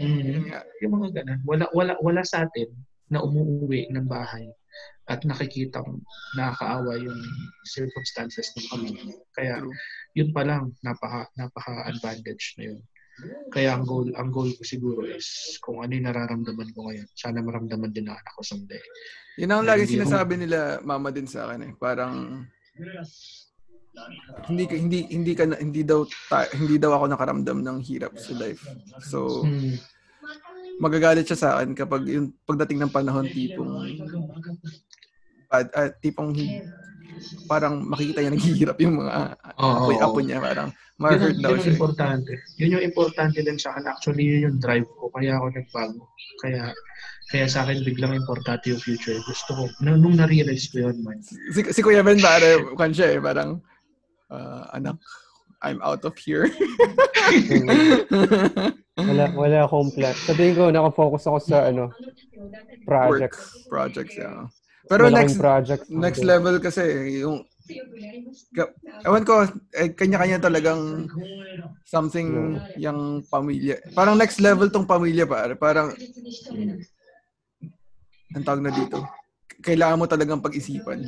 Mm, 0.00 0.48
yung 0.80 0.92
mga 0.96 1.20
ganun. 1.20 1.40
Wala 1.44 1.68
wala 1.76 1.92
wala 2.00 2.24
sa 2.24 2.48
atin 2.48 2.72
na 3.12 3.20
umuwi 3.20 3.92
ng 3.92 4.08
bahay 4.08 4.48
at 5.08 5.24
nakikita 5.24 5.80
nakakaawa 6.36 7.00
yung 7.00 7.16
circumstances 7.64 8.52
ng 8.54 8.66
pamilya. 8.68 9.16
Kaya 9.32 9.64
yun 10.12 10.30
pa 10.30 10.44
lang 10.44 10.76
napaka 10.80 11.26
napaka 11.34 11.88
advantage 11.88 12.54
na 12.56 12.72
yun. 12.72 12.80
Kaya 13.50 13.74
ang 13.74 13.82
goal 13.82 14.12
ang 14.14 14.30
goal 14.30 14.52
ko 14.52 14.62
siguro 14.62 15.02
is 15.02 15.58
kung 15.58 15.82
ano 15.82 15.90
yung 15.90 16.06
nararamdaman 16.06 16.70
ko 16.70 16.86
ngayon, 16.86 17.08
sana 17.16 17.42
maramdaman 17.42 17.90
din 17.90 18.06
ng 18.06 18.14
anak 18.14 18.32
ko 18.32 18.44
someday. 18.44 18.78
Yun 19.36 19.50
ang 19.50 19.66
lagi 19.66 19.82
Hindi 19.84 19.90
ako- 19.90 19.96
sinasabi 20.06 20.34
nila 20.36 20.58
mama 20.84 21.08
din 21.10 21.26
sa 21.26 21.48
akin 21.48 21.60
eh. 21.66 21.72
Parang 21.74 22.44
hindi 24.46 24.64
ka 24.64 24.74
hindi 24.78 24.98
hindi 25.10 25.32
ka 25.34 25.44
hindi 25.58 25.82
daw 25.82 26.06
ta- 26.30 26.52
hindi 26.54 26.78
daw 26.78 26.94
ako 26.94 27.04
nakaramdam 27.08 27.58
ng 27.58 27.78
hirap 27.82 28.14
sa 28.14 28.32
life. 28.36 28.62
So 29.02 29.42
Hmm. 29.42 29.74
magagalit 30.78 31.26
siya 31.26 31.34
sa 31.34 31.48
akin 31.58 31.74
kapag 31.74 32.06
yung 32.06 32.30
pagdating 32.46 32.78
ng 32.78 32.94
panahon 32.94 33.26
tipong 33.26 33.82
at, 35.48 35.66
at 35.72 35.90
tipong 35.98 36.32
hi- 36.32 36.64
parang 37.44 37.82
makikita 37.82 38.22
niya 38.22 38.32
naghihirap 38.32 38.78
yung 38.78 39.02
mga 39.02 39.12
Oo. 39.58 39.74
apoy-apo 39.82 40.18
niya 40.20 40.38
parang 40.38 40.70
Yun, 40.70 40.98
ma-hurt 40.98 41.38
daw 41.38 41.50
yun 41.50 41.58
siya. 41.58 41.66
eh. 41.66 41.74
importante. 41.74 42.32
Yun 42.56 42.74
yung 42.74 42.84
importante 42.84 43.38
din 43.38 43.54
sa 43.54 43.70
akin. 43.70 43.86
Actually, 43.86 44.24
yun 44.24 44.40
yung 44.50 44.56
drive 44.58 44.86
ko. 44.88 45.06
Kaya 45.08 45.38
ako 45.38 45.46
nagbago. 45.50 46.02
Kaya 46.38 46.62
kaya 47.28 47.46
sa 47.46 47.62
akin 47.62 47.82
biglang 47.82 48.14
importante 48.14 48.66
yung 48.66 48.80
future. 48.80 49.14
Gusto 49.22 49.50
ko, 49.52 49.62
nung, 49.78 50.00
nung 50.00 50.16
na-realize 50.16 50.66
ko 50.68 50.88
yun, 50.88 50.96
man. 51.02 51.22
Si, 51.22 51.38
si 51.70 51.80
Kuya 51.80 52.02
Ben 52.02 52.18
pare 52.18 52.58
kan 52.74 52.90
siya 52.90 53.14
eh 53.14 53.20
parang 53.20 53.62
ah, 54.28 54.66
anak 54.72 54.98
I'm 55.58 55.82
out 55.82 56.02
of 56.02 56.14
here. 56.16 56.46
Wala, 58.96 59.30
wala 59.32 59.58
akong 59.64 59.90
plan. 59.90 60.14
Sabihin 60.14 60.54
ko, 60.54 60.70
nakafocus 60.70 61.26
ako 61.26 61.38
sa 61.38 61.66
ano, 61.66 61.90
Work 61.90 62.82
projects. 62.86 63.42
projects 63.66 64.14
yeah. 64.16 64.46
Pero 64.88 65.12
next 65.12 65.36
project. 65.36 65.84
next 65.92 66.22
level 66.24 66.56
kasi 66.58 66.82
yung 67.20 67.44
ewan 69.04 69.24
ko 69.28 69.44
eh, 69.76 69.92
kanya-kanya 69.92 70.40
talagang 70.40 71.06
something 71.84 72.58
yung 72.76 73.24
pamilya. 73.28 73.80
Parang 73.92 74.16
next 74.16 74.40
level 74.40 74.68
tong 74.68 74.88
pamilya 74.88 75.24
pare. 75.28 75.54
Parang 75.56 75.92
ang 78.32 78.44
tawag 78.44 78.60
na 78.64 78.72
dito. 78.72 79.04
Kailangan 79.64 79.98
mo 80.00 80.06
talagang 80.08 80.44
pag-isipan. 80.44 81.00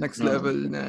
Next 0.00 0.24
level 0.24 0.72
na 0.72 0.82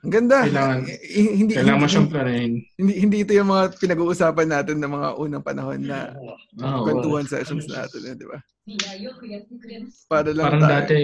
ang 0.00 0.10
ganda. 0.10 0.36
Kailangan- 0.42 0.86
Eh, 0.88 0.98
hindi, 1.34 1.52
Kailangan 1.52 1.76
mo 1.76 1.80
hindi, 1.80 1.92
siyang 1.92 2.08
planin. 2.08 2.50
hindi, 2.74 2.92
hindi 2.98 3.16
ito 3.20 3.32
yung 3.32 3.50
mga 3.50 3.64
pinag-uusapan 3.76 4.48
natin 4.48 4.76
ng 4.78 4.90
mga 4.90 5.08
unang 5.14 5.44
panahon 5.44 5.80
na 5.82 6.16
Oo. 6.56 6.82
kwentuhan 6.82 7.24
sessions 7.24 7.66
natin, 7.66 8.00
eh, 8.02 8.14
di 8.14 8.24
ba? 8.24 8.40
Para 10.06 10.30
lang 10.30 10.46
Parang 10.46 10.62
tayo. 10.62 10.72
dati, 10.78 10.98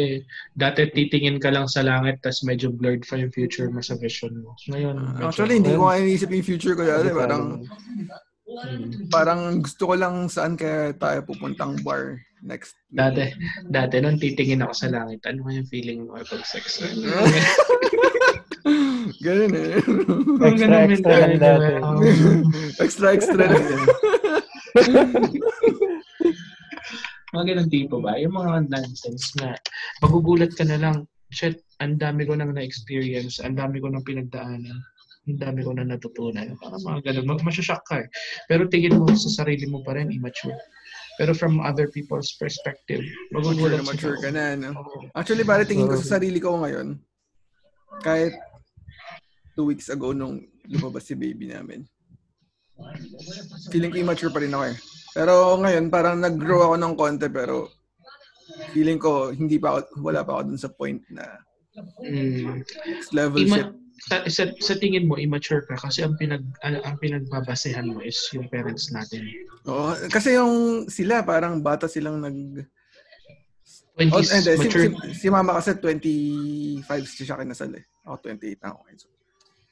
dati 0.54 0.80
titingin 0.88 1.36
ka 1.36 1.50
lang 1.50 1.66
sa 1.66 1.82
langit 1.82 2.20
tas 2.20 2.40
medyo 2.40 2.70
blurred 2.70 3.02
pa 3.02 3.16
yung 3.16 3.28
future 3.30 3.66
mo 3.68 3.80
sa 3.80 3.96
vision 3.96 4.32
mo. 4.38 4.54
Ngayon, 4.66 4.96
medyo- 4.96 5.26
Actually, 5.26 5.58
hindi 5.58 5.72
ko 5.72 5.82
nga 5.84 5.98
iniisip 5.98 6.30
yung 6.30 6.46
future 6.46 6.72
ko 6.72 6.82
dati. 6.82 7.08
Parang, 7.10 7.42
Hmm. 8.46 9.10
parang 9.10 9.40
gusto 9.58 9.82
ko 9.84 9.94
lang 9.94 10.14
saan 10.26 10.54
kaya 10.54 10.94
tayo 10.94 11.20
pupuntang 11.20 11.74
bar 11.82 12.14
next. 12.40 12.78
Dati, 12.86 13.34
dati 13.66 13.98
nung 13.98 14.16
titingin 14.16 14.62
ako 14.62 14.72
sa 14.72 14.88
langit, 14.88 15.18
ano 15.26 15.42
nga 15.42 15.52
yung 15.52 15.66
feeling 15.66 16.06
mo 16.06 16.14
pag 16.16 16.46
sex? 16.46 16.78
Ganun 19.22 19.52
eh. 19.54 19.78
Extra, 20.42 20.76
extra 20.90 21.14
lang 21.22 21.38
dati. 21.38 21.70
extra, 22.82 23.06
extra. 23.14 23.44
mga 27.30 27.44
ganun 27.52 27.70
tipo 27.70 28.02
ba? 28.02 28.18
Yung 28.18 28.34
mga 28.34 28.66
nonsense 28.66 29.36
na 29.38 29.54
magugulat 30.02 30.50
ka 30.56 30.66
na 30.66 30.78
lang, 30.80 30.96
shit, 31.30 31.62
ang 31.78 32.00
dami 32.00 32.26
ko 32.26 32.34
nang 32.34 32.54
na-experience, 32.56 33.38
ang 33.38 33.54
dami 33.54 33.78
ko 33.78 33.92
nang 33.92 34.06
pinagdaanan, 34.06 34.78
ang 35.26 35.38
dami 35.38 35.60
ko 35.62 35.70
nang 35.74 35.92
natutunan. 35.92 36.56
Parang 36.58 36.82
mga 36.82 37.00
ganun, 37.12 37.36
mag 37.36 37.44
masyashock 37.46 37.82
ka 37.86 38.02
eh. 38.02 38.08
Pero 38.50 38.66
tingin 38.66 38.98
mo 38.98 39.10
sa 39.14 39.44
sarili 39.44 39.68
mo 39.68 39.84
pa 39.84 39.94
rin, 39.94 40.10
immature. 40.10 40.56
Pero 41.16 41.32
from 41.32 41.62
other 41.64 41.88
people's 41.88 42.36
perspective, 42.36 43.00
Mature 43.32 43.54
magugulat 43.54 43.80
na 43.80 43.88
mature 43.88 44.18
ka 44.20 44.28
na, 44.28 44.52
no? 44.52 44.70
Actually, 45.16 45.48
pare, 45.48 45.64
tingin 45.64 45.88
ko 45.88 45.96
sa 45.96 46.20
sarili 46.20 46.36
ko 46.36 46.60
ngayon, 46.60 47.00
kahit 48.04 48.36
two 49.56 49.66
weeks 49.66 49.88
ago 49.88 50.12
nung 50.12 50.38
lumabas 50.68 51.08
si 51.08 51.16
baby 51.16 51.48
namin, 51.48 51.82
feeling 53.72 53.88
ko 53.88 53.96
immature 53.96 54.28
pa 54.28 54.44
rin 54.44 54.52
ako 54.52 54.64
eh. 54.68 54.76
Pero 55.16 55.32
ngayon, 55.56 55.88
parang 55.88 56.20
nag-grow 56.20 56.60
ako 56.62 56.74
ng 56.76 56.94
konti, 56.94 57.28
pero 57.32 57.72
feeling 58.70 59.00
ko 59.00 59.32
hindi 59.32 59.56
pa 59.56 59.80
ako, 59.80 60.04
wala 60.04 60.20
pa 60.20 60.38
ako 60.38 60.42
dun 60.52 60.60
sa 60.60 60.68
point 60.70 61.00
na 61.08 61.24
Mm. 62.00 62.64
level 63.12 63.44
Ima- 63.44 63.56
shit. 63.60 63.68
sa, 64.08 64.16
sa, 64.32 64.42
sa 64.48 64.74
tingin 64.80 65.04
mo, 65.04 65.20
immature 65.20 65.60
ka 65.60 65.76
kasi 65.76 66.00
ang, 66.00 66.16
pinag, 66.16 66.40
ang, 66.64 66.80
ang 66.80 66.96
pinagbabasehan 66.96 67.84
mo 67.84 68.00
is 68.00 68.16
yung 68.32 68.48
parents 68.48 68.88
natin. 68.88 69.28
Oo, 69.68 69.92
kasi 70.08 70.40
yung 70.40 70.88
sila, 70.88 71.20
parang 71.20 71.60
bata 71.60 71.84
silang 71.84 72.24
nag... 72.24 72.64
20s, 73.96 74.08
Oh, 74.08 74.20
hindi, 74.20 74.52
si, 74.56 74.56
mature, 74.56 74.84
si, 74.88 74.88
si 75.20 75.26
mama 75.28 75.56
kasi 75.56 75.76
25 75.76 76.80
siya 77.12 77.40
kinasal 77.40 77.72
eh. 77.76 77.84
Ako 78.08 78.24
28 78.24 78.56
na 78.60 78.68
ako. 78.72 78.80
So, 78.96 79.08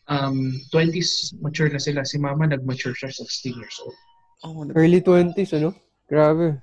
um, 0.09 0.53
20s, 0.73 1.35
mature 1.41 1.69
na 1.69 1.81
sila. 1.81 2.05
Si 2.05 2.17
mama, 2.19 2.47
nag-mature 2.47 2.95
siya 2.97 3.11
16 3.13 3.57
years 3.61 3.77
old. 3.83 3.97
oh, 4.45 4.65
Early 4.77 5.01
20s, 5.01 5.57
ano? 5.57 5.73
Grabe. 6.09 6.61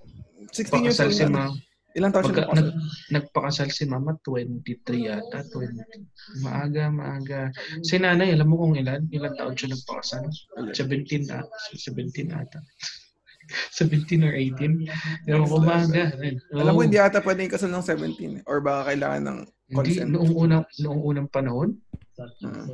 16 0.54 0.86
years 0.86 1.00
old 1.02 1.14
si 1.14 1.26
mama. 1.26 1.56
Ilang 1.92 2.16
taon 2.16 2.32
siya 2.32 2.48
nag, 2.56 2.72
nagpakasal 3.12 3.68
si 3.68 3.84
mama, 3.84 4.16
23 4.24 5.12
yata. 5.12 5.44
20. 5.52 6.39
Maaga, 6.39 6.88
maaga. 6.88 7.52
Si 7.84 8.00
nanay, 8.00 8.32
alam 8.32 8.48
mo 8.48 8.64
kung 8.64 8.80
ilan? 8.80 9.12
Ilang 9.12 9.36
taon 9.36 9.60
siya 9.60 9.76
nagpakasal? 9.76 10.24
Ilan? 10.56 10.72
17 10.72 11.28
na. 11.28 11.44
17 11.76 12.32
ata. 12.32 12.60
17 13.76 14.24
or 14.24 14.32
18. 14.32 14.88
Ewan 15.28 15.44
ko, 15.52 15.60
maaga. 15.60 16.16
Alam 16.56 16.72
mo, 16.72 16.82
hindi 16.88 16.96
ata 16.96 17.20
pwede 17.20 17.44
ikasal 17.52 17.68
ng 17.68 17.84
17 17.84 18.39
eh. 18.39 18.44
Or 18.48 18.64
baka 18.64 18.96
kailangan 18.96 19.22
ng 19.28 19.39
Hindi, 19.72 19.76
consent. 20.00 20.10
noong 20.16 20.32
unang, 20.32 20.64
noong 20.80 21.02
unang 21.04 21.28
panahon, 21.28 21.76
Ah. 22.22 22.65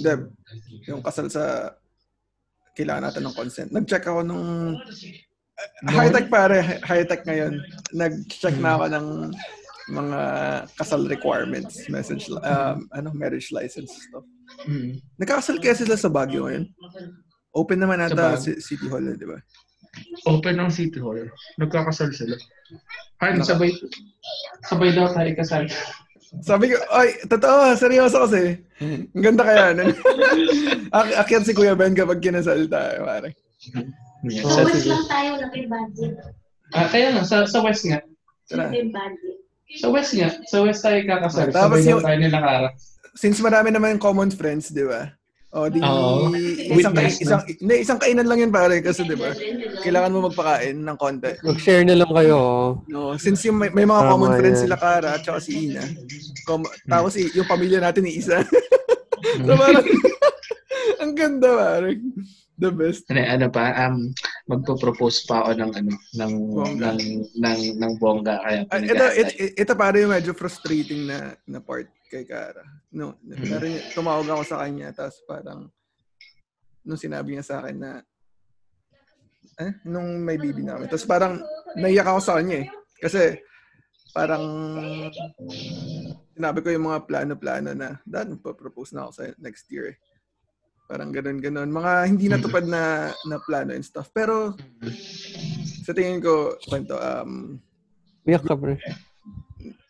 Deb, 0.00 0.20
yung 0.86 1.02
kasal 1.02 1.28
sa 1.28 1.74
kailangan 2.74 3.10
natin 3.10 3.22
ng 3.26 3.36
consent. 3.36 3.68
Nag-check 3.74 4.06
ako 4.06 4.22
nung 4.22 4.78
high-tech 5.90 6.30
pare, 6.30 6.78
high-tech 6.86 7.26
ngayon. 7.26 7.58
Nag-check 7.90 8.54
na 8.62 8.78
ako 8.78 8.84
ng 8.94 9.06
mga 9.88 10.20
kasal 10.76 11.02
requirements, 11.08 11.88
message, 11.88 12.28
um, 12.30 12.86
ano, 12.92 13.08
marriage 13.16 13.50
license 13.50 13.88
stuff. 13.88 14.24
mm, 14.68 15.00
Nagkakasal 15.16 15.56
kaya 15.58 15.74
sila 15.74 15.96
sa 15.96 16.12
Baguio 16.12 16.44
ngayon? 16.46 16.68
Open 17.56 17.80
naman 17.80 17.98
Sa 18.04 18.12
ata 18.12 18.36
Baguio? 18.36 18.44
si 18.44 18.52
City 18.60 18.86
Hall, 18.86 19.08
eh, 19.08 19.16
di 19.16 19.26
ba? 19.26 19.40
open 20.30 20.54
ng 20.60 20.70
City 20.70 21.00
Hall. 21.02 21.26
Nagkakasal 21.58 22.12
sila. 22.14 22.36
Han, 23.24 23.42
sabay, 23.42 23.72
sabay 24.62 24.94
daw 24.94 25.10
tayo 25.10 25.32
kasal. 25.34 25.64
Sabi 26.38 26.68
ko, 26.68 26.76
ay, 26.92 27.24
totoo, 27.24 27.72
seryoso 27.72 28.28
kasi. 28.28 28.60
Ang 28.80 29.24
ganda 29.24 29.42
kaya 29.42 29.72
nun. 29.72 29.96
Ak 30.96 31.24
akyat 31.24 31.44
si 31.44 31.52
Kuya 31.52 31.72
Ben 31.72 31.96
kapag 31.96 32.20
kinasal 32.20 32.68
tayo, 32.68 33.04
pare. 33.04 33.32
Yeah, 34.22 34.44
Bawat 34.44 34.74
sige. 34.76 34.92
lang 34.92 35.06
tayo 35.08 35.30
laki 35.40 35.60
budget. 35.66 36.12
ah, 36.74 36.86
kaya 36.86 37.16
nga, 37.16 37.22
sa, 37.24 37.48
sa 37.48 37.64
West 37.64 37.86
nga. 37.86 38.02
Laki 38.52 38.92
budget. 38.92 39.36
Sa 39.78 39.88
West 39.88 40.12
nga. 40.12 40.28
Sa 40.44 40.58
West 40.62 40.80
tayo 40.82 40.98
kakasal. 41.00 41.48
Ah, 41.48 41.54
tapos 41.64 41.80
yung- 41.82 42.04
tayo 42.04 42.18
nila 42.18 42.38
Kara. 42.38 42.70
Since 43.14 43.40
marami 43.40 43.72
naman 43.72 43.98
common 43.98 44.30
friends, 44.30 44.70
di 44.70 44.84
ba? 44.84 45.10
O, 45.48 45.64
di, 45.64 45.80
Oo. 45.80 46.28
isang, 46.76 46.92
Witness, 46.92 47.24
isang, 47.24 47.40
hindi, 47.40 47.80
isang 47.80 47.96
kainan 47.96 48.28
lang 48.28 48.36
yun 48.38 48.52
pare 48.52 48.84
kasi 48.84 49.00
di 49.00 49.16
ba? 49.16 49.32
Kailangan 49.80 50.12
mo 50.12 50.28
magpakain 50.28 50.76
ng 50.76 50.96
konti. 51.00 51.32
Mag-share 51.40 51.88
na 51.88 51.96
lang 51.96 52.10
kayo. 52.12 52.36
oh. 52.36 52.68
No, 52.84 53.16
since 53.16 53.48
yung 53.48 53.56
may, 53.56 53.72
may 53.72 53.88
mga 53.88 54.02
Tama 54.04 54.10
common 54.12 54.32
friends 54.36 54.60
sila 54.60 54.76
Kara 54.76 55.16
at 55.16 55.24
saka 55.24 55.40
si 55.40 55.72
Ina. 55.72 55.80
Com- 56.44 56.68
tapos 56.84 57.16
i- 57.16 57.32
yung 57.32 57.48
pamilya 57.48 57.80
natin 57.80 58.04
ni 58.04 58.20
isa. 58.20 58.44
so 59.48 59.52
parang, 59.56 59.88
ang 61.02 61.12
ganda 61.16 61.48
pare. 61.48 61.96
The 62.58 62.74
best. 62.74 63.06
Ano, 63.06 63.22
ano 63.22 63.46
pa, 63.48 63.70
um, 63.86 64.10
magpo-propose 64.50 65.22
pa 65.24 65.46
ako 65.46 65.50
ng 65.56 65.72
ano, 65.78 65.92
ng 65.94 66.32
Bongga. 66.50 66.90
ng 66.90 67.00
ng 67.38 67.60
ng 67.78 67.92
bongga 67.96 68.34
kaya 68.42 68.60
Ah, 68.66 68.82
ito, 68.82 68.98
pinag-aantay. 68.98 69.30
ito, 69.30 69.62
ito 69.62 69.72
para 69.78 69.94
yung 69.96 70.10
medyo 70.10 70.32
frustrating 70.34 71.06
na 71.06 71.18
na 71.46 71.62
part 71.62 71.86
kay 72.10 72.26
Kara. 72.26 72.66
No, 72.90 73.14
Mm. 73.22 73.62
y- 73.62 73.84
tumawag 73.94 74.26
ako 74.26 74.42
sa 74.42 74.58
kanya 74.60 74.90
tapos 74.90 75.22
parang 75.22 75.70
nung 76.82 76.98
sinabi 76.98 77.36
niya 77.36 77.46
sa 77.46 77.62
akin 77.62 77.76
na 77.78 77.92
eh, 79.58 79.72
nung 79.84 80.18
may 80.18 80.34
baby 80.34 80.62
namin. 80.62 80.86
Tapos 80.86 81.06
parang 81.06 81.38
naiyak 81.74 82.06
ako 82.06 82.20
sa 82.20 82.34
kanya 82.38 82.66
eh. 82.66 82.68
Kasi 82.98 83.38
parang 84.10 84.42
sinabi 86.32 86.58
ko 86.58 86.68
yung 86.70 86.86
mga 86.86 87.06
plano-plano 87.06 87.70
na 87.70 87.98
dad, 88.02 88.30
magpa-propose 88.30 88.94
na 88.94 89.06
ako 89.06 89.10
sa 89.12 89.22
next 89.38 89.66
year 89.68 89.94
eh. 89.94 89.96
Parang 90.88 91.12
ganun-ganun. 91.12 91.68
Mga 91.68 91.92
hindi 92.08 92.26
natupad 92.26 92.64
na 92.64 92.82
na 93.22 93.36
plano 93.38 93.76
and 93.76 93.84
stuff. 93.84 94.08
Pero 94.08 94.56
sa 95.84 95.92
tingin 95.92 96.18
ko, 96.18 96.56
kwento, 96.64 96.96
um, 96.96 97.60
Iyak 98.24 98.44
ka, 98.44 98.56
pre. 98.56 98.80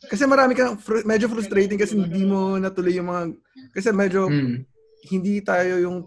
kasi 0.04 0.22
marami 0.24 0.54
kang 0.54 0.74
fru- 0.74 1.02
medyo 1.04 1.26
frustrating 1.26 1.74
kasi 1.76 1.94
hindi 1.94 2.22
mo 2.22 2.54
natuloy 2.56 2.94
yung 2.94 3.06
mga 3.06 3.22
kasi 3.70 3.90
medyo 3.90 4.26
Mm. 4.26 4.62
hindi 5.06 5.38
tayo 5.40 5.78
yung 5.78 6.06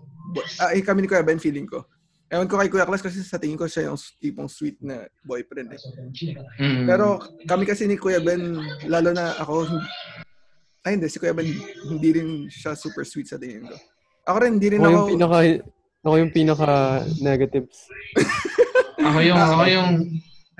ah, 0.57 0.71
eh, 0.71 0.79
kami 0.79 1.01
ni 1.01 1.07
Kuya 1.07 1.23
Ben 1.23 1.39
feeling 1.39 1.65
ko. 1.65 1.83
Ewan 2.27 2.47
ko 2.47 2.55
kay 2.55 2.67
Kuya 2.67 2.87
Klas 2.87 3.03
kasi 3.03 3.19
sa 3.19 3.35
tingin 3.35 3.59
ko 3.59 3.67
siya 3.67 3.87
yung 3.87 3.99
tipong 4.17 4.47
sweet 4.47 4.79
na 4.79 5.03
boyfriend 5.21 5.75
eh. 5.75 5.81
Mm. 6.57 6.87
Pero 6.87 7.19
kami 7.43 7.63
kasi 7.63 7.83
ni 7.83 7.95
Kuya 7.95 8.19
Ben, 8.19 8.55
lalo 8.87 9.11
na 9.11 9.35
ako, 9.35 9.67
ay 10.81 10.95
hindi, 10.95 11.11
si 11.11 11.19
Kuya 11.19 11.35
Ben 11.35 11.51
hindi 11.85 12.09
rin 12.09 12.29
siya 12.47 12.71
super 12.73 13.03
sweet 13.03 13.27
sa 13.27 13.35
tingin 13.35 13.67
ko. 13.67 13.75
Ako 14.30 14.38
rin, 14.41 14.51
hindi 14.57 14.67
rin 14.74 14.80
Ako 14.82 14.91
yung 14.91 15.11
pinaka, 15.17 15.38
ako 16.01 16.15
yung 16.17 16.34
pinaka 16.34 16.69
negatives. 17.22 17.89
ako 19.07 19.19
yung 19.26 19.39
ako 19.39 19.63
yung 19.69 19.89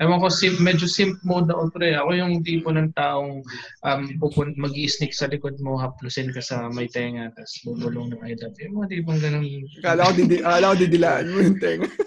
Ewan 0.02 0.18
ko, 0.18 0.26
simp, 0.34 0.58
medyo 0.58 0.90
simp 0.90 1.14
mode 1.22 1.46
ako, 1.46 1.78
pre. 1.78 1.94
Ako 1.94 2.10
yung 2.18 2.42
tipo 2.42 2.74
ng 2.74 2.90
taong 2.98 3.38
um, 3.86 4.02
pupun, 4.18 4.50
mag 4.58 4.74
sneak 4.74 5.14
sa 5.14 5.30
likod 5.30 5.54
mo, 5.62 5.78
haplusin 5.78 6.34
ka 6.34 6.42
sa 6.42 6.66
may 6.74 6.90
tenga, 6.90 7.30
tapos 7.38 7.54
bubulong 7.62 8.10
ng 8.10 8.18
I 8.26 8.34
love 8.34 8.56
you. 8.58 8.66
Yung 8.66 8.82
mga 8.82 8.88
tipong 8.98 9.20
ganun. 9.22 9.46
akala 9.78 10.10
ko, 10.10 10.12
didi, 10.18 10.36
akala 10.42 10.70
ko 10.72 10.74
didilaan 10.74 11.26
mo 11.30 11.38
yung 11.38 11.60
tenga. 11.62 11.90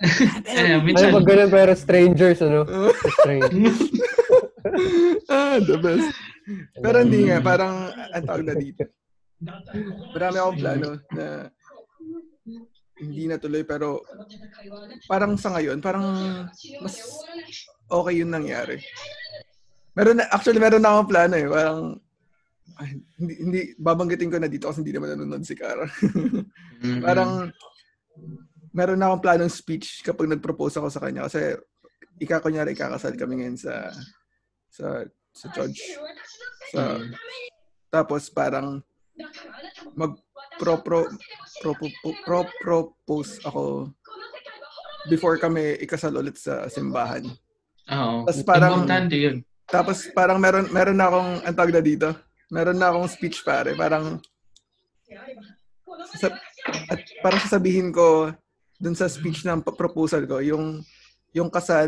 Eh, 0.00 0.80
Ay, 0.80 1.12
pag 1.12 1.28
ganun, 1.28 1.52
pero 1.52 1.72
strangers, 1.76 2.40
ano? 2.40 2.64
Strangers. 3.20 3.80
ah, 5.28 5.60
the 5.60 5.76
best. 5.76 6.08
Pero 6.80 6.96
hindi 7.04 7.28
nga, 7.28 7.44
parang, 7.44 7.92
ang 7.92 8.24
tawag 8.24 8.48
na 8.48 8.56
dito. 8.56 8.88
Marami 10.12 10.36
akong 10.36 10.60
plano 10.60 10.88
na 11.16 11.26
hindi 13.00 13.24
natuloy 13.24 13.64
pero 13.64 14.04
parang 15.08 15.40
sa 15.40 15.56
ngayon, 15.56 15.80
parang 15.80 16.04
mas 16.84 16.96
okay 17.88 18.14
yung 18.20 18.32
nangyari. 18.32 18.76
Meron 19.96 20.20
na, 20.20 20.28
actually 20.30 20.60
meron 20.60 20.84
na 20.84 20.92
akong 20.94 21.10
plano 21.10 21.34
eh. 21.34 21.48
Parang, 21.48 21.80
ay, 22.80 22.90
hindi, 23.18 23.34
hindi, 23.40 23.60
babanggitin 23.76 24.30
ko 24.30 24.38
na 24.38 24.48
dito 24.48 24.68
kasi 24.68 24.84
hindi 24.84 24.94
naman 24.94 25.16
nanonood 25.16 25.44
si 25.44 25.56
Cara. 25.56 25.88
Mm-mm. 25.88 27.02
parang, 27.06 27.50
meron 28.70 29.00
na 29.00 29.10
akong 29.10 29.24
planong 29.24 29.52
speech 29.52 30.04
kapag 30.06 30.30
nag-propose 30.30 30.78
ako 30.78 30.88
sa 30.92 31.02
kanya 31.02 31.26
kasi 31.26 31.58
ika 32.20 32.38
kunyari 32.38 32.76
ikakasal 32.76 33.16
kami 33.16 33.42
ngayon 33.42 33.58
sa 33.58 33.90
sa 34.70 35.02
sa 35.34 35.46
church. 35.50 35.98
Sa, 36.70 37.02
tapos 37.90 38.30
parang 38.30 38.78
mag 39.94 40.12
pro 40.58 40.76
pro 40.80 41.08
pro, 41.60 41.72
pro, 41.74 41.88
pro, 42.24 42.40
propose 42.60 43.40
ako 43.42 43.88
before 45.08 45.36
kami 45.36 45.80
ikasal 45.80 46.12
ulit 46.12 46.36
sa 46.36 46.68
simbahan. 46.68 47.24
Oo. 47.90 48.24
Tas 48.28 48.44
parang- 48.44 48.84
Importante 48.84 49.16
yun. 49.16 49.36
Tapos 49.64 50.10
parang 50.10 50.42
meron 50.42 50.66
meron 50.68 50.98
na 50.98 51.06
akong 51.06 51.30
ang 51.46 51.56
tawag 51.56 51.72
na 51.72 51.82
dito. 51.82 52.08
Meron 52.50 52.74
na 52.76 52.90
akong 52.90 53.06
speech 53.06 53.46
pare, 53.46 53.78
parang 53.78 54.18
sa, 56.18 56.28
at 56.90 57.00
parang 57.22 57.40
sasabihin 57.40 57.94
ko 57.94 58.34
dun 58.74 58.98
sa 58.98 59.06
speech 59.06 59.46
ng 59.46 59.62
proposal 59.62 60.26
ko, 60.26 60.42
yung 60.42 60.82
yung 61.30 61.46
kasal, 61.46 61.86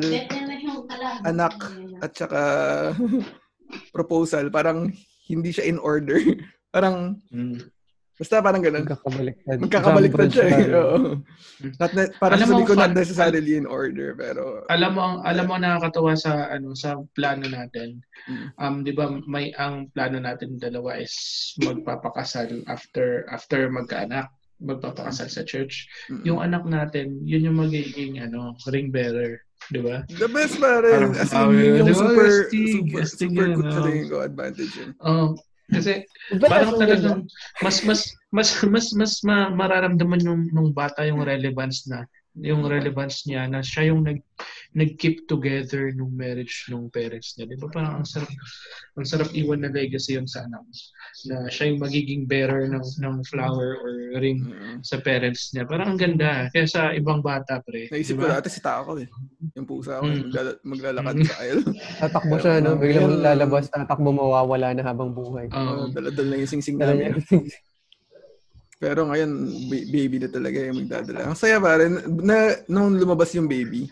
anak 1.26 1.50
at 1.98 2.14
saka 2.14 2.40
proposal, 3.96 4.46
parang 4.54 4.90
hindi 5.26 5.50
siya 5.50 5.66
in 5.66 5.82
order. 5.82 6.18
Parang 6.72 7.20
Mm. 7.28 7.60
basta 8.12 8.38
parang 8.38 8.62
ganun. 8.62 8.86
Magkakabaliktad. 8.86 9.56
Magkakabaliktad 9.60 10.28
siya. 10.30 10.46
Eh. 10.46 10.70
Oo. 10.72 10.98
Not 11.76 11.92
na, 11.92 12.02
parang 12.16 12.38
Alam 12.38 12.46
mo, 12.46 12.54
sabi 12.54 12.64
ko 12.64 12.74
not 12.74 12.90
fun- 12.90 12.96
necessarily 12.96 13.52
in 13.54 13.66
order, 13.66 14.14
pero 14.14 14.62
Alam 14.70 14.90
mo 14.94 15.00
ang 15.02 15.16
alam 15.22 15.44
mo 15.44 15.54
nakakatawa 15.58 16.14
sa 16.14 16.48
ano 16.48 16.72
sa 16.72 16.96
plano 17.12 17.44
natin. 17.44 17.98
Mm. 18.30 18.46
Um 18.56 18.74
'di 18.82 18.92
ba 18.94 19.10
may 19.26 19.50
ang 19.56 19.90
plano 19.90 20.16
natin 20.16 20.56
dalawa 20.56 20.96
is 20.96 21.12
magpapakasal 21.58 22.62
after 22.66 23.26
after 23.28 23.66
magkaanak, 23.68 24.30
magpapakasal 24.62 25.26
sa 25.26 25.42
church. 25.42 25.90
mm. 26.06 26.22
Yung 26.22 26.38
anak 26.38 26.62
natin, 26.64 27.18
yun 27.26 27.50
yung 27.50 27.58
magiging 27.58 28.22
ano, 28.22 28.54
ring 28.70 28.94
bearer, 28.94 29.42
'di 29.68 29.82
ba? 29.82 30.06
the 30.14 30.30
best 30.30 30.62
pa 30.62 30.78
rin. 30.78 31.10
Parang, 31.10 31.14
As 31.18 31.34
in, 31.34 31.50
yun 31.50 31.74
yung 31.82 31.88
di 31.90 31.94
ba? 31.94 32.00
super, 32.06 32.28
super, 32.46 33.00
astig 33.02 33.30
super 33.34 33.46
yun, 33.50 33.52
good 33.58 33.66
sa 33.66 33.80
oh. 33.82 33.86
tingin 33.90 34.06
ko 34.06 34.16
advantage 34.22 34.74
yun. 34.78 34.90
Kasi 35.70 36.04
parang 36.42 36.74
talagang 36.76 37.24
mas 37.62 37.76
mas 37.86 38.00
mas 38.32 38.48
mas 38.64 38.86
mas 38.96 39.12
ma, 39.22 39.52
mararamdaman 39.52 40.24
yung 40.24 40.40
nung 40.50 40.70
bata 40.74 41.06
yung 41.06 41.22
relevance 41.22 41.86
na 41.86 42.08
yung 42.34 42.64
relevance 42.64 43.28
niya 43.28 43.44
na 43.44 43.60
siya 43.60 43.92
yung 43.92 44.02
nag 44.02 44.20
nag-keep 44.72 45.28
together 45.28 45.92
nung 45.92 46.16
marriage 46.16 46.64
nung 46.72 46.88
parents 46.88 47.36
niya. 47.36 47.44
Di 47.44 47.60
ba? 47.60 47.68
Parang 47.68 48.00
ang 48.00 48.08
sarap, 48.08 48.32
ang 48.96 49.04
sarap 49.04 49.28
iwan 49.36 49.60
na 49.60 49.68
legacy 49.68 50.16
yun 50.16 50.24
sa 50.24 50.48
anak. 50.48 50.64
Na 51.28 51.44
siya 51.52 51.68
yung 51.68 51.84
magiging 51.84 52.24
bearer 52.24 52.64
ng, 52.72 52.80
ng 52.80 53.16
flower 53.28 53.76
or 53.84 53.92
ring 54.16 54.40
Mm. 54.48 54.80
sa 54.80 54.96
parents 54.96 55.52
niya. 55.52 55.68
Parang 55.68 55.92
ang 55.92 56.00
ganda. 56.00 56.48
Kaya 56.48 56.64
sa 56.64 56.88
ibang 56.96 57.20
bata, 57.20 57.60
pre. 57.60 57.92
Naisip 57.92 58.16
Di 58.16 58.24
ko 58.24 58.32
dati 58.32 58.48
si 58.48 58.64
Tako 58.64 58.96
eh. 58.96 59.08
Yung 59.52 59.68
pusa 59.68 60.00
ko, 60.00 60.08
Mm. 60.08 60.16
maglala- 60.32 60.58
maglalakad 60.64 61.14
Mm. 61.20 61.26
sa 61.28 61.34
aisle. 61.44 61.62
Tatakbo 62.00 62.34
siya, 62.40 62.52
no? 62.64 62.70
Biglang 62.80 63.20
lalabas, 63.20 63.68
tatakbo, 63.68 64.08
mawawala 64.08 64.72
na 64.72 64.80
habang 64.82 65.12
buhay. 65.12 65.52
Oo. 65.52 65.92
Daladal 65.92 66.32
lang 66.32 66.40
yung 66.40 66.48
sing-sing 66.50 66.80
namin. 66.80 67.20
Pero 68.82 69.06
ngayon, 69.06 69.30
ba- 69.70 69.86
baby 69.94 70.16
na 70.18 70.26
talaga 70.26 70.58
yung 70.58 70.82
magdadala. 70.82 71.30
Ang 71.30 71.38
saya 71.38 71.62
pa 71.62 71.78
rin, 71.78 72.02
na, 72.18 72.58
nung 72.66 72.98
lumabas 72.98 73.30
yung 73.30 73.46
baby, 73.46 73.86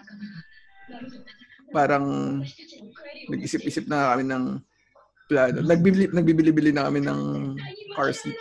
parang 1.71 2.03
nag-isip-isip 3.31 3.87
na 3.87 4.11
kami 4.11 4.27
ng 4.27 4.59
plano. 5.31 5.63
Nagbibili, 5.63 6.11
nagbibili-bili 6.11 6.71
na 6.75 6.91
kami 6.91 7.07
ng 7.07 7.21
car 7.95 8.11
seat. 8.11 8.35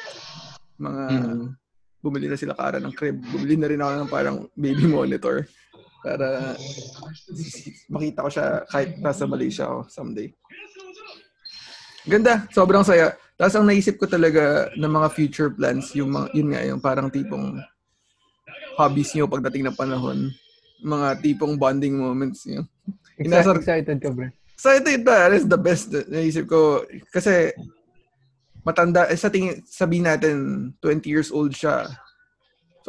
Mga, 0.81 1.03
Mm. 1.05 1.45
bumili 2.01 2.25
na 2.25 2.39
sila 2.39 2.57
kara 2.57 2.81
ng 2.81 2.97
crib. 2.97 3.21
Bumili 3.29 3.53
na 3.53 3.69
rin 3.69 3.83
ako 3.85 3.91
ng 3.93 4.09
parang 4.09 4.37
baby 4.57 4.89
monitor 4.89 5.45
para 6.01 6.55
makita 7.91 8.23
ko 8.23 8.29
siya 8.31 8.45
kahit 8.65 8.97
nasa 8.97 9.27
Malaysia 9.27 9.67
ako 9.67 9.85
someday. 9.85 10.33
Ganda, 12.09 12.49
sobrang 12.49 12.81
saya. 12.81 13.13
Tapos 13.37 13.53
ang 13.55 13.69
naisip 13.69 14.01
ko 14.01 14.09
talaga 14.09 14.73
ng 14.73 14.89
mga 14.89 15.09
future 15.13 15.53
plans, 15.53 15.93
yung 15.93 16.09
mga, 16.11 16.27
yun 16.33 16.49
nga, 16.51 16.61
yung 16.65 16.81
parang 16.81 17.07
tipong 17.07 17.61
hobbies 18.75 19.13
niyo 19.13 19.29
pagdating 19.29 19.69
ng 19.69 19.77
panahon. 19.77 20.33
Mga 20.81 21.07
tipong 21.21 21.53
bonding 21.55 21.93
moments 21.93 22.49
niyo. 22.49 22.65
Excited, 23.21 23.61
excited 23.61 23.97
ka, 24.01 24.09
bro. 24.09 24.27
Excited 24.57 24.99
pa. 25.05 25.29
That 25.29 25.37
is 25.37 25.47
the 25.47 25.59
best. 25.59 25.93
Naisip 26.09 26.49
ko. 26.49 26.83
Kasi, 27.13 27.53
matanda, 28.65 29.05
eh, 29.07 29.15
sa 29.15 29.29
tingin, 29.29 29.61
sabihin 29.63 30.09
natin, 30.09 30.35
20 30.81 31.05
years 31.07 31.29
old 31.29 31.53
siya. 31.53 31.87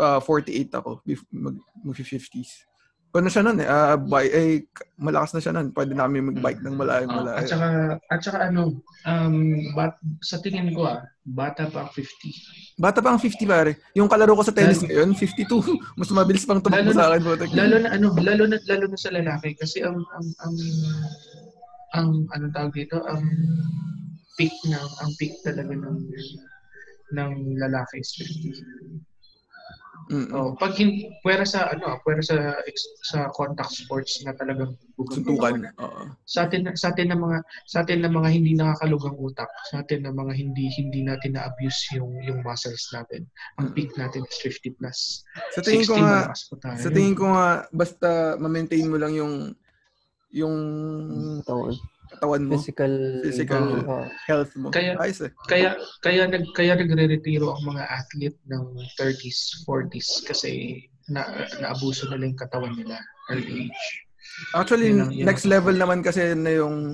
Uh, 0.01 0.19
48 0.23 0.73
ako. 0.73 1.05
bef- 1.05 1.29
Mag, 1.31 1.61
mag 1.85 1.95
50s. 1.95 2.70
Ano 3.11 3.27
siya 3.27 3.43
nun 3.43 3.59
eh, 3.59 3.67
ah, 3.67 3.99
bi- 3.99 4.31
eh, 4.31 4.63
malakas 4.95 5.35
na 5.35 5.43
siya 5.43 5.51
nun. 5.51 5.75
Pwede 5.75 5.99
namin 5.99 6.31
mag-bike 6.31 6.63
ng 6.63 6.79
malayo 6.79 7.11
Oo. 7.11 7.17
malayo. 7.19 7.43
at 7.43 7.51
saka, 7.51 7.67
at 8.07 8.21
saka 8.23 8.39
ano, 8.55 8.79
um, 9.03 9.35
bat, 9.75 9.99
sa 10.23 10.39
tingin 10.39 10.71
ko 10.71 10.87
ah, 10.87 11.03
bata 11.27 11.67
pa 11.67 11.87
ang 11.87 11.91
50. 11.91 12.79
Bata 12.79 13.03
pa 13.03 13.11
ang 13.11 13.19
50 13.19 13.51
pare. 13.51 13.83
Yung 13.99 14.07
kalaro 14.07 14.39
ko 14.39 14.47
sa 14.47 14.55
tennis 14.55 14.87
Lalo- 14.87 14.95
ngayon, 14.95 15.11
52. 15.19 15.43
Mas 15.99 16.11
mabilis 16.15 16.47
pang 16.47 16.63
tumakbo 16.63 16.95
sa 16.95 17.11
akin. 17.11 17.21
Putek. 17.27 17.51
Lalo 17.51 17.77
na 17.83 17.89
ano, 17.91 18.07
lalo 18.15 18.43
na 18.47 18.57
lalo 18.71 18.85
na 18.87 18.99
sa 18.99 19.11
lalaki 19.11 19.59
kasi 19.59 19.83
ang 19.83 19.99
ang 20.15 20.27
ang 20.47 20.55
ang 21.91 22.09
ano 22.31 22.47
tawag 22.55 22.79
dito, 22.79 23.03
ang 23.11 23.27
peak 24.39 24.55
na 24.71 24.79
ang 24.79 25.11
peak 25.19 25.35
talaga 25.43 25.75
ng 25.75 25.99
ng 27.11 27.31
lalaki 27.59 27.99
is 27.99 28.15
50. 28.15 29.10
Mm. 30.11 30.35
Oh, 30.35 30.59
pag 30.59 30.75
hin, 30.75 31.07
pwera 31.23 31.47
sa 31.47 31.71
ano, 31.71 32.03
pwera 32.03 32.19
sa 32.19 32.59
sa 33.07 33.31
contact 33.31 33.71
sports 33.79 34.19
na 34.27 34.35
talagang 34.35 34.75
Suntukan. 34.99 35.71
Oo. 35.81 36.03
Sa 36.27 36.45
atin 36.51 36.67
sa 36.75 36.91
atin 36.91 37.15
na 37.15 37.17
mga 37.17 37.39
sa 37.71 37.87
atin 37.87 38.03
na 38.03 38.11
mga 38.11 38.29
hindi 38.35 38.59
nakakalugang 38.59 39.15
utak, 39.17 39.47
sa 39.71 39.81
atin 39.81 40.03
na 40.05 40.11
mga 40.11 40.35
hindi 40.35 40.67
hindi 40.77 41.07
natin 41.07 41.39
na-abuse 41.39 41.95
yung 41.95 42.11
yung 42.27 42.43
muscles 42.43 42.91
natin. 42.91 43.23
Ang 43.63 43.71
Mm. 43.71 43.75
peak 43.79 43.91
natin 43.95 44.27
is 44.27 44.39
50 44.43 44.75
plus. 44.77 45.23
Sa 45.55 45.63
tingin 45.63 45.87
ko 45.87 45.95
60 45.95 46.03
nga, 46.03 46.21
sa 46.75 46.91
tingin 46.91 47.15
ko 47.17 47.25
nga, 47.31 47.49
basta 47.71 48.35
ma-maintain 48.37 48.91
mo 48.91 48.99
lang 48.99 49.15
yung 49.15 49.55
yung 50.35 50.57
Tawag. 51.47 51.79
Katawan 52.21 52.45
mo, 52.45 52.53
Physical. 52.55 52.93
Physical. 53.25 53.65
Oo. 53.81 54.05
health 54.29 54.53
mo. 54.55 54.69
Kaya- 54.69 55.01
Ayos 55.01 55.25
eh. 55.25 55.33
kaya 55.47 55.73
kaya 55.99 56.29
nag 56.29 56.45
kaya 56.53 56.77
nagre-retiro 56.77 57.49
ang 57.51 57.65
mga 57.67 57.83
athlete 57.83 58.37
ng 58.45 58.65
30s, 58.95 59.65
40s 59.65 60.21
kasi 60.23 60.85
na 61.09 61.25
naabuso 61.59 62.05
na 62.07 62.15
lang 62.15 62.31
yung 62.31 62.39
katawan 62.39 62.77
nila 62.77 63.01
early 63.29 63.67
age. 63.67 63.85
Actually, 64.53 64.93
Yun 64.93 65.01
ang- 65.01 65.13
yun 65.13 65.25
next 65.25 65.45
level 65.45 65.73
naman 65.73 66.01
kasi 66.01 66.37
na 66.37 66.53
yung 66.53 66.93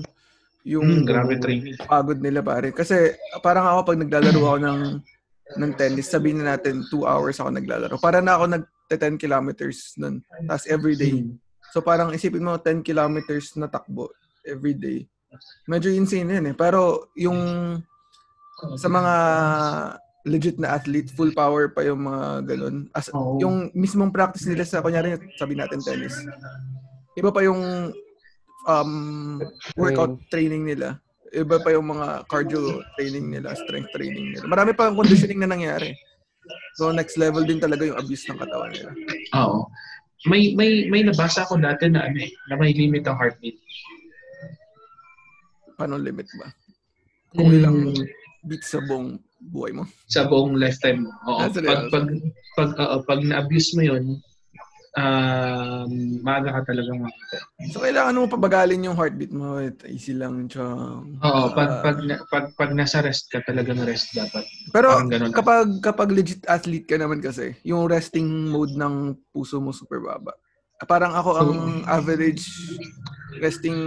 yung 0.63 0.83
Mm, 0.83 1.03
grabe 1.03 1.35
training. 1.37 1.75
pagod 1.81 2.17
nila 2.17 2.39
pare. 2.39 2.71
Kasi 2.71 3.11
parang 3.39 3.63
ako 3.65 3.79
pag 3.85 3.99
naglalaro 3.99 4.41
ako 4.41 4.57
ng 4.59 4.79
ng 5.55 5.71
tennis, 5.73 6.07
sabihin 6.07 6.39
na 6.39 6.55
natin 6.55 6.83
2 6.85 7.03
hours 7.03 7.37
ako 7.37 7.51
naglalaro. 7.51 7.95
Para 7.97 8.19
na 8.19 8.35
ako 8.35 8.45
nag 8.49 8.63
10 8.89 9.15
kilometers 9.15 9.95
nun. 9.95 10.19
Tapos 10.43 10.67
every 10.67 10.95
day. 10.95 11.19
Mm. 11.19 11.35
So 11.71 11.79
parang 11.79 12.11
isipin 12.11 12.41
mo 12.41 12.55
10 12.55 12.79
kilometers 12.81 13.51
na 13.53 13.67
takbo 13.67 14.07
every 14.43 14.71
day. 14.71 15.03
Medyo 15.67 15.91
insane 15.93 16.39
yun 16.39 16.49
eh. 16.51 16.55
Pero 16.55 17.11
yung 17.13 17.39
sa 18.79 18.89
mga 18.89 19.13
legit 20.27 20.57
na 20.59 20.75
athlete, 20.75 21.13
full 21.15 21.31
power 21.31 21.71
pa 21.71 21.87
yung 21.87 22.03
mga 22.03 22.43
ganun. 22.43 22.75
As, 22.91 23.07
Oo. 23.15 23.39
Yung 23.39 23.71
mismong 23.71 24.11
practice 24.11 24.49
nila 24.49 24.67
sa, 24.67 24.83
kunyari, 24.83 25.15
sabi 25.39 25.55
natin 25.55 25.79
tennis. 25.79 26.19
Iba 27.15 27.31
pa 27.31 27.41
yung 27.47 27.93
um, 28.67 28.91
workout 29.79 30.19
training 30.27 30.67
nila. 30.67 30.99
Iba 31.31 31.59
pa 31.63 31.71
yung 31.75 31.91
mga 31.91 32.27
cardio 32.27 32.83
training 32.99 33.31
nila, 33.31 33.55
strength 33.55 33.91
training 33.95 34.35
nila. 34.35 34.45
Marami 34.47 34.71
pa 34.75 34.91
conditioning 34.91 35.43
na 35.43 35.49
nangyari. 35.51 35.95
So 36.79 36.91
next 36.95 37.19
level 37.19 37.43
din 37.43 37.59
talaga 37.59 37.83
yung 37.83 37.99
abuse 37.99 38.27
ng 38.31 38.39
katawan 38.39 38.71
nila. 38.71 38.91
Oo. 39.35 39.67
May 40.25 40.55
may 40.55 40.87
may 40.89 41.03
nabasa 41.03 41.45
ko 41.45 41.59
dati 41.59 41.91
na 41.91 42.07
ano 42.07 42.17
eh, 42.19 42.31
na 42.49 42.55
may 42.57 42.71
limit 42.73 43.05
ang 43.05 43.19
heartbeat. 43.19 43.59
Paano 45.77 46.01
limit 46.01 46.25
ba? 46.41 46.49
Kung 47.37 47.53
Mm. 47.53 47.57
ilang 47.61 47.77
beats 48.49 48.73
sa 48.73 48.81
buong 48.81 49.21
buhay 49.37 49.69
mo. 49.69 49.85
sa 50.09 50.25
buong 50.25 50.57
lifetime 50.57 51.05
mo. 51.05 51.13
Oo. 51.29 51.45
Ah, 51.45 51.49
pag 51.53 51.93
pag 51.93 52.05
pag 52.57 52.69
oo, 52.73 52.95
pag 53.05 53.21
na-abuse 53.21 53.77
mo 53.77 53.85
'yon, 53.85 54.17
um, 54.97 55.91
maaga 56.25 56.49
ka 56.57 56.73
talagang 56.73 57.05
makita. 57.05 57.37
So 57.69 57.85
kailangan 57.85 58.17
mo 58.17 58.25
pabagalin 58.25 58.89
yung 58.89 58.97
heartbeat 58.97 59.29
mo. 59.29 59.61
It, 59.61 59.77
easy 59.85 60.17
lang. 60.17 60.49
Chong. 60.49 61.21
Oo, 61.21 61.43
pag 61.53 61.69
Ah. 61.69 61.81
pag 61.85 61.97
na- 62.01 62.25
pag 62.25 62.49
pag 62.57 62.73
nasa 62.73 63.05
rest 63.05 63.29
ka 63.29 63.45
talagang 63.45 63.77
rest 63.85 64.17
dapat. 64.17 64.41
Pero 64.73 65.05
kapag 65.29 65.77
kapag 65.77 66.09
legit 66.09 66.41
athlete 66.49 66.89
ka 66.89 66.97
naman 66.97 67.21
kasi, 67.21 67.53
yung 67.61 67.85
resting 67.85 68.25
mode 68.49 68.73
ng 68.73 69.13
puso 69.29 69.61
mo 69.61 69.69
super 69.69 70.01
baba. 70.01 70.33
Parang 70.83 71.13
ako 71.13 71.29
ang 71.35 71.51
average 71.85 72.41
resting 73.37 73.77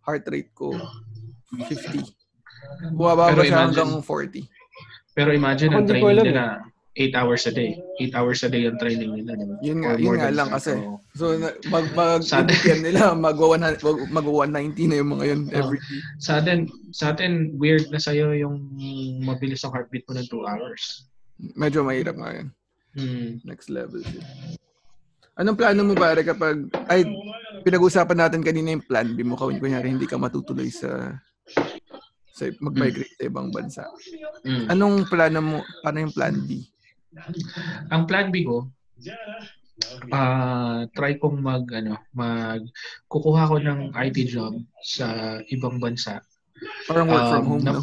heart 0.00 0.24
rate 0.24 0.48
ko 0.54 0.72
50. 1.54 2.04
Bumaba 2.92 3.32
Pero 3.32 3.40
ba 3.40 3.44
siya 3.44 3.48
imagine- 3.48 3.64
hanggang 3.72 3.92
40? 4.02 4.44
Pero 5.16 5.30
imagine 5.34 5.70
ang 5.74 5.86
training 5.88 6.14
alam 6.14 6.26
nila 6.26 6.44
8 6.98 7.14
hours 7.14 7.46
a 7.46 7.54
day. 7.54 7.78
8 8.02 8.10
hours 8.18 8.42
a 8.42 8.50
day 8.50 8.66
ang 8.66 8.78
training 8.78 9.10
nila. 9.14 9.38
di 9.38 9.46
ba? 9.46 9.54
Yun 9.62 9.78
nga, 9.82 9.90
Or 9.94 9.98
yun 9.98 10.14
nga 10.18 10.30
lang 10.34 10.50
kasi. 10.50 10.74
So 11.14 11.34
mag 11.70 11.86
mag 11.94 12.22
Sa- 12.22 12.42
nila 12.82 13.14
100 13.14 13.78
magwa 14.10 14.46
190 14.46 14.90
na 14.90 14.98
yung 14.98 15.10
mga 15.14 15.24
yun 15.30 15.40
every 15.54 15.78
day. 15.78 15.98
Sa 16.18 16.42
atin, 16.42 16.66
sa 16.90 17.14
atin 17.14 17.54
weird 17.54 17.86
na 17.90 18.02
sa'yo 18.02 18.34
yung 18.34 18.58
mabilis 19.22 19.62
ang 19.62 19.74
heartbeat 19.74 20.02
mo 20.10 20.18
ng 20.18 20.26
2 20.26 20.42
hours. 20.42 21.06
Medyo 21.54 21.86
mahirap 21.86 22.18
nga 22.18 22.34
yun. 22.34 22.48
Hmm. 22.98 23.38
Next 23.46 23.70
level 23.70 24.02
yun. 24.02 24.26
Anong 25.38 25.54
plano 25.54 25.86
mo 25.86 25.94
pare 25.94 26.26
kapag 26.26 26.66
ay 26.90 27.06
pinag-usapan 27.62 28.26
natin 28.26 28.42
kanina 28.42 28.74
yung 28.74 28.82
plan 28.82 29.14
B 29.14 29.22
mo 29.22 29.38
kunyari 29.38 29.86
hindi 29.86 30.06
ka 30.10 30.18
matutuloy 30.18 30.66
sa 30.66 31.14
sa 32.38 32.46
mag-migrate 32.62 33.18
sa 33.18 33.26
ibang 33.26 33.50
bansa. 33.50 33.82
Hmm. 34.46 34.70
Anong 34.70 35.10
plano 35.10 35.38
mo? 35.42 35.58
Ano 35.82 35.98
yung 35.98 36.14
plan 36.14 36.38
B? 36.46 36.62
Ang 37.90 38.06
plan 38.06 38.30
B 38.30 38.46
ko, 38.46 38.70
ah 40.14 40.86
try 40.94 41.18
kong 41.18 41.38
mag 41.38 41.66
ano, 41.70 41.98
mag 42.12 42.62
kukuha 43.06 43.50
ko 43.50 43.56
ng 43.58 43.80
IT 43.92 44.18
job 44.28 44.54
sa 44.78 45.06
ibang 45.50 45.78
bansa. 45.78 46.22
Parang 46.86 47.06
work 47.06 47.26
from 47.28 47.42
Um, 47.42 47.48
home, 47.48 47.64
na- 47.64 47.74
no? 47.74 47.82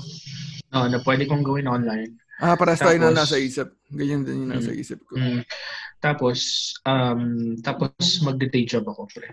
No, 0.71 0.87
na 0.91 0.99
pwede 1.01 1.23
kong 1.25 1.43
gawin 1.43 1.71
online. 1.71 2.19
Ah, 2.35 2.59
para 2.59 2.75
tayo 2.75 2.99
na 2.99 3.15
nasa 3.15 3.39
isip. 3.39 3.71
Ganyan 3.87 4.27
din 4.27 4.43
yung 4.43 4.51
nasa 4.51 4.75
Mm. 4.75 4.81
isip 4.83 4.99
ko. 5.07 5.15
Mm. 5.15 5.39
Tapos 6.03 6.39
um 6.83 7.23
tapos 7.63 7.91
magde-day 8.21 8.67
job 8.67 8.83
ako, 8.85 9.07
pre. 9.07 9.31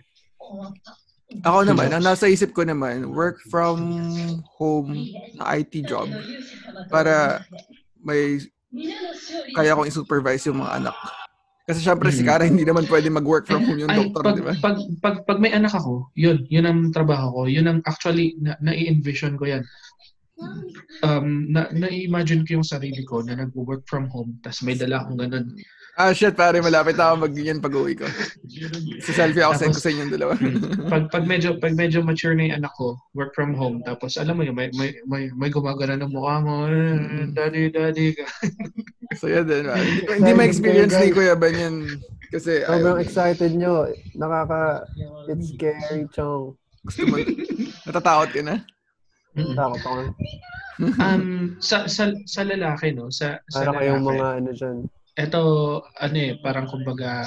Ako 1.40 1.64
naman, 1.64 1.88
ang 1.88 2.04
nasa 2.04 2.28
isip 2.28 2.52
ko 2.52 2.62
naman, 2.68 3.08
work 3.16 3.40
from 3.48 3.80
home 4.60 4.92
na 5.40 5.56
IT 5.56 5.88
job 5.88 6.12
para 6.92 7.40
may 8.04 8.36
kaya 9.56 9.76
kong 9.76 9.88
i-supervise 9.88 10.44
yung 10.48 10.60
mga 10.60 10.84
anak. 10.84 10.96
Kasi 11.62 11.78
syempre 11.78 12.10
si 12.10 12.26
Mm. 12.26 12.28
Kara 12.28 12.44
hindi 12.44 12.66
naman 12.66 12.90
pwede 12.90 13.06
mag-work 13.06 13.46
from 13.46 13.62
home 13.62 13.86
yung 13.86 13.94
doktor, 13.94 14.34
di 14.34 14.42
ba? 14.42 14.52
pag, 14.58 14.76
pag, 14.98 15.16
pag 15.22 15.38
may 15.38 15.54
anak 15.54 15.72
ako, 15.72 16.10
yun, 16.18 16.42
yun 16.50 16.66
ang 16.66 16.90
trabaho 16.90 17.30
ko. 17.30 17.40
Yun 17.46 17.70
ang 17.70 17.78
actually, 17.86 18.34
na, 18.42 18.58
na-envision 18.58 19.38
ko 19.38 19.46
yan. 19.46 19.62
Um, 21.06 21.54
na, 21.54 21.70
na-imagine 21.70 22.42
ko 22.42 22.58
yung 22.58 22.66
sarili 22.66 23.06
ko 23.06 23.22
na 23.22 23.38
nag-work 23.38 23.86
from 23.86 24.10
home, 24.10 24.42
tas 24.42 24.58
may 24.66 24.74
dala 24.74 25.06
akong 25.06 25.22
ganun. 25.22 25.54
Ah, 25.94 26.10
shit, 26.10 26.34
pare, 26.34 26.58
malapit 26.58 26.98
na 26.98 27.12
ako 27.14 27.30
mag-ganyan 27.30 27.62
pag 27.62 27.76
uwi 27.78 27.94
ko. 27.94 28.08
Sa 29.02 29.12
selfie 29.12 29.42
ako 29.42 29.54
send 29.58 29.74
ko 29.74 29.80
sa 29.82 29.90
inyong 29.90 30.12
dalawa. 30.12 30.32
pag, 30.92 31.04
pag, 31.10 31.24
medyo, 31.26 31.58
pag 31.58 31.74
medyo 31.74 32.04
mature 32.04 32.36
na 32.36 32.48
yung 32.48 32.56
anak 32.62 32.72
ko, 32.78 32.98
work 33.16 33.34
from 33.34 33.56
home, 33.56 33.82
tapos 33.82 34.20
alam 34.20 34.38
mo 34.38 34.46
yun, 34.46 34.54
may, 34.54 34.68
may, 34.76 34.94
may, 35.06 35.28
may 35.34 35.50
gumagana 35.50 35.98
ng 35.98 36.12
mukha 36.12 36.38
mo, 36.42 36.66
eh, 36.70 37.26
daddy, 37.34 37.72
daddy. 37.72 38.14
so, 39.20 39.26
yan 39.26 39.46
din. 39.48 39.66
ah. 39.66 39.76
Hindi, 39.76 40.22
hindi 40.22 40.32
ma-experience 40.36 40.94
ni 40.96 41.10
Kuya 41.10 41.34
Ben 41.34 41.56
yan. 41.56 41.76
Kasi 42.32 42.64
Sobrang 42.64 43.00
excited 43.02 43.52
nyo. 43.52 43.92
Nakaka... 44.16 44.88
It's 45.28 45.52
scary, 45.52 46.08
chong. 46.16 46.56
gusto 46.82 47.02
mo. 47.06 47.20
Natatakot 47.86 48.30
ka 48.32 48.40
na? 48.40 48.56
Mm. 49.36 49.54
Takot 49.54 49.80
ako. 49.84 50.00
um, 50.98 51.56
sa, 51.60 51.84
sa, 51.86 52.10
sa 52.24 52.42
lalaki, 52.42 52.96
no? 52.96 53.12
Sa, 53.12 53.38
sa 53.52 53.68
Para 53.68 53.84
kayong 53.84 54.02
lalaki, 54.02 54.18
mga 54.18 54.28
ano 54.40 54.50
dyan. 54.56 54.78
Ito, 55.12 55.42
ano 55.84 56.16
eh, 56.16 56.40
parang 56.40 56.64
kumbaga, 56.64 57.20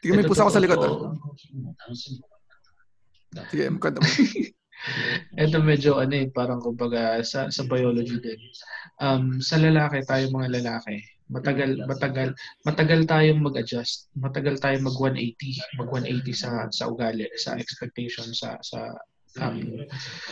Sige, 0.00 0.16
may 0.16 0.24
pusa 0.24 0.48
ko 0.48 0.52
sa 0.52 0.62
likod. 0.62 0.80
Ah. 0.80 1.12
Sige, 3.52 3.68
magkanta 3.68 4.00
mo. 4.00 4.08
Ito 5.44 5.60
medyo 5.60 6.00
ano 6.00 6.16
eh, 6.16 6.32
parang 6.32 6.64
kumbaga 6.64 7.20
sa, 7.20 7.52
sa 7.52 7.62
biology 7.68 8.16
din. 8.16 8.40
Um, 9.04 9.36
sa 9.44 9.60
lalaki, 9.60 10.00
tayo 10.08 10.32
mga 10.32 10.48
lalaki, 10.64 11.04
matagal, 11.28 11.84
matagal, 11.84 12.28
matagal 12.64 13.00
tayong 13.04 13.44
mag-adjust. 13.44 14.08
Matagal 14.16 14.56
tayong 14.56 14.88
mag 14.88 14.96
180, 14.96 15.76
mag 15.76 15.88
180 15.92 16.32
sa, 16.32 16.50
sa 16.72 16.88
ugali, 16.88 17.28
sa 17.36 17.60
expectation, 17.60 18.32
sa, 18.32 18.56
sa, 18.64 18.96
um, 19.44 19.84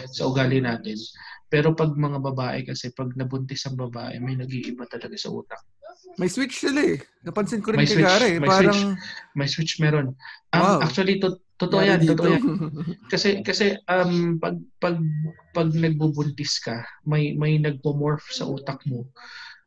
sa 0.09 0.23
ugali 0.25 0.65
natin. 0.65 0.97
Pero 1.53 1.77
pag 1.77 1.93
mga 1.93 2.19
babae 2.21 2.65
kasi, 2.65 2.93
pag 2.97 3.13
nabuntis 3.17 3.65
ang 3.69 3.77
babae, 3.77 4.17
may 4.21 4.37
nag-iiba 4.37 4.89
talaga 4.89 5.17
sa 5.21 5.29
utak. 5.33 5.61
May 6.19 6.27
switch 6.27 6.59
sila 6.59 6.81
eh. 6.83 6.99
Napansin 7.23 7.63
ko 7.63 7.71
rin 7.73 7.79
May 7.83 7.87
kay 7.87 8.03
switch, 8.03 8.23
eh. 8.27 8.37
may 8.43 8.49
Parang, 8.51 8.81
May 9.39 9.49
switch 9.49 9.79
meron. 9.79 10.15
Um, 10.51 10.61
Wow. 10.63 10.79
Actually, 10.83 11.23
to, 11.23 11.39
totoo 11.59 11.83
yan, 11.83 12.01
totoo 12.03 12.27
yan. 12.35 12.43
Kasi 13.13 13.43
kasi 13.47 13.79
um 13.87 14.39
pag 14.43 14.59
pag 14.83 14.99
pag 15.55 15.71
nagbubuntis 15.75 16.59
ka, 16.59 16.83
may 17.07 17.35
may 17.39 17.59
nagpo-morph 17.59 18.27
sa 18.31 18.47
utak 18.51 18.83
mo 18.91 19.07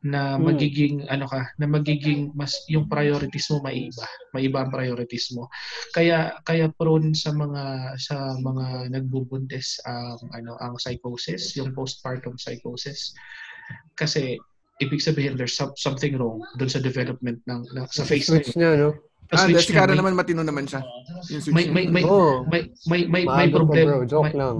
na 0.02 0.34
Hmm. 0.34 0.50
magiging 0.50 1.06
ano 1.06 1.30
ka, 1.30 1.46
na 1.62 1.66
magiging 1.70 2.34
mas 2.34 2.58
yung 2.66 2.90
priorities 2.90 3.46
mo 3.54 3.62
maiiba. 3.62 4.02
Maiba 4.34 4.66
ang 4.66 4.74
priorities 4.74 5.30
mo. 5.30 5.46
Kaya 5.94 6.34
kaya 6.42 6.74
prone 6.74 7.14
sa 7.14 7.30
mga 7.30 7.94
sa 8.02 8.34
mga 8.42 8.90
nagbubuntis 8.90 9.78
ang 9.86 10.18
ano 10.34 10.58
ang 10.58 10.74
psychosis, 10.76 11.54
yung 11.54 11.70
postpartum 11.70 12.34
psychosis. 12.34 13.14
Kasi 13.94 14.36
ibig 14.82 15.00
sabihin 15.00 15.38
there's 15.38 15.54
some, 15.54 15.72
something 15.78 16.18
wrong 16.18 16.42
doon 16.58 16.70
sa 16.70 16.82
development 16.82 17.38
ng, 17.46 17.62
ng 17.70 17.86
sa 17.88 18.02
face 18.02 18.26
Switch 18.26 18.54
niya, 18.58 18.74
no? 18.74 18.90
Ah, 19.32 19.48
switch 19.48 19.64
si 19.64 19.72
Kara 19.72 19.92
may- 19.92 19.98
naman 19.98 20.12
matino 20.12 20.44
naman 20.44 20.68
siya. 20.68 20.84
May, 21.48 21.70
may, 21.70 21.88
may, 21.88 22.04
Oo. 22.04 22.44
may, 22.46 22.68
may, 22.84 23.00
may, 23.06 23.24
may 23.24 23.48
pa, 23.48 23.54
problema. 23.54 23.96
bro. 23.96 24.04
Joke 24.04 24.28
may, 24.28 24.36
lang. 24.36 24.56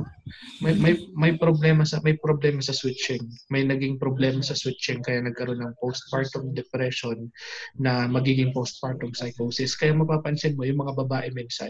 may, 0.59 0.75
may, 0.75 0.95
may 1.13 1.33
problema 1.37 1.83
sa 1.83 2.01
may 2.01 2.17
problema 2.17 2.59
sa 2.59 2.73
switching. 2.73 3.21
May 3.51 3.63
naging 3.63 3.99
problema 3.99 4.41
sa 4.41 4.55
switching 4.55 5.03
kaya 5.03 5.21
nagkaroon 5.21 5.61
ng 5.61 5.77
postpartum 5.77 6.55
depression 6.55 7.29
na 7.77 8.09
magiging 8.09 8.49
postpartum 8.51 9.13
psychosis. 9.13 9.75
Kaya 9.75 9.93
mapapansin 9.93 10.57
mo 10.57 10.65
yung 10.65 10.81
mga 10.81 10.97
babae 10.97 11.29
minsan 11.33 11.69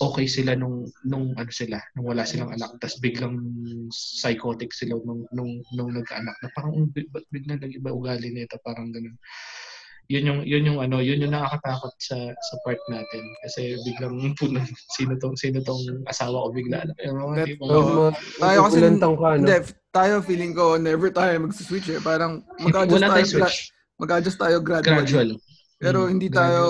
okay 0.00 0.26
sila 0.26 0.56
nung 0.56 0.82
nung 1.04 1.36
ano 1.36 1.52
sila, 1.52 1.78
nung 1.94 2.08
wala 2.08 2.26
silang 2.26 2.50
anak 2.50 2.74
tapos 2.78 2.98
biglang 2.98 3.38
psychotic 3.90 4.72
sila 4.72 4.98
nung 4.98 5.22
nung 5.30 5.62
nung 5.70 5.92
nagkaanak 5.92 6.34
na 6.40 6.48
parang 6.50 6.72
"Um, 6.74 6.86
bi- 6.90 7.06
ba't 7.06 7.28
biglang 7.30 7.60
nag-iba 7.60 7.92
ugali 7.92 8.32
nito 8.32 8.58
parang 8.58 8.90
ganun. 8.90 9.14
Yun 10.06 10.24
yung 10.26 10.40
yun 10.44 10.66
yung 10.66 10.78
ano, 10.78 11.00
yun 11.00 11.16
yung 11.18 11.32
nakakatakot 11.32 11.96
sa 11.96 12.16
sa 12.30 12.54
part 12.60 12.76
natin 12.86 13.24
kasi 13.40 13.72
biglang 13.82 14.12
puno 14.38 14.60
sino 14.92 15.16
tong 15.16 15.32
sino 15.34 15.58
tong 15.60 15.80
asawa 16.04 16.44
ko 16.44 16.48
bigla. 16.52 16.84
Mga 16.98 17.44
tipong- 17.48 17.68
Oo, 17.68 17.80
Oo. 17.80 17.92
mga- 18.10 18.16
Tayo 18.36 18.58
kasi, 18.62 18.76
ka, 18.76 18.88
no? 18.92 19.32
hindi, 19.32 19.56
tayo 19.90 20.14
feeling 20.20 20.52
ko, 20.52 20.76
never 20.76 21.08
tayo 21.08 21.32
mag-switch 21.40 21.88
eh. 21.88 22.00
Parang 22.00 22.44
mag-adjust 22.58 23.00
tayo, 23.00 23.12
tayong 23.14 23.30
switch. 23.30 23.40
gra- 23.40 23.68
mag-adjust 23.96 24.38
tayo 24.38 24.56
gradually. 24.60 25.00
Gradual. 25.00 25.30
Pero 25.80 25.98
Mm, 26.04 26.10
hindi 26.10 26.28
tayo 26.28 26.60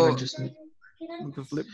mag-flip. 1.22 1.66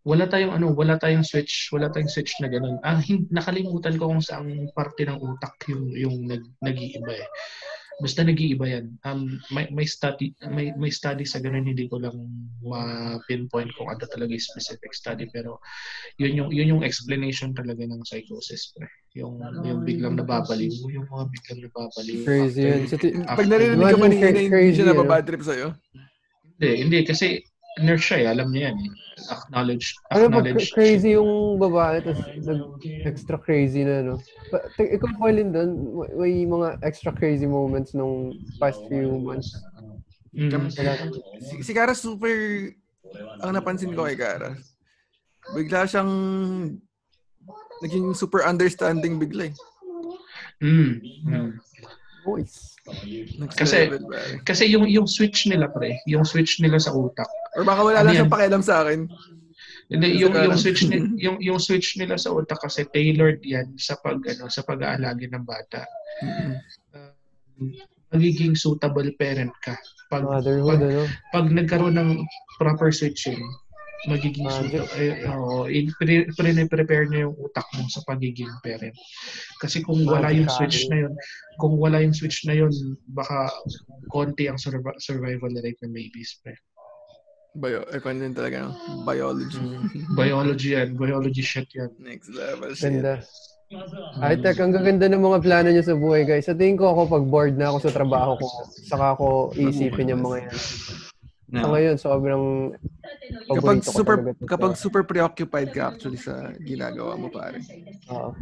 Wala 0.00 0.24
tayong 0.24 0.54
ano, 0.54 0.70
wala 0.70 0.94
tayong 0.96 1.26
switch, 1.26 1.74
wala 1.74 1.90
tayong 1.90 2.06
switch 2.06 2.38
na 2.38 2.46
ganun. 2.46 2.78
Ah, 2.80 3.02
hin- 3.02 3.26
nakalimutan 3.28 3.98
ko 3.98 4.06
kung 4.06 4.22
saang 4.22 4.46
parte 4.70 5.02
ng 5.02 5.18
utak 5.18 5.58
yung 5.66 5.90
yung 5.92 6.16
nag 6.24 6.46
nag-iiba 6.62 7.12
eh. 7.12 7.26
Basta 7.96 8.20
nag-iiba 8.20 8.68
yan. 8.68 8.86
Um, 9.08 9.40
may, 9.48 9.72
may 9.72 9.88
study 9.88 10.36
may 10.52 10.68
may 10.76 10.92
study 10.92 11.24
sa 11.24 11.40
ganun 11.40 11.64
hindi 11.64 11.88
ko 11.88 11.96
lang 11.96 12.12
ma-pinpoint 12.60 13.72
kung 13.72 13.88
ano 13.88 14.04
talaga 14.04 14.36
yung 14.36 14.44
specific 14.44 14.92
study 14.92 15.24
pero 15.32 15.56
yun 16.20 16.36
yung 16.36 16.48
yun 16.52 16.76
yung 16.76 16.82
explanation 16.84 17.56
talaga 17.56 17.88
ng 17.88 18.04
psychosis 18.04 18.76
pre. 18.76 18.84
Yung 19.16 19.40
yung 19.64 19.80
biglang 19.80 20.20
nababaliw, 20.20 20.76
yung 20.92 21.08
mga 21.08 21.24
biglang 21.32 21.60
nababaliw. 21.64 22.20
Crazy 22.20 22.60
after- 22.60 22.68
yan. 22.68 22.80
Sa 22.84 22.96
ti- 23.00 23.16
Pag 23.16 23.48
narinig 23.48 23.80
ka 23.80 23.96
ni 23.96 23.96
Ina, 23.96 24.20
cra- 24.20 24.28
hindi 24.28 24.44
crazy, 24.52 24.74
siya 24.76 24.86
nababad 24.92 25.22
trip 25.24 25.40
sa'yo? 25.40 25.68
Hindi, 26.44 26.70
hindi 26.84 26.98
kasi 27.00 27.40
nurse 27.80 28.04
siya 28.12 28.16
eh, 28.22 28.26
alam 28.32 28.48
niya 28.52 28.72
yan 28.72 28.78
eh. 28.84 28.90
Acknowledge, 29.26 29.96
Ano 30.12 30.28
ba, 30.28 30.44
acknowledge. 30.44 30.70
cra- 30.70 30.74
crazy 30.76 31.16
yung 31.16 31.56
babae, 31.56 32.04
tapos 32.04 32.20
nag 32.44 32.60
extra 33.08 33.36
crazy 33.40 33.80
na, 33.82 34.04
no? 34.04 34.16
Pa, 34.52 34.60
t- 34.76 34.92
ikaw, 34.92 35.08
Colin, 35.16 35.50
doon, 35.50 35.70
may- 36.20 36.44
mga 36.44 36.78
extra 36.84 37.10
crazy 37.10 37.48
moments 37.48 37.96
nung 37.96 38.36
past 38.60 38.84
few 38.86 39.16
months. 39.16 39.56
Mm. 40.36 40.68
Si, 41.40 41.64
si 41.64 41.72
Kara 41.72 41.96
super, 41.96 42.28
ang 43.40 43.56
napansin 43.56 43.96
ko 43.96 44.04
kay 44.04 44.20
Kara, 44.20 44.52
bigla 45.56 45.88
siyang 45.88 46.12
naging 47.80 48.12
super 48.12 48.44
understanding 48.44 49.16
bigla 49.16 49.48
eh. 49.48 49.54
Mm. 50.60 50.92
Mm. 51.24 51.50
Voice. 52.20 52.75
Kasi-. 53.56 53.90
Kasi 54.46 54.70
yung 54.70 54.86
yung 54.86 55.06
switch 55.10 55.50
nila 55.50 55.70
pre, 55.70 55.98
yung 56.06 56.22
switch 56.22 56.62
nila 56.62 56.78
sa 56.78 56.94
utak. 56.94 57.26
Or 57.58 57.66
baka 57.66 57.82
wala 57.82 58.02
Ano 58.02 58.10
lang 58.10 58.14
siyang 58.14 58.30
yan? 58.30 58.34
pakialam 58.34 58.62
sa 58.62 58.86
akin. 58.86 59.00
Hindi 59.86 60.08
yung 60.18 60.34
yung 60.34 60.58
switch 60.58 60.82
ni, 60.90 60.96
yung 61.24 61.38
yung 61.38 61.60
switch 61.62 61.94
nila 61.98 62.18
sa 62.18 62.34
utak 62.34 62.58
kasi 62.58 62.86
tailored 62.90 63.38
yan 63.46 63.74
sa 63.78 63.94
pag 64.02 64.18
ano 64.18 64.50
sa 64.50 64.66
pag-aalagi 64.66 65.30
ng 65.30 65.44
bata. 65.46 65.86
Mm-mm. 66.22 66.52
Um, 66.94 67.70
magiging 68.10 68.54
suitable 68.58 69.10
parent 69.18 69.54
ka. 69.62 69.74
Pag 70.06 70.22
Motherhood, 70.22 70.78
pag, 70.78 70.82
ano? 70.86 71.02
pag 71.34 71.46
nagkaroon 71.50 71.96
ng 71.98 72.10
proper 72.58 72.94
switching, 72.94 73.42
magiging 74.06 74.46
Magic. 74.46 74.86
suitable. 74.86 74.90
Eh, 74.98 75.14
oo, 75.28 75.66
in- 75.66 75.94
pre- 75.98 76.30
pre-prepare 76.32 77.06
niya 77.10 77.28
yung 77.28 77.36
utak 77.38 77.66
mo 77.74 77.86
sa 77.90 78.02
pagiging 78.06 78.50
parent. 78.62 78.94
Kasi 79.60 79.82
kung 79.82 80.02
wala 80.06 80.30
yung 80.30 80.48
switch 80.50 80.86
na 80.88 81.06
yun, 81.06 81.12
kung 81.58 81.74
wala 81.76 82.00
yung 82.02 82.14
switch 82.14 82.46
na 82.46 82.54
yun, 82.54 82.72
baka 83.10 83.50
konti 84.10 84.46
ang 84.46 84.58
survi- 84.58 84.98
survival 85.02 85.52
rate 85.58 85.80
ng 85.82 85.92
babies. 85.92 86.38
Pre. 86.40 86.54
Bio, 87.56 87.88
eh, 87.88 88.00
kung 88.04 88.20
yun 88.20 88.36
talaga, 88.36 88.68
no? 88.68 88.72
biology. 89.08 89.58
Biology 90.20 90.76
yan. 90.76 90.94
Biology 90.94 91.40
shit 91.40 91.68
yan. 91.72 91.90
Next 92.00 92.28
level 92.32 92.72
shit. 92.76 93.00
Ganda. 93.00 93.24
Ay, 94.22 94.38
tek, 94.38 94.62
ang 94.62 94.70
gaganda 94.70 95.10
ng 95.10 95.18
mga 95.18 95.42
plano 95.42 95.68
niyo 95.74 95.82
sa 95.82 95.98
buhay, 95.98 96.22
guys. 96.22 96.46
Sa 96.46 96.54
tingin 96.54 96.78
ko 96.78 96.94
ako, 96.94 97.18
pag 97.18 97.24
bored 97.26 97.56
na 97.58 97.74
ako 97.74 97.78
sa 97.82 97.90
trabaho 97.90 98.38
ko, 98.38 98.46
saka 98.86 99.18
ako 99.18 99.26
isipin 99.58 100.14
yung 100.14 100.22
mga 100.22 100.46
yan. 100.46 100.54
Sa 101.54 101.66
ngayon, 101.70 101.96
sobrang 101.96 102.44
Kapag 103.46 103.82
super 103.82 104.16
kapag 104.46 104.72
super 104.74 105.02
preoccupied 105.06 105.70
ka 105.70 105.94
actually 105.94 106.18
sa 106.18 106.50
ginagawa 106.62 107.14
mo 107.18 107.30
pare. 107.30 107.62
Oo. 108.10 108.34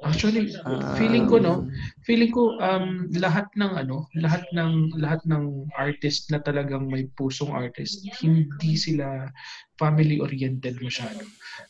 Actually, 0.00 0.48
Ah. 0.64 0.96
feeling 0.96 1.28
ko 1.28 1.36
no, 1.36 1.68
feeling 2.08 2.32
ko 2.32 2.56
um 2.56 3.04
lahat 3.12 3.52
ng 3.52 3.68
ano, 3.76 4.08
lahat 4.16 4.48
ng 4.56 4.96
lahat 4.96 5.20
ng 5.28 5.68
artist 5.76 6.32
na 6.32 6.40
talagang 6.40 6.88
may 6.88 7.04
pusong 7.20 7.52
artist, 7.52 8.00
hindi 8.24 8.80
sila 8.80 9.28
family 9.76 10.16
oriented 10.16 10.80
masyado. 10.80 11.20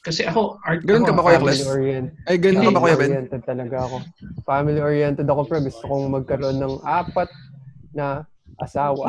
Kasi 0.06 0.30
ako 0.30 0.62
art 0.62 0.86
Ganun 0.86 1.10
ka 1.10 1.12
ba, 1.12 1.26
Kuya 1.26 1.42
oriented. 1.42 2.14
Ay 2.30 2.38
ganun 2.38 2.70
ka 2.70 2.72
ba 2.72 2.80
Kuya 2.86 2.96
Ben? 2.96 3.10
oriented 3.10 3.42
talaga 3.42 3.76
ako. 3.90 3.96
Family 4.46 4.78
oriented 4.78 5.26
ako, 5.26 5.40
pre. 5.50 5.58
Gusto 5.66 5.84
kong 5.90 6.06
magkaroon 6.14 6.58
ng 6.62 6.74
apat 6.86 7.28
na 7.90 8.29
asawa. 8.60 9.08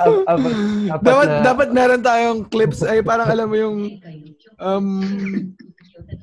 Ap- 0.00 0.24
apat, 0.26 0.54
apat 0.88 1.04
Dapat 1.04 1.28
na, 1.28 1.40
dapat 1.44 1.68
meron 1.70 2.02
tayong 2.02 2.40
clips. 2.48 2.80
Ay 2.82 3.04
parang 3.04 3.28
alam 3.28 3.46
mo 3.48 3.56
yung 3.56 3.78
um 4.58 4.86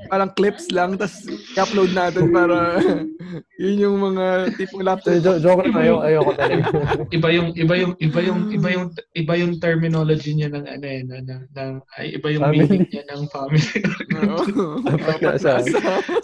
parang 0.08 0.32
clips 0.32 0.72
lang 0.72 0.96
tas 0.96 1.28
i-upload 1.60 1.92
natin 1.92 2.32
para 2.32 2.80
yun 3.62 3.76
yung 3.76 3.98
mga 4.00 4.56
tipong 4.56 4.88
laptop. 4.88 5.20
Jo- 5.20 5.42
joke 5.44 5.68
lang, 5.68 5.76
ayoko, 5.76 6.02
ayoko 6.08 6.32
talaga. 6.40 6.64
iba 7.18 7.28
yung 7.36 7.48
iba 7.60 7.76
yung 7.76 7.94
iba 8.00 8.20
yung 8.24 8.40
iba 8.50 8.68
yung 8.72 8.86
iba 9.20 9.34
yung 9.36 9.54
terminology 9.60 10.32
niya 10.32 10.50
ng 10.56 10.66
ano 10.66 10.86
eh, 10.88 11.02
na, 11.04 11.16
na, 11.22 11.36
ng- 11.44 11.84
ay 12.00 12.16
iba 12.16 12.28
yung 12.32 12.44
Family. 12.48 12.60
meaning 12.64 12.88
niya 12.88 13.04
ng 13.12 13.22
family. 13.28 13.60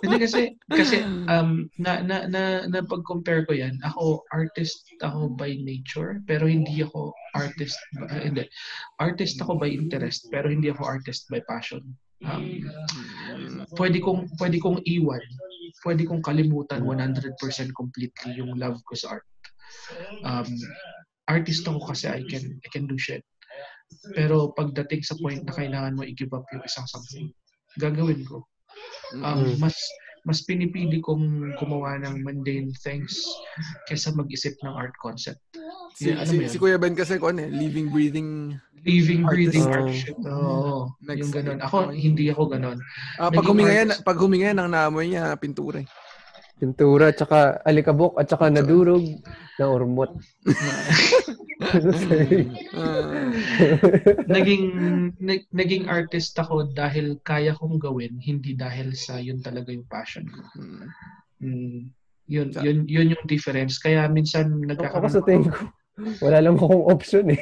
Hindi 0.04 0.18
kasi 0.24 0.42
kasi 0.72 1.04
um 1.28 1.68
na 1.78 2.00
na 2.00 2.18
na, 2.32 2.42
na 2.72 2.80
pag-compare 2.86 3.44
ko 3.46 3.54
'yan. 3.54 3.76
Ako 3.84 4.24
artist 4.32 4.88
ako 5.04 5.36
by 5.36 5.52
nature 5.62 6.24
pero 6.24 6.48
hindi 6.48 6.82
ako 6.82 7.12
artist 7.36 7.78
uh, 8.00 8.24
hindi. 8.24 8.48
Artist 9.02 9.38
ako 9.44 9.60
by 9.60 9.70
interest 9.70 10.32
pero 10.32 10.48
hindi 10.48 10.72
ako 10.72 10.82
artist 10.86 11.28
by 11.28 11.44
passion. 11.46 11.84
Um, 12.24 13.66
pwede 13.76 14.00
kong 14.00 14.32
pwede 14.40 14.58
kong 14.62 14.80
iwan. 14.88 15.24
Pwede 15.84 16.08
kong 16.08 16.24
kalimutan 16.24 16.82
100% 16.88 17.36
completely 17.76 18.32
yung 18.40 18.56
love 18.56 18.80
ko 18.88 18.94
sa 18.96 19.20
art. 19.20 19.28
Um 20.24 20.48
artist 21.26 21.66
ako 21.66 21.82
kasi 21.92 22.08
I 22.08 22.22
can 22.24 22.46
I 22.64 22.68
can 22.72 22.88
do 22.88 22.96
shit. 22.96 23.26
Pero 24.16 24.54
pagdating 24.56 25.04
sa 25.04 25.18
point 25.20 25.42
na 25.46 25.54
kailangan 25.54 25.98
mo 25.98 26.06
i-give 26.06 26.34
up 26.34 26.46
yung 26.54 26.66
isang 26.66 26.88
something, 26.90 27.30
gagawin 27.78 28.26
ko 28.26 28.46
um, 29.14 29.22
Mm. 29.22 29.56
mas 29.62 29.76
mas 30.26 30.42
pinipili 30.42 30.98
kong 31.06 31.54
gumawa 31.62 32.02
ng 32.02 32.26
mundane 32.26 32.74
things 32.82 33.14
kaysa 33.86 34.10
mag-isip 34.18 34.58
ng 34.66 34.74
art 34.74 34.94
concept. 34.98 35.38
Si, 35.94 36.10
Yeah, 36.10 36.26
si, 36.26 36.42
si 36.50 36.58
Kuya 36.58 36.82
Ben 36.82 36.98
kasi 36.98 37.22
ko 37.22 37.30
ano 37.30 37.46
eh, 37.46 37.52
living 37.54 37.94
breathing. 37.94 38.58
Living, 38.86 39.26
breathing 39.26 39.66
Artist. 39.66 39.82
art 39.82 39.90
shit. 39.92 40.18
Oo. 40.24 40.94
Next 41.02 41.18
yung 41.18 41.32
ganun. 41.34 41.58
Ako, 41.60 41.90
hindi 41.90 42.30
ako 42.30 42.44
ganun. 42.54 42.78
Ah, 43.18 43.34
pag 43.34 43.44
huminga 43.44 43.74
yan, 43.74 43.90
pag 44.06 44.18
huminga 44.22 44.54
yan 44.54 44.60
ang 44.62 44.70
naamoy 44.70 45.10
niya 45.10 45.34
pintura. 45.36 45.82
eh. 45.82 45.90
Pintura, 46.56 47.12
tsaka 47.12 47.60
alikabok, 47.66 48.16
at 48.16 48.30
tsaka 48.30 48.48
nadurog 48.48 49.04
na 49.58 49.66
urmot. 49.68 50.14
Ah, 52.76 53.32
Naging, 54.36 54.64
nag- 55.20 55.52
naging 55.52 55.88
artist 55.88 56.36
ako 56.36 56.72
dahil 56.72 57.20
kaya 57.24 57.56
kong 57.56 57.80
gawin, 57.80 58.20
hindi 58.20 58.56
dahil 58.56 58.96
sa 58.96 59.20
yun 59.20 59.40
talaga 59.40 59.72
yung 59.72 59.88
passion 59.88 60.28
ko. 60.28 60.42
mm. 60.56 60.88
Mm, 61.44 61.92
yun, 62.32 62.48
yun, 62.64 62.78
yun 62.88 63.12
yung 63.12 63.26
difference. 63.28 63.76
Kaya 63.78 64.08
minsan 64.08 64.48
ako 64.56 64.66
nagkakaroon 64.72 65.12
sa 65.12 65.22
tingin 65.28 65.52
ko, 65.52 65.68
wala 66.20 66.38
lang 66.40 66.56
akong 66.56 66.86
option 66.86 67.26
eh. 67.30 67.40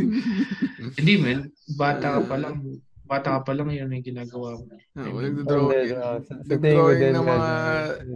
Hindi 0.98 1.14
man, 1.16 1.38
bata 1.74 2.16
ka 2.16 2.20
pa 2.22 2.36
lang, 2.36 2.56
bata 3.02 3.28
ka 3.34 3.40
pa 3.42 3.52
lang 3.52 3.68
yun 3.68 3.90
yung 3.90 4.06
ginagawa 4.06 4.54
mo. 4.54 4.64
Ah, 4.92 5.02
Mm. 5.02 5.12
walang 5.12 5.34
Hindi, 5.34 5.44
drawing. 5.44 5.90
ah, 5.92 6.18
sa, 6.20 6.32
drawing 6.46 6.98
din, 6.98 7.12
ng 7.12 7.26
mga- 7.26 7.54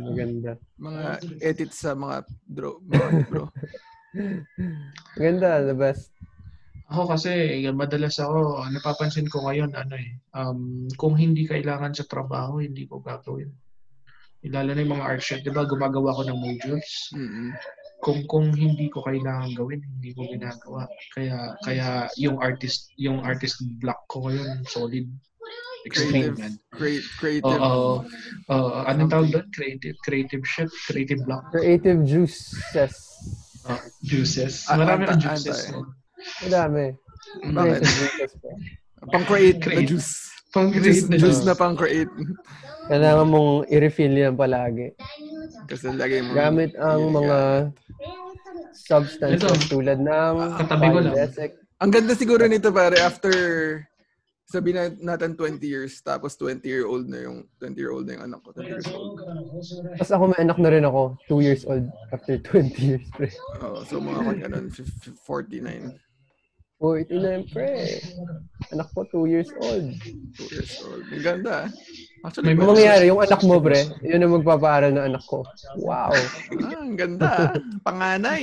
maganda. 0.00 0.52
Mga 0.76 1.02
edits 1.40 1.76
sa 1.78 1.92
mga 1.92 2.16
draw, 2.46 2.74
mga 2.80 3.08
bro. 3.28 3.44
Maganda, 5.14 5.62
the 5.62 5.74
best. 5.74 6.10
Ako 6.86 7.06
kasi, 7.08 7.30
eh, 7.62 7.70
madalas 7.70 8.18
ako, 8.18 8.66
napapansin 8.66 9.26
ko 9.26 9.46
ngayon, 9.46 9.74
ano 9.74 9.94
eh, 9.94 10.10
um, 10.32 10.60
kung 10.94 11.14
hindi 11.14 11.46
kailangan 11.46 11.94
sa 11.94 12.02
trabaho, 12.02 12.58
hindi 12.58 12.82
ko 12.82 12.98
gagawin. 12.98 13.50
Lalo 14.42 14.72
na 14.72 14.80
yung 14.80 14.94
mga 14.96 15.06
art 15.06 15.22
shop, 15.22 15.44
di 15.44 15.52
ba, 15.52 15.62
gumagawa 15.62 16.10
ko 16.12 16.22
ng 16.24 16.34
modules. 16.34 16.90
Mm-mm. 17.12 17.54
Kung 18.00 18.24
kung 18.24 18.48
hindi 18.50 18.88
ko 18.88 19.04
kailangan 19.04 19.52
gawin, 19.52 19.80
hindi 19.80 20.10
ko 20.12 20.24
ginagawa. 20.26 20.88
Kaya 21.12 21.52
kaya 21.60 21.88
yung 22.16 22.40
artist 22.40 22.88
yung 22.96 23.20
artist 23.20 23.60
block 23.78 24.00
ko 24.08 24.24
ngayon 24.24 24.64
solid. 24.66 25.04
Extreme 25.80 26.36
Creative. 26.36 26.56
Create, 26.70 27.06
creative. 27.16 27.56
Oo. 27.56 28.04
Oo. 28.52 28.68
anong 28.84 29.08
tawag 29.08 29.28
doon? 29.32 29.46
Creative 29.50 29.96
creative 30.00 30.44
shit, 30.44 30.68
creative 30.84 31.24
block. 31.24 31.48
Creative 31.48 32.04
juices. 32.04 32.92
Ah, 33.64 33.80
juices. 34.00 34.68
Ah, 34.68 34.76
Marami 34.76 35.08
anta- 35.08 35.16
ang 35.16 35.20
juices. 35.40 35.72
Madami. 36.44 36.92
Bakit? 37.42 37.80
Pang-create 39.08 39.56
na 39.56 39.64
Create. 39.64 39.88
juice. 39.88 40.12
Pang 40.50 40.68
Juice, 40.68 40.82
create 40.82 41.06
na 41.06 41.16
juice 41.16 41.40
juice. 41.40 41.46
na 41.46 41.54
pang-create. 41.54 42.10
Kailangan 42.90 43.26
mong 43.30 43.50
i-refill 43.70 44.10
yan 44.12 44.34
palagi. 44.34 44.90
Kasi 45.64 45.94
lagay 45.94 46.26
mo. 46.26 46.34
Gamit 46.34 46.74
ang 46.74 47.00
Yeah. 47.06 47.14
mga 47.14 47.38
substances 48.74 49.46
Ito. 49.46 49.70
tulad 49.70 49.98
ng 50.02 50.34
Katabi 50.58 50.86
ko 50.90 50.98
lang. 50.98 51.14
Ang 51.80 51.90
ganda 51.94 52.12
siguro 52.12 52.44
nito 52.44 52.74
pare 52.74 52.98
after 52.98 53.32
sabi 54.44 54.74
na 54.74 54.90
natin 54.98 55.38
20 55.38 55.62
years 55.62 56.02
tapos 56.02 56.34
20 56.34 56.66
year 56.66 56.82
old 56.82 57.06
na 57.06 57.22
yung 57.22 57.46
20 57.62 57.78
year 57.78 57.94
old 57.94 58.02
na 58.04 58.18
yung 58.18 58.24
anak 58.26 58.42
ko 58.42 58.50
20 58.52 58.66
years 58.66 58.90
old. 58.90 59.14
Tapos 59.94 60.10
ako 60.10 60.22
may 60.26 60.40
anak 60.42 60.58
na 60.58 60.70
rin 60.74 60.82
ako, 60.82 61.14
2 61.30 61.46
years 61.46 61.62
old 61.62 61.86
after 62.10 62.34
20 62.42 62.74
years, 62.74 63.06
pre. 63.14 63.30
Oh, 63.62 63.86
so 63.86 64.02
mga 64.02 64.26
kanya 64.26 64.46
nun, 64.50 64.66
fif- 64.68 64.90
fif- 64.98 65.22
49 65.22 65.94
49, 66.82 67.46
pre. 67.46 68.00
Anak 68.72 68.88
ko, 68.90 69.04
2 69.06 69.30
years 69.30 69.52
old. 69.62 69.86
2 69.94 70.48
years 70.50 70.72
old. 70.82 71.04
Ang 71.06 71.22
ganda. 71.22 71.68
Ah. 72.20 72.28
May 72.28 72.28
Actually, 72.28 72.52
Ano 72.52 72.58
pwede- 72.60 72.70
mangyayari, 72.70 73.04
yung 73.08 73.20
anak 73.20 73.40
mo, 73.42 73.56
pre, 73.58 73.80
yun 74.02 74.20
ang 74.20 74.34
magpapaaral 74.36 74.92
ng 74.92 75.04
anak 75.08 75.24
ko. 75.24 75.40
Wow. 75.76 76.12
Ah, 76.12 76.76
ang 76.76 76.96
ganda. 76.96 77.28
ah. 77.32 77.52
Panganay. 77.82 78.42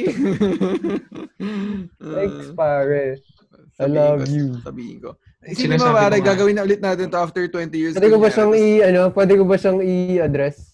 Thanks, 1.98 2.48
pare. 2.54 3.22
I 3.78 3.86
love 3.86 4.26
ko, 4.26 4.34
you. 4.34 4.46
Sabihin 4.66 4.98
ko. 4.98 5.14
Isipin 5.46 5.78
mo 5.78 5.94
pare, 5.94 6.18
gagawin 6.20 6.58
na 6.58 6.66
ulit 6.66 6.82
natin 6.82 7.08
to 7.08 7.18
after 7.18 7.46
20 7.46 7.70
years. 7.72 7.94
Pwede 7.94 8.10
ko 8.10 8.18
ba 8.18 8.28
siyang 8.28 8.54
i, 8.58 8.82
ano, 8.82 9.14
pwede 9.14 9.38
ko 9.38 9.44
ba 9.46 9.56
siyang 9.56 9.80
i-address? 9.80 10.74